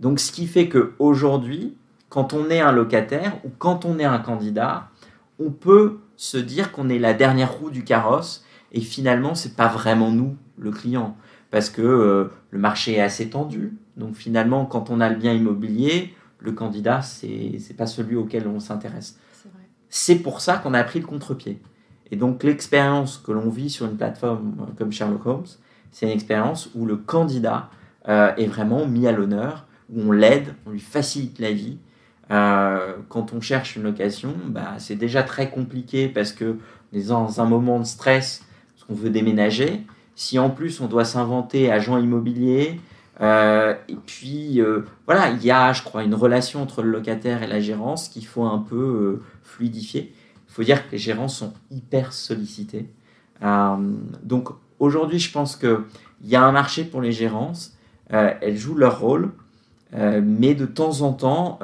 Donc, 0.00 0.18
ce 0.18 0.32
qui 0.32 0.46
fait 0.46 0.70
qu'aujourd'hui, 0.70 1.76
quand 2.08 2.32
on 2.32 2.48
est 2.48 2.60
un 2.60 2.72
locataire 2.72 3.36
ou 3.44 3.50
quand 3.58 3.84
on 3.84 3.98
est 3.98 4.04
un 4.04 4.18
candidat, 4.18 4.88
on 5.38 5.50
peut 5.50 5.98
se 6.16 6.38
dire 6.38 6.72
qu'on 6.72 6.88
est 6.88 6.98
la 6.98 7.12
dernière 7.12 7.52
roue 7.52 7.70
du 7.70 7.84
carrosse 7.84 8.46
et 8.72 8.80
finalement, 8.80 9.34
c'est 9.34 9.56
pas 9.56 9.68
vraiment 9.68 10.10
nous 10.10 10.36
le 10.56 10.70
client, 10.70 11.16
parce 11.54 11.70
que 11.70 11.82
euh, 11.82 12.24
le 12.50 12.58
marché 12.58 12.94
est 12.94 13.00
assez 13.00 13.30
tendu. 13.30 13.78
Donc 13.96 14.16
finalement, 14.16 14.66
quand 14.66 14.90
on 14.90 15.00
a 15.00 15.08
le 15.08 15.14
bien 15.14 15.32
immobilier, 15.32 16.12
le 16.40 16.50
candidat, 16.50 17.00
c'est 17.00 17.28
n'est 17.28 17.76
pas 17.76 17.86
celui 17.86 18.16
auquel 18.16 18.48
on 18.48 18.58
s'intéresse. 18.58 19.20
C'est 19.88 20.16
pour 20.16 20.40
ça 20.40 20.56
qu'on 20.56 20.74
a 20.74 20.82
pris 20.82 20.98
le 20.98 21.06
contre-pied. 21.06 21.62
Et 22.10 22.16
donc 22.16 22.42
l'expérience 22.42 23.18
que 23.24 23.30
l'on 23.30 23.50
vit 23.50 23.70
sur 23.70 23.86
une 23.86 23.96
plateforme 23.96 24.56
euh, 24.62 24.72
comme 24.76 24.90
Sherlock 24.90 25.24
Holmes, 25.26 25.46
c'est 25.92 26.06
une 26.06 26.12
expérience 26.12 26.70
où 26.74 26.86
le 26.86 26.96
candidat 26.96 27.70
euh, 28.08 28.34
est 28.34 28.46
vraiment 28.46 28.84
mis 28.88 29.06
à 29.06 29.12
l'honneur, 29.12 29.68
où 29.94 30.00
on 30.00 30.10
l'aide, 30.10 30.56
on 30.66 30.70
lui 30.70 30.80
facilite 30.80 31.38
la 31.38 31.52
vie. 31.52 31.78
quand 32.30 33.32
on 33.32 33.40
cherche 33.40 33.76
une 33.76 33.84
location, 33.84 34.34
bah, 34.48 34.74
c'est 34.78 34.96
déjà 34.96 35.22
très 35.22 35.50
compliqué 35.50 36.08
parce 36.08 36.32
que 36.32 36.58
on 36.92 36.98
est 36.98 37.08
dans 37.10 37.40
un 37.40 37.44
moment 37.44 37.78
de 37.78 37.84
stress, 37.84 38.44
parce 38.74 38.88
qu'on 38.88 38.94
veut 38.94 39.10
déménager. 39.10 39.86
Si 40.16 40.38
en 40.38 40.50
plus 40.50 40.80
on 40.80 40.86
doit 40.86 41.04
s'inventer 41.04 41.70
agent 41.70 41.98
immobilier, 41.98 42.80
euh, 43.20 43.74
et 43.88 43.94
puis 43.94 44.60
euh, 44.60 44.84
voilà, 45.06 45.30
il 45.30 45.44
y 45.44 45.50
a, 45.50 45.72
je 45.72 45.82
crois, 45.82 46.02
une 46.02 46.14
relation 46.14 46.62
entre 46.62 46.82
le 46.82 46.90
locataire 46.90 47.42
et 47.42 47.46
la 47.46 47.60
gérance 47.60 48.08
qu'il 48.08 48.26
faut 48.26 48.44
un 48.44 48.58
peu 48.58 48.76
euh, 48.76 49.22
fluidifier. 49.42 50.12
Il 50.48 50.52
faut 50.52 50.64
dire 50.64 50.86
que 50.86 50.92
les 50.92 50.98
gérants 50.98 51.28
sont 51.28 51.52
hyper 51.70 52.12
sollicités. 52.12 52.88
donc 54.22 54.50
aujourd'hui, 54.78 55.18
je 55.18 55.32
pense 55.32 55.56
qu'il 55.56 55.78
y 56.22 56.36
a 56.36 56.42
un 56.42 56.52
marché 56.52 56.84
pour 56.84 57.00
les 57.00 57.10
gérances. 57.10 57.76
elles 58.08 58.56
jouent 58.56 58.76
leur 58.76 59.00
rôle, 59.00 59.32
mais 59.92 60.54
de 60.54 60.64
temps 60.64 61.00
en 61.00 61.12
temps, 61.12 61.58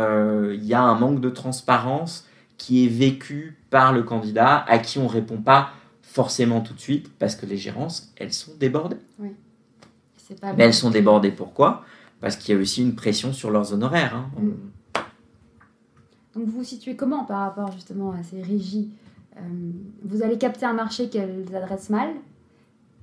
il 0.52 0.64
y 0.64 0.74
a 0.74 0.82
un 0.82 0.96
manque 0.96 1.20
de 1.20 1.30
transparence 1.30 2.26
qui 2.58 2.84
est 2.84 2.88
vécu 2.88 3.58
par 3.70 3.92
le 3.92 4.02
candidat 4.02 4.64
à 4.66 4.78
qui 4.78 4.98
on 4.98 5.06
répond 5.06 5.38
pas 5.38 5.70
forcément 6.10 6.60
tout 6.60 6.74
de 6.74 6.80
suite 6.80 7.08
parce 7.18 7.36
que 7.36 7.46
les 7.46 7.56
gérances, 7.56 8.12
elles 8.16 8.32
sont 8.32 8.52
débordées. 8.58 8.96
Oui. 9.18 9.30
Pas 10.40 10.52
Mais 10.52 10.64
elles 10.64 10.74
sont 10.74 10.90
débordées 10.90 11.32
pourquoi? 11.32 11.84
Parce 12.20 12.36
qu'il 12.36 12.54
y 12.54 12.58
a 12.58 12.60
aussi 12.60 12.82
une 12.82 12.94
pression 12.94 13.32
sur 13.32 13.50
leurs 13.50 13.72
honoraires. 13.72 14.14
Hein. 14.14 14.30
Mm. 14.38 15.00
Donc 16.34 16.46
vous 16.46 16.58
vous 16.58 16.64
situez 16.64 16.94
comment 16.94 17.24
par 17.24 17.40
rapport 17.40 17.72
justement 17.72 18.12
à 18.12 18.22
ces 18.22 18.40
régies? 18.40 18.90
Euh, 19.36 19.40
Vous 20.04 20.22
allez 20.22 20.38
capter 20.38 20.66
un 20.66 20.72
marché 20.72 21.08
qu'elles 21.08 21.46
adressent 21.54 21.90
mal 21.90 22.10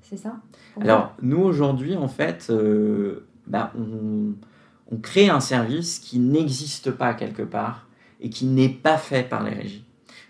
C'est 0.02 0.16
ça? 0.18 0.38
Alors 0.80 1.16
nous 1.22 1.40
aujourd'hui 1.40 1.98
en 1.98 2.08
fait, 2.08 2.48
euh, 2.50 3.28
bah, 3.46 3.74
on, 3.78 4.34
on 4.90 4.98
crée 4.98 5.30
un 5.30 5.42
service 5.42 6.00
qui 6.00 6.20
n'existe 6.20 6.92
pas 6.92 7.14
quelque 7.14 7.44
part 7.44 7.88
et 8.22 8.30
qui 8.30 8.46
n'est 8.46 8.70
pas 8.70 8.98
fait 8.98 9.24
par 9.28 9.44
les 9.44 9.54
régies. 9.54 9.87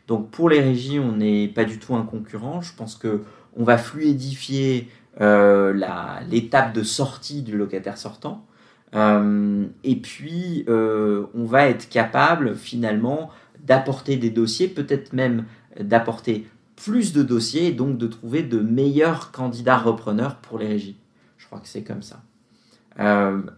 Donc 0.07 0.31
pour 0.31 0.49
les 0.49 0.61
régies, 0.61 0.99
on 0.99 1.11
n'est 1.13 1.47
pas 1.47 1.65
du 1.65 1.79
tout 1.79 1.95
un 1.95 2.03
concurrent. 2.03 2.61
Je 2.61 2.73
pense 2.73 2.95
que 2.95 3.21
on 3.57 3.63
va 3.63 3.77
fluidifier 3.77 4.89
euh, 5.19 5.73
l'étape 6.29 6.73
de 6.73 6.83
sortie 6.83 7.41
du 7.41 7.57
locataire 7.57 7.97
sortant. 7.97 8.45
Euh, 8.95 9.65
et 9.83 9.95
puis, 9.95 10.63
euh, 10.69 11.25
on 11.33 11.45
va 11.45 11.67
être 11.67 11.89
capable 11.89 12.55
finalement 12.55 13.31
d'apporter 13.65 14.17
des 14.17 14.29
dossiers, 14.29 14.67
peut-être 14.67 15.13
même 15.13 15.45
d'apporter 15.79 16.47
plus 16.75 17.13
de 17.13 17.23
dossiers 17.23 17.67
et 17.67 17.71
donc 17.71 17.97
de 17.97 18.05
trouver 18.05 18.43
de 18.43 18.59
meilleurs 18.59 19.31
candidats 19.31 19.77
repreneurs 19.77 20.37
pour 20.37 20.59
les 20.59 20.67
régies. 20.67 20.97
Je 21.37 21.47
crois 21.47 21.59
que 21.59 21.67
c'est 21.67 21.83
comme 21.83 22.03
ça. 22.03 22.21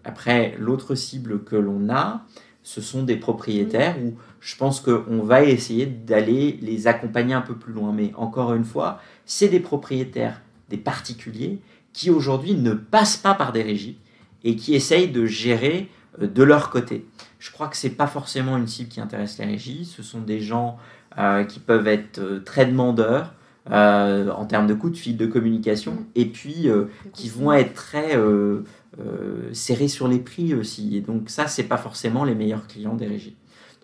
après, 0.03 0.55
l'autre 0.57 0.95
cible 0.95 1.43
que 1.43 1.55
l'on 1.55 1.89
a, 1.89 2.25
ce 2.63 2.81
sont 2.81 3.03
des 3.03 3.15
propriétaires 3.15 3.97
où 4.03 4.15
je 4.41 4.55
pense 4.55 4.81
qu'on 4.81 5.23
va 5.23 5.43
essayer 5.43 5.85
d'aller 5.85 6.59
les 6.61 6.87
accompagner 6.87 7.33
un 7.33 7.41
peu 7.41 7.55
plus 7.55 7.73
loin. 7.73 7.91
Mais 7.91 8.11
encore 8.15 8.53
une 8.53 8.65
fois, 8.65 8.99
c'est 9.25 9.47
des 9.47 9.59
propriétaires, 9.59 10.41
des 10.69 10.77
particuliers, 10.77 11.59
qui 11.93 12.09
aujourd'hui 12.09 12.53
ne 12.53 12.73
passent 12.73 13.17
pas 13.17 13.33
par 13.33 13.51
des 13.51 13.63
régies 13.63 13.97
et 14.43 14.55
qui 14.55 14.75
essayent 14.75 15.09
de 15.09 15.25
gérer 15.25 15.89
euh, 16.21 16.27
de 16.27 16.43
leur 16.43 16.69
côté. 16.69 17.05
Je 17.39 17.51
crois 17.51 17.67
que 17.67 17.77
ce 17.77 17.87
n'est 17.87 17.93
pas 17.93 18.07
forcément 18.07 18.57
une 18.57 18.67
cible 18.67 18.89
qui 18.89 19.01
intéresse 19.01 19.37
les 19.37 19.45
régies, 19.45 19.85
ce 19.85 20.03
sont 20.03 20.21
des 20.21 20.39
gens 20.39 20.77
euh, 21.17 21.43
qui 21.43 21.59
peuvent 21.59 21.87
être 21.87 22.19
euh, 22.19 22.39
très 22.43 22.65
demandeurs 22.65 23.33
en 23.71 24.45
termes 24.45 24.65
de 24.65 24.73
coûts 24.73 24.89
de 24.89 24.97
fil 24.97 25.15
de 25.15 25.27
communication 25.27 26.07
et 26.15 26.25
puis 26.25 26.69
qui 27.13 27.29
vont 27.29 27.53
être 27.53 27.75
très 27.75 28.17
serrés 29.53 29.87
sur 29.87 30.07
les 30.07 30.19
prix 30.19 30.53
aussi. 30.53 30.97
Et 30.97 31.01
donc 31.01 31.29
ça, 31.29 31.47
ce 31.47 31.61
n'est 31.61 31.67
pas 31.67 31.77
forcément 31.77 32.23
les 32.23 32.35
meilleurs 32.35 32.67
clients 32.67 32.95
des 32.95 33.07
régies. 33.07 33.35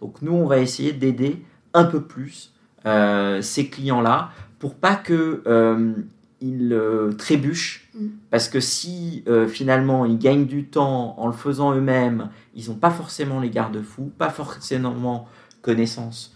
Donc 0.02 0.22
nous, 0.22 0.34
on 0.34 0.46
va 0.46 0.60
essayer 0.60 0.94
d'aider 0.94 1.44
un 1.74 1.86
peu 1.86 2.02
plus 2.02 2.54
euh, 2.86 3.42
ces 3.42 3.68
clients-là 3.70 4.32
pour 4.60 4.76
pas 4.76 4.96
que 4.96 5.44
euh, 5.48 5.94
ils 6.42 6.74
euh, 6.74 7.12
trébuchent 7.14 7.90
mm. 7.94 8.08
parce 8.30 8.48
que 8.48 8.60
si 8.60 9.24
euh, 9.28 9.48
finalement 9.48 10.06
ils 10.06 10.18
gagnent 10.18 10.46
du 10.46 10.66
temps 10.66 11.16
en 11.20 11.28
le 11.28 11.34
faisant 11.34 11.74
eux-mêmes, 11.74 12.30
ils 12.56 12.70
n'ont 12.70 12.76
pas 12.76 12.92
forcément 12.92 13.40
les 13.40 13.50
garde-fous, 13.50 14.12
pas 14.18 14.30
forcément 14.30 15.28
connaissance 15.62 16.36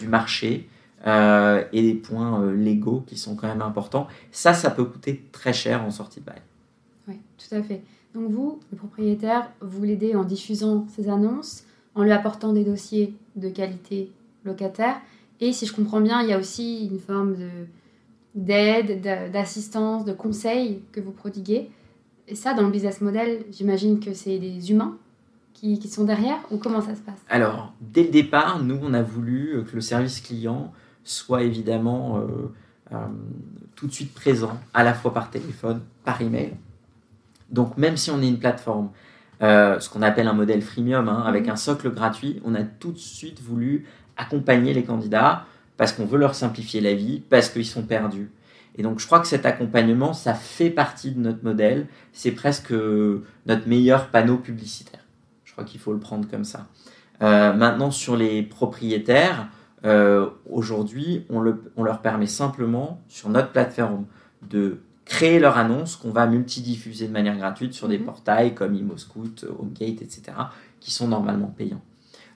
du 0.00 0.08
marché 0.08 0.68
et 1.06 1.82
des 1.82 1.94
points 1.94 2.50
légaux 2.52 3.04
qui 3.06 3.16
sont 3.16 3.36
quand 3.36 3.46
même 3.46 3.62
importants. 3.62 4.08
Ça, 4.32 4.52
ça 4.52 4.70
peut 4.70 4.84
coûter 4.84 5.28
très 5.32 5.52
cher 5.52 5.84
en 5.84 5.90
sortie 5.90 6.20
de 6.20 6.24
bail. 6.24 6.40
Oui, 7.08 7.16
tout 7.38 7.54
à 7.54 7.62
fait. 7.62 7.82
Donc 8.14 8.30
vous, 8.30 8.60
le 8.70 8.78
propriétaire, 8.78 9.50
vous 9.60 9.82
l'aidez 9.82 10.14
en 10.14 10.24
diffusant 10.24 10.86
ces 10.88 11.08
annonces, 11.08 11.64
en 11.94 12.02
lui 12.02 12.12
apportant 12.12 12.52
des 12.52 12.64
dossiers 12.64 13.14
de 13.36 13.48
qualité 13.48 14.10
locataire. 14.44 14.96
Et 15.40 15.52
si 15.52 15.66
je 15.66 15.74
comprends 15.74 16.00
bien, 16.00 16.22
il 16.22 16.28
y 16.28 16.32
a 16.32 16.38
aussi 16.38 16.86
une 16.86 16.98
forme 16.98 17.34
de 17.36 17.48
d'aide, 18.34 19.00
d'assistance, 19.32 20.04
de 20.04 20.12
conseil 20.12 20.82
que 20.92 21.00
vous 21.00 21.12
prodiguez. 21.12 21.70
Et 22.26 22.34
ça, 22.34 22.54
dans 22.54 22.62
le 22.62 22.70
business 22.70 23.00
model, 23.00 23.44
j'imagine 23.52 24.00
que 24.00 24.12
c'est 24.12 24.38
des 24.38 24.70
humains 24.70 24.96
qui, 25.52 25.80
sont 25.88 26.04
derrière 26.04 26.38
ou 26.50 26.58
comment 26.58 26.80
ça 26.80 26.94
se 26.94 27.00
passe? 27.00 27.20
Alors, 27.28 27.72
dès 27.80 28.02
le 28.02 28.10
départ, 28.10 28.62
nous, 28.62 28.78
on 28.82 28.92
a 28.92 29.02
voulu 29.02 29.64
que 29.64 29.74
le 29.74 29.80
service 29.80 30.20
client 30.20 30.72
soit 31.04 31.42
évidemment 31.42 32.18
euh, 32.18 32.52
euh, 32.92 32.96
tout 33.74 33.86
de 33.86 33.92
suite 33.92 34.12
présent, 34.12 34.58
à 34.74 34.84
la 34.84 34.94
fois 34.94 35.14
par 35.14 35.30
téléphone, 35.30 35.80
par 36.04 36.20
email. 36.20 36.52
Donc, 37.50 37.76
même 37.76 37.96
si 37.96 38.10
on 38.10 38.20
est 38.22 38.28
une 38.28 38.38
plateforme, 38.38 38.90
euh, 39.42 39.78
ce 39.80 39.88
qu'on 39.88 40.02
appelle 40.02 40.28
un 40.28 40.32
modèle 40.32 40.62
freemium, 40.62 41.08
hein, 41.08 41.22
avec 41.26 41.44
mhm. 41.44 41.50
un 41.50 41.56
socle 41.56 41.90
gratuit, 41.90 42.40
on 42.44 42.54
a 42.54 42.62
tout 42.62 42.92
de 42.92 42.98
suite 42.98 43.40
voulu 43.40 43.86
accompagner 44.16 44.72
les 44.74 44.84
candidats 44.84 45.46
parce 45.76 45.92
qu'on 45.92 46.06
veut 46.06 46.18
leur 46.18 46.34
simplifier 46.34 46.80
la 46.80 46.94
vie, 46.94 47.20
parce 47.20 47.48
qu'ils 47.48 47.66
sont 47.66 47.82
perdus. 47.82 48.30
Et 48.76 48.82
donc 48.82 48.98
je 48.98 49.06
crois 49.06 49.20
que 49.20 49.26
cet 49.26 49.46
accompagnement, 49.46 50.12
ça 50.12 50.34
fait 50.34 50.70
partie 50.70 51.12
de 51.12 51.20
notre 51.20 51.44
modèle, 51.44 51.86
c'est 52.12 52.32
presque 52.32 52.72
notre 52.72 53.68
meilleur 53.68 54.08
panneau 54.08 54.36
publicitaire. 54.36 55.00
Je 55.44 55.52
crois 55.52 55.64
qu'il 55.64 55.80
faut 55.80 55.92
le 55.92 56.00
prendre 56.00 56.28
comme 56.28 56.44
ça. 56.44 56.66
Euh, 57.22 57.52
maintenant 57.52 57.90
sur 57.90 58.16
les 58.16 58.42
propriétaires, 58.42 59.48
euh, 59.84 60.28
aujourd'hui 60.50 61.24
on, 61.30 61.44
on, 61.76 61.82
leur 61.84 62.02
permet 62.02 62.26
simplement 62.26 63.00
sur 63.08 63.28
notre 63.28 63.50
plateforme 63.50 64.06
de 64.48 64.78
créer 65.04 65.38
leur 65.38 65.58
annonce 65.58 65.96
qu'on 65.96 66.10
va 66.10 66.26
multidiffuser 66.26 67.08
de 67.08 67.12
manière 67.12 67.36
gratuite 67.36 67.74
sur 67.74 67.88
des 67.88 67.98
mhm. 67.98 68.04
portails 68.04 68.54
comme 68.54 68.74
ImoScout, 68.74 69.44
HomeGate, 69.58 70.02
etc., 70.02 70.22
qui 70.80 70.90
sont 70.90 71.08
normalement 71.08 71.52
payants. 71.56 71.82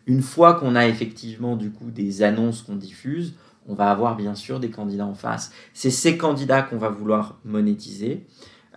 Une 0.06 0.22
fois 0.22 0.54
qu'on 0.54 0.74
a 0.74 0.86
effectivement 0.86 1.56
du 1.56 1.70
coup 1.70 1.90
des 1.90 2.22
annonces 2.22 2.62
qu'on 2.62 2.76
diffuse, 2.76 3.34
on 3.68 3.74
va 3.74 3.90
avoir 3.90 4.16
bien 4.16 4.34
sûr 4.34 4.58
des 4.58 4.70
candidats 4.70 5.06
en 5.06 5.14
face. 5.14 5.52
C'est 5.74 5.90
ces 5.90 6.16
candidats 6.16 6.62
qu'on 6.62 6.78
va 6.78 6.88
vouloir 6.88 7.38
monétiser. 7.44 8.24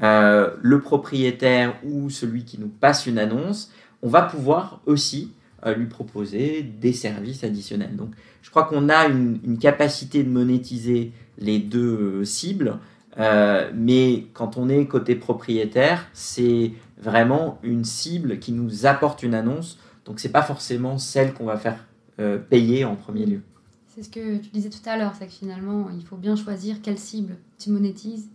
Euh, 0.04 0.52
le 0.62 0.82
propriétaire 0.82 1.76
ou 1.84 2.10
celui 2.10 2.44
qui 2.44 2.60
nous 2.60 2.68
passe 2.68 3.06
une 3.06 3.18
annonce, 3.18 3.72
on 4.02 4.10
va 4.10 4.24
pouvoir 4.24 4.82
aussi 4.86 5.32
euh, 5.66 5.76
lui 5.76 5.86
proposer 5.86 6.64
des 6.64 6.92
services 6.92 7.44
additionnels. 7.44 7.96
Donc 7.96 8.10
je 8.42 8.50
crois 8.50 8.64
qu'on 8.64 8.90
a 8.90 9.08
une, 9.08 9.58
capacité 9.60 10.24
de 10.24 10.30
monétiser 10.30 11.14
les 11.38 11.60
deux 11.60 12.26
cibles, 12.26 12.80
euh, 13.20 13.72
mais 13.76 14.28
quand 14.34 14.58
on 14.58 14.70
est 14.70 14.86
côté 14.86 15.16
propriétaire, 15.16 16.08
c'est 16.14 16.72
vraiment 16.98 17.60
une 17.64 17.84
cible 17.84 18.40
qui 18.40 18.52
nous 18.52 18.86
apporte 18.86 19.24
une 19.24 19.34
annonce 19.34 19.78
donc 20.06 20.20
c'est 20.20 20.32
pas 20.32 20.42
forcément 20.42 20.98
celle 20.98 21.34
qu'on 21.34 21.46
va 21.46 21.58
faire 21.58 21.86
euh, 22.20 22.38
payer 22.38 22.86
en 22.86 22.96
premier 22.96 23.26
lieu. 23.26 23.42
C'est 23.88 24.04
ce 24.04 24.10
que 24.10 24.38
tu 24.38 24.50
disais 24.50 24.70
tout 24.70 24.78
à 24.86 24.98
l'heure, 24.98 25.14
c'est 25.18 25.28
que 25.28 25.32
finalement 25.32 25.90
il 25.90 26.04
faut 26.06 26.16
bien 26.16 26.36
choisir 26.36 26.82
quelle 26.82 26.98
cible 26.98 27.36
tu 27.60 27.70
monétises 27.70 28.30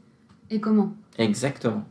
et 0.51 0.61
comment. 0.61 0.95
Exactement. 1.19 1.85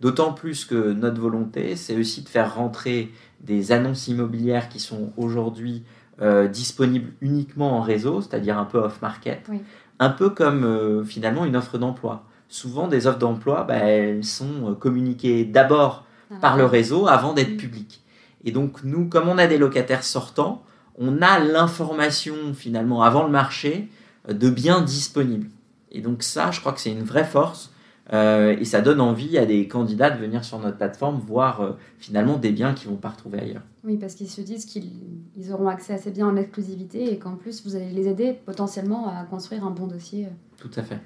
D'autant 0.00 0.32
plus 0.32 0.64
que 0.64 0.92
notre 0.92 1.20
volonté, 1.20 1.74
c'est 1.74 1.96
aussi 1.96 2.22
de 2.22 2.28
faire 2.28 2.54
rentrer 2.54 3.12
des 3.40 3.72
annonces 3.72 4.06
immobilières 4.06 4.68
qui 4.68 4.78
sont 4.78 5.12
aujourd'hui 5.16 5.82
euh, 6.22 6.46
disponibles 6.46 7.12
uniquement 7.20 7.76
en 7.76 7.80
réseau, 7.80 8.20
c'est-à-dire 8.20 8.58
un 8.58 8.64
peu 8.64 8.78
off-market, 8.78 9.48
un 9.98 10.10
peu 10.10 10.30
comme 10.30 10.64
euh, 10.64 11.04
finalement 11.04 11.44
une 11.44 11.56
offre 11.56 11.78
d'emploi. 11.78 12.24
Souvent, 12.48 12.88
des 12.88 13.06
offres 13.06 13.18
d'emploi, 13.18 13.64
bah, 13.64 13.76
elles 13.76 14.24
sont 14.24 14.74
communiquées 14.78 15.44
d'abord 15.44 16.04
ah. 16.30 16.34
par 16.40 16.56
le 16.56 16.64
réseau 16.64 17.06
avant 17.06 17.34
d'être 17.34 17.56
publiques. 17.56 18.02
Et 18.44 18.52
donc, 18.52 18.84
nous, 18.84 19.06
comme 19.08 19.28
on 19.28 19.38
a 19.38 19.46
des 19.46 19.58
locataires 19.58 20.04
sortants, 20.04 20.62
on 20.98 21.22
a 21.22 21.38
l'information 21.38 22.54
finalement 22.54 23.02
avant 23.02 23.24
le 23.24 23.30
marché 23.30 23.88
euh, 24.28 24.32
de 24.32 24.50
biens 24.50 24.80
disponibles. 24.80 25.48
Et 25.90 26.00
donc 26.00 26.22
ça, 26.22 26.50
je 26.50 26.60
crois 26.60 26.72
que 26.72 26.80
c'est 26.80 26.90
une 26.90 27.04
vraie 27.04 27.24
force 27.24 27.70
euh, 28.12 28.56
et 28.58 28.64
ça 28.64 28.80
donne 28.80 29.00
envie 29.00 29.36
à 29.36 29.46
des 29.46 29.68
candidats 29.68 30.10
de 30.10 30.18
venir 30.18 30.44
sur 30.44 30.58
notre 30.58 30.76
plateforme 30.76 31.18
voir 31.18 31.60
euh, 31.60 31.72
finalement 31.98 32.36
des 32.36 32.50
biens 32.50 32.74
qu'ils 32.74 32.88
ne 32.88 32.94
vont 32.94 33.00
pas 33.00 33.10
retrouver 33.10 33.40
ailleurs. 33.40 33.62
Oui, 33.84 33.96
parce 33.96 34.14
qu'ils 34.14 34.30
se 34.30 34.40
disent 34.40 34.64
qu'ils 34.64 35.52
auront 35.52 35.68
accès 35.68 35.94
à 35.94 35.98
ces 35.98 36.10
biens 36.10 36.28
en 36.28 36.36
exclusivité 36.36 37.12
et 37.12 37.18
qu'en 37.18 37.36
plus 37.36 37.64
vous 37.64 37.76
allez 37.76 37.90
les 37.90 38.08
aider 38.08 38.32
potentiellement 38.46 39.08
à 39.08 39.24
construire 39.24 39.64
un 39.64 39.70
bon 39.70 39.86
dossier. 39.86 40.28
Tout 40.56 40.70
à 40.76 40.82
fait. 40.82 41.00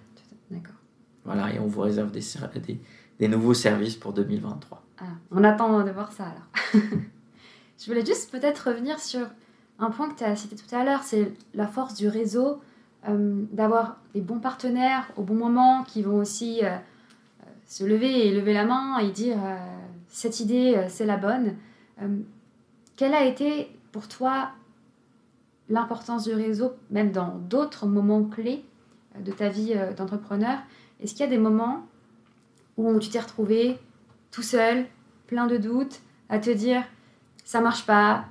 D'accord. 0.50 0.76
Voilà, 1.24 1.52
et 1.54 1.58
on 1.58 1.66
vous 1.66 1.80
réserve 1.80 2.10
des, 2.10 2.22
des, 2.66 2.80
des 3.18 3.28
nouveaux 3.28 3.54
services 3.54 3.96
pour 3.96 4.12
2023. 4.12 4.82
Ah, 4.98 5.04
on 5.30 5.42
attend 5.44 5.84
de 5.84 5.90
voir 5.90 6.12
ça 6.12 6.24
alors. 6.24 6.82
Je 7.78 7.86
voulais 7.86 8.04
juste 8.04 8.30
peut-être 8.30 8.68
revenir 8.68 9.00
sur 9.00 9.26
un 9.78 9.90
point 9.90 10.08
que 10.08 10.18
tu 10.18 10.24
as 10.24 10.36
cité 10.36 10.54
tout 10.54 10.74
à 10.74 10.84
l'heure, 10.84 11.02
c'est 11.02 11.32
la 11.54 11.66
force 11.66 11.94
du 11.94 12.06
réseau, 12.06 12.60
euh, 13.08 13.44
d'avoir 13.50 13.96
des 14.14 14.20
bons 14.20 14.38
partenaires 14.38 15.10
au 15.16 15.22
bon 15.22 15.34
moment 15.34 15.82
qui 15.82 16.02
vont 16.02 16.18
aussi 16.18 16.60
euh, 16.62 16.68
euh, 16.68 16.78
se 17.72 17.84
lever 17.84 18.26
et 18.26 18.34
lever 18.34 18.52
la 18.52 18.66
main 18.66 18.98
et 18.98 19.10
dire 19.10 19.38
cette 20.06 20.40
idée, 20.40 20.78
c'est 20.90 21.06
la 21.06 21.16
bonne. 21.16 21.56
quelle 22.96 23.14
a 23.14 23.24
été 23.24 23.70
pour 23.92 24.08
toi 24.08 24.50
l'importance 25.70 26.24
du 26.24 26.34
réseau, 26.34 26.72
même 26.90 27.12
dans 27.12 27.38
d'autres 27.48 27.86
moments 27.86 28.24
clés 28.24 28.62
de 29.18 29.32
ta 29.32 29.48
vie 29.48 29.74
d'entrepreneur? 29.96 30.58
Est-ce 31.00 31.12
qu'il 31.12 31.22
y 31.22 31.26
a 31.26 31.30
des 31.30 31.38
moments 31.38 31.86
où 32.76 32.98
tu 32.98 33.08
t'es 33.08 33.20
retrouvé 33.20 33.78
tout 34.30 34.42
seul, 34.42 34.84
plein 35.26 35.46
de 35.46 35.56
doutes, 35.56 36.02
à 36.28 36.38
te 36.38 36.50
dire 36.50 36.82
ça 37.42 37.62
marche 37.62 37.86
pas, 37.86 38.26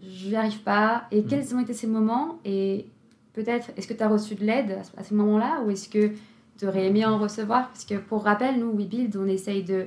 je 0.00 0.28
n'y 0.28 0.36
arrive 0.36 0.62
pas? 0.62 1.08
Et 1.10 1.24
quels 1.24 1.52
mm. 1.52 1.56
ont 1.56 1.60
été 1.60 1.74
ces 1.74 1.88
moments? 1.88 2.38
Et 2.44 2.86
peut-être, 3.32 3.70
est-ce 3.76 3.88
que 3.88 3.94
tu 3.94 4.04
as 4.04 4.08
reçu 4.08 4.36
de 4.36 4.44
l'aide 4.44 4.78
à 4.96 5.02
ce 5.02 5.14
moment-là? 5.14 5.62
Ou 5.66 5.70
est-ce 5.70 5.88
que 5.88 6.12
tu 6.58 6.66
aurais 6.66 6.86
aimé 6.86 7.04
en 7.04 7.18
recevoir? 7.18 7.68
Parce 7.68 7.84
que 7.84 7.94
pour 7.94 8.24
rappel, 8.24 8.58
nous, 8.58 8.72
WeBuild, 8.76 9.16
on 9.16 9.26
essaye 9.26 9.64
de, 9.64 9.86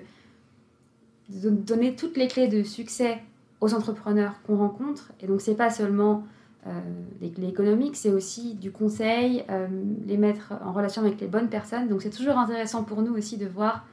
donner 1.29 1.95
toutes 1.95 2.17
les 2.17 2.27
clés 2.27 2.47
de 2.47 2.63
succès 2.63 3.19
aux 3.59 3.73
entrepreneurs 3.73 4.41
qu'on 4.43 4.57
rencontre. 4.57 5.11
Et 5.21 5.27
donc, 5.27 5.41
c'est 5.41 5.55
pas 5.55 5.69
seulement 5.69 6.25
euh, 6.67 6.79
les 7.21 7.31
clés 7.31 7.47
économiques, 7.47 7.95
c'est 7.95 8.11
aussi 8.11 8.55
du 8.55 8.71
conseil, 8.71 9.43
euh, 9.49 9.67
les 10.05 10.17
mettre 10.17 10.53
en 10.63 10.71
relation 10.71 11.01
avec 11.01 11.19
les 11.19 11.27
bonnes 11.27 11.49
personnes. 11.49 11.87
Donc, 11.87 12.01
c'est 12.01 12.09
toujours 12.09 12.37
intéressant 12.37 12.83
pour 12.83 13.01
nous 13.01 13.13
aussi 13.13 13.37
de 13.37 13.47
voir 13.47 13.85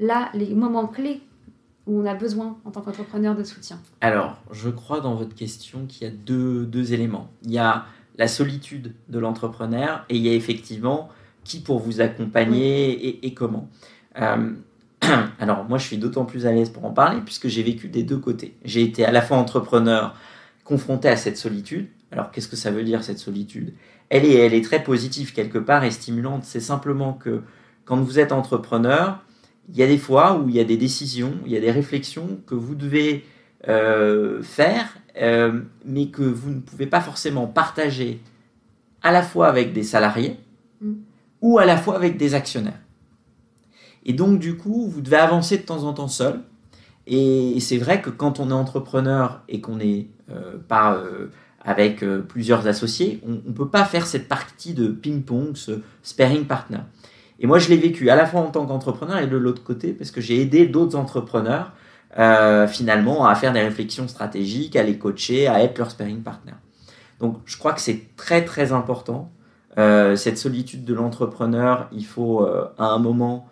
là 0.00 0.30
les 0.34 0.54
moments 0.54 0.86
clés 0.86 1.22
où 1.86 2.00
on 2.00 2.06
a 2.06 2.14
besoin 2.14 2.58
en 2.64 2.70
tant 2.70 2.80
qu'entrepreneur 2.80 3.34
de 3.34 3.44
soutien 3.44 3.78
Alors, 4.00 4.38
je 4.50 4.70
crois 4.70 5.00
dans 5.00 5.14
votre 5.14 5.34
question 5.34 5.86
qu'il 5.86 6.06
y 6.06 6.10
a 6.10 6.14
deux, 6.14 6.92
éléments. 6.92 7.28
Il 7.42 7.52
y 7.52 7.58
a 7.58 7.86
la 8.16 8.28
solitude 8.28 8.94
de 9.08 9.18
l'entrepreneur 9.18 10.04
et 10.08 10.16
il 10.16 10.22
y 10.22 10.28
a 10.28 10.34
effectivement 10.34 11.08
qui 11.44 11.60
pour 11.60 11.78
vous 11.78 12.00
accompagner 12.00 12.90
et, 12.90 13.26
et, 13.26 13.34
comment. 13.34 13.68
Euh, 14.20 14.52
alors, 15.38 15.64
moi, 15.64 15.78
je 15.78 15.86
suis 15.86 15.98
d'autant 15.98 16.24
plus 16.24 16.46
à 16.46 16.52
l'aise 16.52 16.70
pour 16.70 16.84
en 16.84 16.90
parler 16.90 17.20
puisque 17.24 17.48
j'ai 17.48 17.62
vécu 17.62 17.88
des 17.88 18.02
deux 18.02 18.18
côtés. 18.18 18.56
J'ai 18.64 18.82
été 18.82 19.04
à 19.04 19.12
la 19.12 19.22
fois 19.22 19.36
entrepreneur 19.36 20.14
confronté 20.64 21.08
à 21.08 21.16
cette 21.16 21.36
solitude. 21.36 21.88
Alors, 22.10 22.30
qu'est-ce 22.30 22.48
que 22.48 22.56
ça 22.56 22.70
veut 22.70 22.84
dire 22.84 23.04
cette 23.04 23.18
solitude? 23.18 23.74
Elle 24.08 24.24
est, 24.24 24.34
elle 24.34 24.54
est 24.54 24.64
très 24.64 24.82
positive 24.82 25.32
quelque 25.32 25.58
part 25.58 25.84
et 25.84 25.90
stimulante. 25.90 26.44
C'est 26.44 26.60
simplement 26.60 27.12
que 27.12 27.42
quand 27.84 28.00
vous 28.00 28.18
êtes 28.18 28.32
entrepreneur, 28.32 29.22
il 29.68 29.76
y 29.76 29.82
a 29.82 29.86
des 29.86 29.98
fois 29.98 30.38
où 30.38 30.48
il 30.48 30.54
y 30.54 30.60
a 30.60 30.64
des 30.64 30.76
décisions, 30.76 31.34
il 31.46 31.52
y 31.52 31.56
a 31.56 31.60
des 31.60 31.70
réflexions 31.70 32.40
que 32.46 32.54
vous 32.54 32.74
devez 32.74 33.24
euh, 33.68 34.42
faire, 34.42 34.96
euh, 35.20 35.60
mais 35.84 36.08
que 36.08 36.22
vous 36.22 36.50
ne 36.50 36.60
pouvez 36.60 36.86
pas 36.86 37.00
forcément 37.00 37.46
partager 37.46 38.20
à 39.02 39.12
la 39.12 39.22
fois 39.22 39.48
avec 39.48 39.72
des 39.72 39.82
salariés 39.82 40.36
mm. 40.80 40.92
Ou 41.44 41.58
à 41.58 41.66
la 41.66 41.76
fois 41.76 41.94
avec 41.94 42.16
des 42.16 42.34
actionnaires. 42.34 42.80
Et 44.06 44.14
donc, 44.14 44.38
du 44.38 44.56
coup, 44.56 44.88
vous 44.88 45.02
devez 45.02 45.16
avancer 45.16 45.58
de 45.58 45.62
temps 45.62 45.84
en 45.84 45.92
temps 45.92 46.08
seul. 46.08 46.40
Et 47.06 47.58
c'est 47.60 47.76
vrai 47.76 48.00
que 48.00 48.08
quand 48.08 48.40
on 48.40 48.48
est 48.48 48.54
entrepreneur 48.54 49.42
et 49.48 49.60
qu'on 49.60 49.76
n'est 49.76 50.08
euh, 50.30 50.56
pas 50.66 50.98
avec 51.62 52.02
plusieurs 52.28 52.66
associés, 52.66 53.20
on 53.26 53.32
ne 53.32 53.54
peut 53.54 53.68
pas 53.68 53.84
faire 53.84 54.06
cette 54.06 54.26
partie 54.26 54.72
de 54.72 54.88
ping-pong, 54.88 55.54
ce 55.54 55.82
sparing 56.02 56.46
partner. 56.46 56.80
Et 57.40 57.46
moi, 57.46 57.58
je 57.58 57.68
l'ai 57.68 57.76
vécu 57.76 58.08
à 58.08 58.16
la 58.16 58.24
fois 58.26 58.40
en 58.40 58.50
tant 58.50 58.64
qu'entrepreneur 58.64 59.18
et 59.18 59.26
de 59.26 59.36
l'autre 59.36 59.62
côté, 59.62 59.92
parce 59.92 60.10
que 60.10 60.22
j'ai 60.22 60.40
aidé 60.40 60.66
d'autres 60.66 60.96
entrepreneurs 60.96 61.72
euh, 62.18 62.66
finalement 62.68 63.26
à 63.26 63.34
faire 63.34 63.52
des 63.52 63.60
réflexions 63.60 64.08
stratégiques, 64.08 64.76
à 64.76 64.82
les 64.82 64.98
coacher, 64.98 65.48
à 65.48 65.62
être 65.62 65.78
leur 65.78 65.90
sparring 65.90 66.22
partner. 66.22 66.54
Donc, 67.20 67.38
je 67.44 67.58
crois 67.58 67.72
que 67.72 67.80
c'est 67.80 68.16
très 68.16 68.44
très 68.44 68.72
important 68.72 69.32
cette 69.76 70.38
solitude 70.38 70.84
de 70.84 70.94
l'entrepreneur, 70.94 71.88
il 71.92 72.06
faut 72.06 72.46
à 72.46 72.86
un 72.86 72.98
moment 72.98 73.48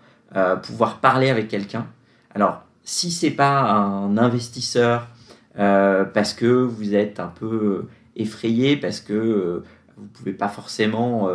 pouvoir 0.62 0.98
parler 0.98 1.30
avec 1.30 1.48
quelqu'un. 1.48 1.86
Alors, 2.34 2.62
si 2.84 3.10
c'est 3.10 3.30
pas 3.30 3.70
un 3.72 4.16
investisseur 4.18 5.08
parce 5.56 6.32
que 6.32 6.46
vous 6.46 6.94
êtes 6.94 7.18
un 7.20 7.26
peu 7.26 7.86
effrayé, 8.16 8.76
parce 8.76 9.00
que 9.00 9.62
vous 9.96 10.06
pouvez 10.14 10.32
pas 10.32 10.48
forcément 10.48 11.28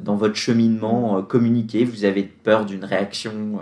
dans 0.00 0.16
votre 0.16 0.34
cheminement 0.34 1.22
communiquer, 1.22 1.84
vous 1.84 2.04
avez 2.04 2.24
peur 2.24 2.66
d'une 2.66 2.84
réaction. 2.84 3.60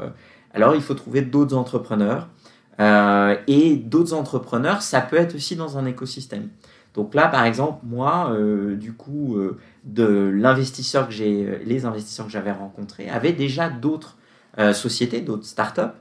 alors, 0.54 0.74
il 0.74 0.80
faut 0.80 0.94
trouver 0.94 1.20
d'autres 1.22 1.56
entrepreneurs 1.56 2.28
euh, 2.80 3.36
et 3.46 3.76
d'autres 3.76 4.14
entrepreneurs, 4.14 4.82
ça 4.82 5.00
peut 5.00 5.16
être 5.16 5.34
aussi 5.34 5.56
dans 5.56 5.78
un 5.78 5.86
écosystème. 5.86 6.48
Donc 6.94 7.14
là, 7.14 7.28
par 7.28 7.44
exemple, 7.44 7.80
moi, 7.84 8.30
euh, 8.32 8.76
du 8.76 8.92
coup, 8.92 9.36
euh, 9.36 9.58
de 9.84 10.30
l'investisseur 10.34 11.08
que 11.08 11.12
j'ai, 11.12 11.58
les 11.64 11.84
investisseurs 11.84 12.26
que 12.26 12.32
j'avais 12.32 12.52
rencontrés 12.52 13.08
avaient 13.08 13.32
déjà 13.32 13.68
d'autres 13.68 14.16
sociétés, 14.72 15.20
d'autres 15.20 15.44
startups. 15.44 15.92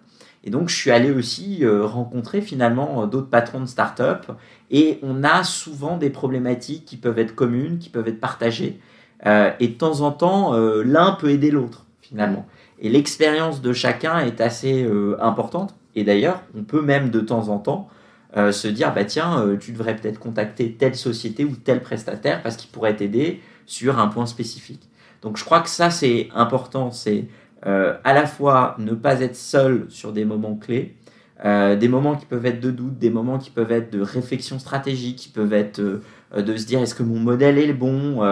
Et 0.43 0.51
donc, 0.51 0.69
je 0.69 0.75
suis 0.75 0.91
allé 0.91 1.11
aussi 1.11 1.65
rencontrer 1.65 2.41
finalement 2.41 3.07
d'autres 3.07 3.29
patrons 3.29 3.59
de 3.59 3.65
startups. 3.65 4.31
Et 4.69 4.99
on 5.01 5.23
a 5.23 5.43
souvent 5.43 5.97
des 5.97 6.09
problématiques 6.09 6.85
qui 6.85 6.97
peuvent 6.97 7.17
être 7.17 7.35
communes, 7.35 7.79
qui 7.79 7.89
peuvent 7.89 8.07
être 8.07 8.19
partagées. 8.19 8.79
et 9.25 9.67
de 9.67 9.73
temps 9.73 10.01
en 10.01 10.11
temps, 10.11 10.53
l'un 10.53 11.13
peut 11.13 11.31
aider 11.31 11.51
l'autre, 11.51 11.85
finalement. 11.99 12.45
Et 12.79 12.89
l'expérience 12.89 13.61
de 13.61 13.73
chacun 13.73 14.19
est 14.19 14.39
assez 14.39 14.87
importante. 15.19 15.75
Et 15.95 16.03
d'ailleurs, 16.03 16.41
on 16.55 16.63
peut 16.63 16.81
même 16.81 17.09
de 17.09 17.19
temps 17.19 17.49
en 17.49 17.57
temps 17.57 17.89
euh, 18.35 18.51
se 18.51 18.67
dire, 18.67 18.93
bah 18.93 19.05
tiens, 19.05 19.39
euh, 19.39 19.57
tu 19.57 19.71
devrais 19.73 19.95
peut-être 19.95 20.19
contacter 20.19 20.71
telle 20.71 20.95
société 20.95 21.45
ou 21.45 21.55
tel 21.55 21.81
prestataire 21.81 22.41
parce 22.41 22.55
qu'il 22.55 22.69
pourrait 22.71 22.95
t'aider 22.95 23.41
sur 23.65 23.99
un 23.99 24.07
point 24.07 24.25
spécifique. 24.25 24.89
Donc 25.21 25.37
je 25.37 25.45
crois 25.45 25.61
que 25.61 25.69
ça, 25.69 25.89
c'est 25.89 26.29
important, 26.33 26.91
c'est 26.91 27.27
euh, 27.65 27.95
à 28.03 28.13
la 28.13 28.25
fois 28.25 28.75
ne 28.77 28.93
pas 28.93 29.21
être 29.21 29.35
seul 29.35 29.85
sur 29.89 30.11
des 30.11 30.25
moments 30.25 30.55
clés, 30.55 30.95
des 31.43 31.89
moments 31.89 32.15
qui 32.15 32.25
peuvent 32.25 32.45
être 32.45 32.61
de 32.61 32.71
doute, 32.71 32.97
des 32.99 33.09
moments 33.09 33.37
qui 33.37 33.49
peuvent 33.49 33.73
être 33.73 33.91
de 33.91 33.99
réflexion 33.99 34.59
stratégique, 34.59 35.17
qui 35.17 35.29
peuvent 35.29 35.51
être 35.51 35.81
de 35.81 36.55
se 36.55 36.65
dire 36.65 36.81
est-ce 36.81 36.95
que 36.95 37.03
mon 37.03 37.19
modèle 37.19 37.57
est 37.57 37.67
le 37.67 37.73
bon, 37.73 38.23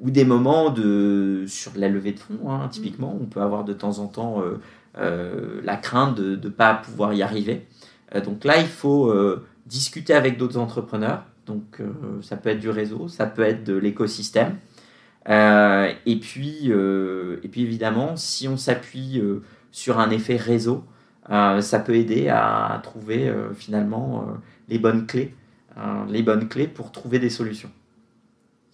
ou 0.00 0.10
des 0.10 0.24
moments 0.24 0.70
de 0.70 1.44
sur 1.46 1.72
la 1.76 1.90
levée 1.90 2.12
de 2.12 2.18
fonds, 2.18 2.50
hein, 2.50 2.66
typiquement, 2.70 3.14
on 3.20 3.26
peut 3.26 3.42
avoir 3.42 3.64
de 3.64 3.74
temps 3.74 3.98
en 3.98 4.06
temps 4.06 4.42
euh, 4.98 5.60
la 5.62 5.76
crainte 5.76 6.16
de 6.16 6.36
ne 6.36 6.48
pas 6.50 6.74
pouvoir 6.74 7.12
y 7.12 7.22
arriver. 7.22 7.66
Euh, 8.14 8.22
donc 8.22 8.44
là, 8.44 8.58
il 8.58 8.66
faut 8.66 9.10
euh, 9.10 9.44
discuter 9.66 10.14
avec 10.14 10.38
d'autres 10.38 10.56
entrepreneurs. 10.56 11.24
Donc 11.46 11.80
ça 12.22 12.36
peut 12.36 12.50
être 12.50 12.58
du 12.58 12.70
réseau, 12.70 13.08
ça 13.08 13.26
peut 13.26 13.42
être 13.42 13.64
de 13.64 13.74
l'écosystème. 13.74 14.56
et, 15.28 16.20
puis, 16.20 16.70
et 16.70 17.48
puis 17.48 17.62
évidemment, 17.62 18.16
si 18.16 18.48
on 18.48 18.56
s'appuie 18.56 19.22
sur 19.70 19.98
un 19.98 20.10
effet 20.10 20.36
réseau, 20.36 20.84
ça 21.28 21.78
peut 21.78 21.94
aider 21.94 22.28
à 22.28 22.80
trouver 22.82 23.32
finalement 23.54 24.26
les 24.68 24.78
bonnes 24.78 25.06
clés, 25.06 25.34
les 26.08 26.22
bonnes 26.22 26.48
clés 26.48 26.66
pour 26.68 26.90
trouver 26.92 27.18
des 27.18 27.30
solutions. 27.30 27.70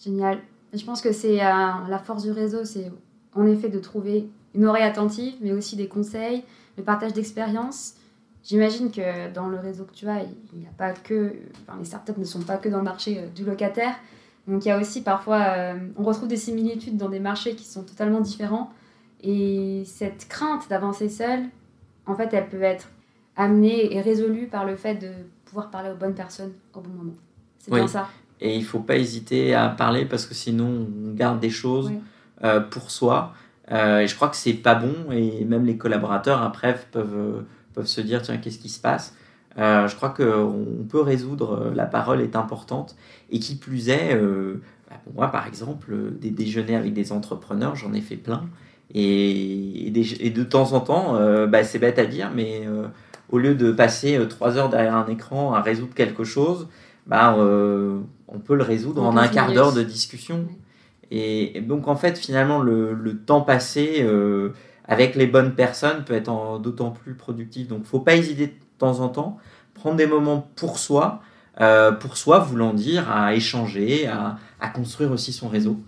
Génial. 0.03 0.39
Je 0.73 0.85
pense 0.85 1.03
que 1.03 1.13
c'est 1.13 1.37
la 1.37 2.01
force 2.03 2.23
du 2.23 2.31
réseau, 2.31 2.65
c'est 2.65 2.91
en 3.35 3.47
effet 3.47 3.69
de 3.69 3.79
trouver 3.79 4.29
une 4.55 4.65
oreille 4.67 4.85
attentive, 4.85 5.35
mais 5.41 5.53
aussi 5.53 5.77
des 5.77 5.89
conseils, 5.89 6.45
le 6.77 6.83
partage 6.83 7.13
d'expériences. 7.13 7.95
J'imagine 8.45 8.91
que 8.91 9.33
dans 9.33 9.49
le 9.49 9.59
réseau 9.59 9.85
que 9.85 9.93
tu 9.93 10.09
as, 10.09 10.23
il 10.23 10.59
n'y 10.59 10.67
a 10.67 10.73
pas 10.77 10.93
que. 10.93 11.33
Enfin, 11.67 11.79
les 11.79 11.85
startups 11.85 12.19
ne 12.19 12.25
sont 12.25 12.43
pas 12.43 12.57
que 12.57 12.69
dans 12.69 12.79
le 12.79 12.85
marché 12.85 13.19
euh, 13.19 13.27
du 13.29 13.45
locataire. 13.45 13.95
Donc 14.49 14.65
il 14.65 14.69
y 14.69 14.71
a 14.73 14.79
aussi 14.79 15.03
parfois. 15.03 15.45
Euh, 15.57 15.79
on 15.97 16.03
retrouve 16.03 16.29
des 16.29 16.37
similitudes 16.37 16.97
dans 16.97 17.09
des 17.09 17.21
marchés 17.21 17.55
qui 17.55 17.65
sont 17.65 17.85
totalement 17.85 18.21
différents. 18.21 18.73
Et 19.23 19.85
cette 19.87 20.27
crainte 20.29 20.69
d'avancer 20.69 21.09
seul, 21.09 21.45
en 22.07 22.17
fait, 22.17 22.35
elle 22.35 22.49
peut 22.49 22.63
être 22.63 22.89
amenée 23.37 23.95
et 23.95 24.01
résolue 24.01 24.47
par 24.47 24.65
le 24.65 24.77
fait 24.77 24.97
de 24.97 25.11
pouvoir 25.45 25.71
parler 25.71 25.91
aux 25.91 25.97
bonnes 25.97 26.15
personnes 26.15 26.53
au 26.75 26.81
bon 26.81 26.91
moment. 26.91 27.15
C'est 27.59 27.73
bien 27.73 27.87
ça. 27.87 28.09
Et 28.41 28.57
il 28.57 28.61
ne 28.61 28.65
faut 28.65 28.81
pas 28.81 28.97
hésiter 28.97 29.55
à 29.55 29.69
parler 29.69 30.05
parce 30.05 30.27
que 30.27 30.35
sinon 30.35 30.89
on 31.07 31.15
garde 31.15 31.39
des 31.39 31.51
choses 31.51 31.93
euh, 32.43 32.61
pour 32.61 32.91
soi. 32.91 33.35
Euh, 33.71 34.01
et 34.01 34.09
je 34.09 34.17
crois 34.17 34.29
que 34.29 34.37
c'est 34.37 34.55
pas 34.55 34.75
bon 34.75 35.13
et 35.13 35.45
même 35.45 35.65
les 35.65 35.77
collaborateurs 35.77 36.43
après 36.43 36.77
peuvent, 36.91 37.45
peuvent 37.73 37.87
se 37.87 38.01
dire 38.01 38.23
tiens 38.23 38.39
qu'est-ce 38.39 38.59
qui 38.59 38.69
se 38.69 38.81
passe? 38.81 39.15
Euh, 39.59 39.87
je 39.87 39.97
crois 39.97 40.11
qu'on 40.11 40.87
peut 40.89 41.01
résoudre, 41.01 41.73
la 41.75 41.87
parole 41.87 42.21
est 42.21 42.37
importante. 42.37 42.97
Et 43.31 43.39
qui 43.39 43.57
plus 43.57 43.89
est, 43.89 44.15
bah, 44.15 44.97
pour 45.05 45.15
moi 45.15 45.29
par 45.29 45.47
exemple, 45.47 45.95
des 46.21 46.31
déjeuners 46.31 46.77
avec 46.77 46.93
des 46.93 47.13
entrepreneurs, 47.13 47.77
j'en 47.77 47.93
ai 47.93 48.01
fait 48.01 48.17
plein. 48.17 48.45
Et, 48.95 49.87
et, 49.87 50.31
de 50.31 50.43
temps 50.43 50.73
en 50.73 50.81
temps, 50.81 51.19
bah, 51.47 51.65
c'est 51.65 51.79
bête 51.79 51.99
à 51.99 52.05
dire, 52.05 52.31
mais 52.35 52.67
au 53.31 53.39
lieu 53.39 53.55
de 53.55 53.73
passer 53.73 54.19
trois 54.29 54.59
heures 54.59 54.69
derrière 54.69 54.97
un 54.97 55.07
écran 55.07 55.55
à 55.55 55.63
résoudre 55.63 55.95
quelque 55.95 56.25
chose, 56.25 56.69
bah, 57.07 57.35
on 57.39 58.39
peut 58.39 58.55
le 58.55 58.65
résoudre 58.65 59.03
en 59.03 59.17
un 59.17 59.29
quart 59.29 59.53
d'heure 59.53 59.73
de 59.73 59.83
discussion. 59.83 60.47
Et, 61.15 61.61
donc, 61.61 61.89
en 61.89 61.95
fait, 61.95 62.19
finalement, 62.19 62.61
le, 62.61 63.19
temps 63.27 63.43
passé 63.43 63.99
euh, 64.01 64.49
avec 64.93 65.15
les 65.15 65.27
bonnes 65.27 65.55
personnes 65.55 66.05
peut 66.05 66.15
être 66.15 66.59
d'autant 66.59 66.91
plus 66.91 67.15
productif. 67.15 67.69
Donc, 67.69 67.85
faut 67.85 68.01
pas 68.01 68.15
hésiter 68.15 68.49
de 68.49 68.53
temps 68.79 69.01
en 69.01 69.09
temps, 69.09 69.39
prendre 69.75 69.97
des 69.97 70.07
moments 70.07 70.47
pour 70.57 70.79
soi, 70.79 71.23
euh, 71.61 71.93
pour 71.93 72.17
soi 72.17 72.41
voulant 72.41 72.75
dire 72.75 73.11
à 73.11 73.35
échanger, 73.35 74.07
à, 74.07 74.69
construire 74.75 75.11
aussi 75.11 75.33
son 75.33 75.49
réseau. 75.49 75.81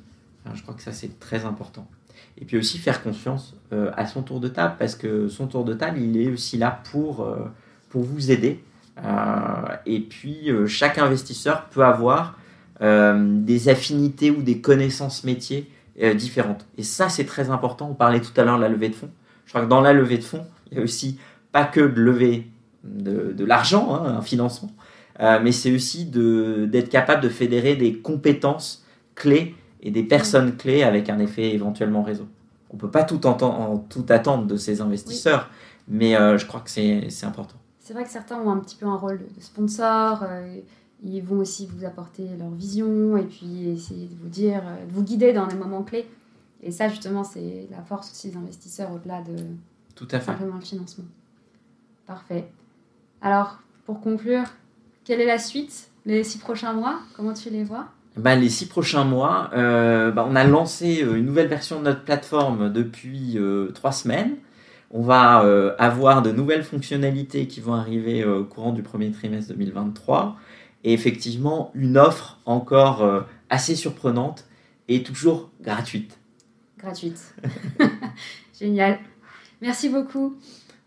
je 0.54 0.62
crois 0.62 0.74
que 0.74 0.82
ça, 0.82 0.92
c'est 0.92 1.20
très 1.20 1.44
important. 1.44 1.86
Et 2.40 2.44
puis 2.44 2.56
aussi 2.56 2.78
faire 2.78 3.02
confiance 3.02 3.54
euh, 3.72 3.90
à 3.96 4.06
son 4.06 4.22
tour 4.22 4.40
de 4.40 4.48
table, 4.48 4.76
parce 4.78 4.94
que 4.94 5.28
son 5.28 5.46
tour 5.46 5.64
de 5.64 5.74
table, 5.74 6.00
il 6.00 6.16
est 6.20 6.30
aussi 6.30 6.56
là 6.56 6.80
pour, 6.90 7.28
pour 7.90 8.02
vous 8.02 8.30
aider. 8.30 8.64
et 9.86 10.00
puis, 10.00 10.50
chaque 10.66 10.98
investisseur 10.98 11.66
peut 11.66 11.84
avoir 11.84 12.38
euh, 12.82 13.16
des 13.18 13.68
affinités 13.68 14.32
ou 14.32 14.42
des 14.42 14.60
connaissances 14.60 15.22
métiers 15.22 15.70
euh, 16.02 16.14
différentes. 16.14 16.66
Et 16.76 16.82
ça, 16.82 17.08
c'est 17.08 17.24
très 17.24 17.50
important. 17.50 17.88
On 17.90 17.94
parlait 17.94 18.20
tout 18.20 18.32
à 18.36 18.44
l'heure 18.44 18.56
de 18.56 18.62
la 18.62 18.68
levée 18.68 18.88
de 18.88 18.94
fonds. 18.94 19.10
Je 19.46 19.50
crois 19.50 19.62
que 19.62 19.68
dans 19.68 19.80
la 19.80 19.92
levée 19.92 20.18
de 20.18 20.24
fonds, 20.24 20.44
il 20.70 20.78
y 20.78 20.80
a 20.80 20.82
aussi 20.82 21.18
pas 21.52 21.64
que 21.64 21.80
de 21.80 22.00
lever 22.00 22.48
de, 22.82 23.44
l'argent, 23.44 23.94
hein, 23.94 24.16
un 24.18 24.20
financement, 24.20 24.72
euh, 25.20 25.38
mais 25.42 25.52
c'est 25.52 25.72
aussi 25.72 26.04
d'être 26.04 26.90
capable 26.90 27.22
de 27.22 27.28
fédérer 27.28 27.76
des 27.76 27.94
compétences 27.94 28.84
clés 29.14 29.54
et 29.82 29.90
des 29.90 30.02
personnes 30.02 30.56
clés 30.56 30.82
avec 30.82 31.08
un 31.08 31.18
effet 31.18 31.54
éventuellement 31.54 32.02
réseau. 32.02 32.26
On 32.70 32.76
peut 32.76 32.90
pas 32.90 33.04
tout, 33.04 33.20
tout 33.88 34.06
attendre 34.08 34.46
de 34.46 34.56
ces 34.56 34.80
investisseurs, 34.80 35.48
mais 35.86 36.14
je 36.14 36.44
crois 36.44 36.60
que 36.60 36.70
c'est 36.70 37.24
important. 37.24 37.56
C'est 37.78 37.94
vrai 37.94 38.02
que 38.02 38.10
certains 38.10 38.36
ont 38.36 38.50
un 38.50 38.58
petit 38.58 38.76
peu 38.76 38.86
un 38.86 38.96
rôle 38.96 39.18
de 39.18 39.40
sponsor. 39.40 40.24
Ils 41.04 41.20
vont 41.20 41.36
aussi 41.38 41.66
vous 41.66 41.84
apporter 41.84 42.26
leur 42.38 42.50
vision 42.50 43.16
et 43.16 43.24
puis 43.24 43.68
essayer 43.68 44.06
de 44.06 44.14
vous 44.22 44.28
dire, 44.28 44.62
de 44.88 44.92
vous 44.92 45.02
guider 45.02 45.32
dans 45.32 45.46
des 45.46 45.54
moments 45.56 45.82
clés. 45.82 46.08
Et 46.62 46.70
ça, 46.72 46.88
justement, 46.88 47.24
c'est 47.24 47.68
la 47.70 47.82
force 47.82 48.10
aussi 48.10 48.30
des 48.30 48.36
investisseurs 48.38 48.90
au-delà 48.90 49.20
de 49.20 49.36
Tout 49.94 50.08
à 50.10 50.18
fait. 50.18 50.26
simplement 50.32 50.56
le 50.56 50.62
financement. 50.62 51.04
Parfait. 52.06 52.46
Alors, 53.20 53.58
pour 53.84 54.00
conclure, 54.00 54.44
quelle 55.04 55.20
est 55.20 55.26
la 55.26 55.38
suite 55.38 55.90
Les 56.06 56.24
six 56.24 56.38
prochains 56.38 56.72
mois? 56.72 57.00
Comment 57.16 57.34
tu 57.34 57.50
les 57.50 57.64
vois? 57.64 57.86
Bah, 58.16 58.36
les 58.36 58.48
six 58.48 58.66
prochains 58.66 59.04
mois, 59.04 59.50
euh, 59.54 60.10
bah, 60.10 60.26
on 60.28 60.36
a 60.36 60.44
lancé 60.44 61.02
euh, 61.02 61.16
une 61.16 61.26
nouvelle 61.26 61.48
version 61.48 61.80
de 61.80 61.84
notre 61.84 62.04
plateforme 62.04 62.72
depuis 62.72 63.36
euh, 63.36 63.70
trois 63.72 63.92
semaines. 63.92 64.36
On 64.90 65.02
va 65.02 65.44
avoir 65.76 66.22
de 66.22 66.30
nouvelles 66.30 66.62
fonctionnalités 66.62 67.48
qui 67.48 67.60
vont 67.60 67.74
arriver 67.74 68.24
au 68.24 68.44
courant 68.44 68.70
du 68.70 68.82
premier 68.82 69.10
trimestre 69.10 69.52
2023 69.52 70.36
et 70.84 70.92
effectivement 70.92 71.70
une 71.74 71.98
offre 71.98 72.38
encore 72.44 73.02
euh, 73.02 73.22
assez 73.50 73.74
surprenante 73.74 74.44
et 74.88 75.02
toujours 75.02 75.50
gratuite. 75.60 76.18
Gratuite. 76.78 77.34
Génial. 78.60 78.98
Merci 79.62 79.88
beaucoup. 79.88 80.36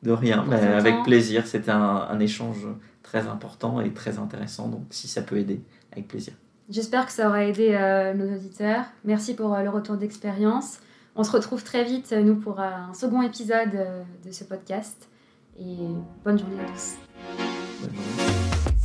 De 0.04 0.12
rien, 0.12 0.48
avec 0.52 1.04
plaisir. 1.04 1.48
C'était 1.48 1.72
un, 1.72 2.20
échange 2.20 2.68
très 3.02 3.28
important 3.28 3.82
et 3.82 3.92
très 3.92 4.20
intéressant. 4.20 4.68
Donc 4.68 4.86
si 4.92 5.08
ça 5.08 5.24
peut 5.24 5.38
aider, 5.38 5.62
avec 5.92 6.08
plaisir. 6.08 6.34
J'espère 6.70 7.08
que 7.08 7.12
ça 7.12 7.28
aura 7.28 7.46
aidé 7.46 7.72
euh, 7.74 8.14
nos 8.14 8.32
auditeurs. 8.36 8.86
Merci 9.04 9.34
pour 9.34 9.56
euh, 9.56 9.64
le 9.64 9.70
retour 9.70 9.98
d'expérience. 9.98 10.80
On 11.16 11.24
se 11.24 11.32
retrouve 11.32 11.64
très 11.64 11.84
vite, 11.84 12.12
nous, 12.12 12.36
pour 12.36 12.60
un 12.60 12.94
second 12.94 13.24
épisode 13.24 13.72
de 14.24 14.32
ce 14.32 14.44
podcast. 14.44 15.10
Et 15.60 15.78
bonne 16.24 16.38
journée 16.38 16.62
à 16.62 16.72
tous. 16.72 16.96
Bonne 17.82 17.96
journée. 17.96 18.77